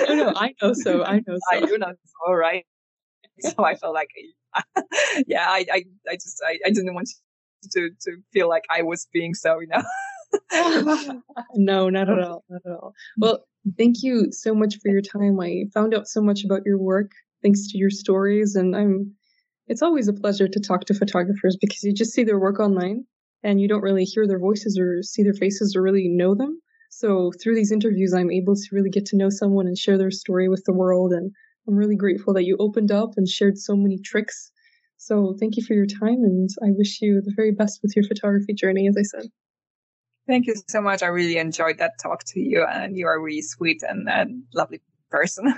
no, 0.08 0.16
no, 0.16 0.34
I 0.36 0.54
know 0.62 0.74
so. 0.74 1.04
I 1.04 1.22
know 1.26 1.38
so. 1.38 1.58
I 1.58 1.60
do 1.62 1.78
know 1.78 1.94
so. 1.94 2.34
Right. 2.34 2.66
So 3.40 3.64
I 3.64 3.76
felt 3.76 3.94
like, 3.94 4.10
yeah, 5.28 5.46
I, 5.48 5.66
I, 5.72 5.84
I 6.10 6.16
just, 6.16 6.42
I, 6.46 6.58
I 6.66 6.70
didn't 6.72 6.96
want 6.96 7.08
to, 7.72 7.90
to 8.02 8.18
feel 8.34 8.50
like 8.50 8.64
I 8.70 8.82
was 8.82 9.08
being 9.14 9.36
so, 9.36 9.60
you 9.60 9.68
know. 9.68 9.84
no, 11.54 11.90
not 11.90 12.10
at 12.10 12.20
all. 12.20 12.44
Not 12.50 12.62
at 12.66 12.72
all. 12.72 12.94
Well, 13.18 13.44
thank 13.78 13.98
you 14.02 14.32
so 14.32 14.56
much 14.56 14.80
for 14.80 14.90
your 14.90 15.02
time. 15.02 15.40
I 15.40 15.66
found 15.74 15.94
out 15.94 16.08
so 16.08 16.20
much 16.20 16.44
about 16.44 16.62
your 16.66 16.80
work 16.80 17.12
thanks 17.42 17.68
to 17.72 17.78
your 17.78 17.90
stories, 17.90 18.56
and 18.56 18.76
I'm. 18.76 19.14
It's 19.70 19.82
always 19.82 20.08
a 20.08 20.14
pleasure 20.14 20.48
to 20.48 20.60
talk 20.62 20.86
to 20.86 20.94
photographers 20.94 21.58
because 21.60 21.84
you 21.84 21.94
just 21.94 22.14
see 22.14 22.24
their 22.24 22.40
work 22.40 22.58
online 22.58 23.04
and 23.44 23.60
you 23.60 23.68
don't 23.68 23.82
really 23.82 24.06
hear 24.06 24.26
their 24.26 24.40
voices 24.40 24.80
or 24.80 25.04
see 25.04 25.24
their 25.24 25.34
faces 25.34 25.76
or 25.76 25.82
really 25.82 26.08
know 26.08 26.36
them. 26.36 26.62
So 26.90 27.34
through 27.42 27.56
these 27.56 27.74
interviews, 27.74 28.14
I'm 28.14 28.32
able 28.32 28.56
to 28.56 28.68
really 28.72 28.90
get 28.90 29.06
to 29.08 29.18
know 29.18 29.30
someone 29.30 29.68
and 29.68 29.78
share 29.78 29.98
their 29.98 30.10
story 30.10 30.48
with 30.48 30.64
the 30.66 30.74
world. 30.74 31.12
And 31.12 31.32
I'm 31.68 31.76
really 31.76 31.98
grateful 31.98 32.34
that 32.36 32.46
you 32.46 32.56
opened 32.60 32.92
up 32.92 33.12
and 33.18 33.28
shared 33.28 33.58
so 33.58 33.76
many 33.76 34.00
tricks. 34.00 34.52
So 34.98 35.36
thank 35.40 35.58
you 35.58 35.64
for 35.64 35.74
your 35.74 35.86
time, 35.86 36.24
and 36.24 36.50
I 36.64 36.72
wish 36.72 37.02
you 37.02 37.22
the 37.22 37.34
very 37.36 37.52
best 37.52 37.82
with 37.84 37.96
your 37.96 38.06
photography 38.06 38.54
journey, 38.54 38.88
as 38.88 38.98
I 38.98 39.04
said. 39.04 39.30
Thank 40.28 40.48
you 40.48 40.56
so 40.68 40.82
much. 40.82 41.04
I 41.04 41.08
really 41.08 41.38
enjoyed 41.38 41.78
that 41.78 41.94
talk 42.02 42.24
to 42.28 42.40
you, 42.40 42.66
and 42.66 42.98
you 42.98 43.06
are 43.06 43.16
a 43.16 43.22
really 43.22 43.44
sweet 43.44 43.84
and 43.84 44.10
uh, 44.10 44.26
lovely 44.54 44.82
person. 45.10 45.54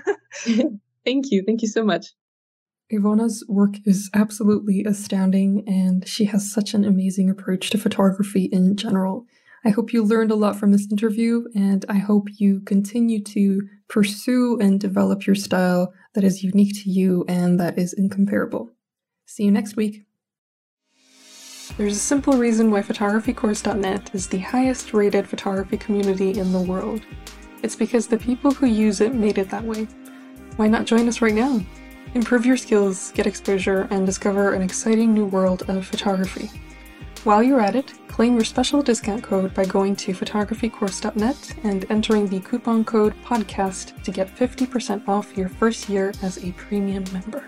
Thank 1.06 1.32
you. 1.32 1.44
Thank 1.46 1.62
you 1.62 1.68
so 1.68 1.84
much. 1.84 2.08
Iwona's 2.92 3.46
work 3.48 3.76
is 3.86 4.10
absolutely 4.16 4.84
astounding, 4.84 5.64
and 5.68 6.08
she 6.08 6.26
has 6.26 6.52
such 6.52 6.74
an 6.74 6.84
amazing 6.84 7.30
approach 7.30 7.70
to 7.70 7.78
photography 7.78 8.46
in 8.46 8.76
general. 8.76 9.26
I 9.64 9.70
hope 9.70 9.94
you 9.94 10.04
learned 10.04 10.32
a 10.32 10.36
lot 10.36 10.56
from 10.56 10.72
this 10.72 10.88
interview, 10.92 11.44
and 11.54 11.86
I 11.88 11.98
hope 11.98 12.28
you 12.38 12.62
continue 12.62 13.22
to 13.26 13.62
pursue 13.90 14.58
and 14.60 14.80
develop 14.80 15.28
your 15.28 15.36
style 15.36 15.94
that 16.14 16.24
is 16.24 16.44
unique 16.44 16.82
to 16.84 16.90
you 16.90 17.26
and 17.28 17.60
that 17.60 17.78
is 17.78 17.94
incomparable. 17.94 18.72
See 19.26 19.44
you 19.44 19.52
next 19.52 19.76
week. 19.76 20.06
There's 21.78 21.98
a 21.98 22.00
simple 22.00 22.34
reason 22.34 22.72
why 22.72 22.82
photographycourse.net 22.82 24.12
is 24.14 24.28
the 24.28 24.40
highest 24.40 24.94
rated 24.94 25.28
photography 25.28 25.78
community 25.78 26.40
in 26.40 26.52
the 26.52 26.62
world. 26.62 27.02
It's 27.62 27.76
because 27.76 28.08
the 28.08 28.18
people 28.18 28.52
who 28.52 28.66
use 28.66 29.02
it 29.02 29.14
made 29.14 29.38
it 29.38 29.50
that 29.52 29.64
way. 29.64 29.88
Why 30.60 30.68
not 30.68 30.86
join 30.86 31.08
us 31.08 31.22
right 31.22 31.34
now? 31.34 31.62
Improve 32.16 32.46
your 32.46 32.58
skills, 32.58 33.14
get 33.14 33.26
exposure, 33.26 33.88
and 33.92 34.06
discover 34.06 34.52
an 34.52 34.62
exciting 34.62 35.14
new 35.14 35.26
world 35.26 35.64
of 35.70 35.88
photography. 35.88 36.52
While 37.24 37.42
you're 37.42 37.62
at 37.62 37.78
it, 37.78 37.94
claim 38.10 38.34
your 38.34 38.44
special 38.44 38.82
discount 38.82 39.24
code 39.24 39.54
by 39.54 39.64
going 39.64 39.96
to 39.96 40.12
photographycourse.net 40.12 41.56
and 41.64 41.90
entering 41.90 42.28
the 42.28 42.42
coupon 42.42 42.84
code 42.84 43.14
PODCAST 43.24 44.04
to 44.04 44.12
get 44.12 44.36
50% 44.36 45.08
off 45.08 45.38
your 45.38 45.48
first 45.48 45.88
year 45.88 46.12
as 46.22 46.44
a 46.44 46.52
premium 46.52 47.06
member. 47.14 47.46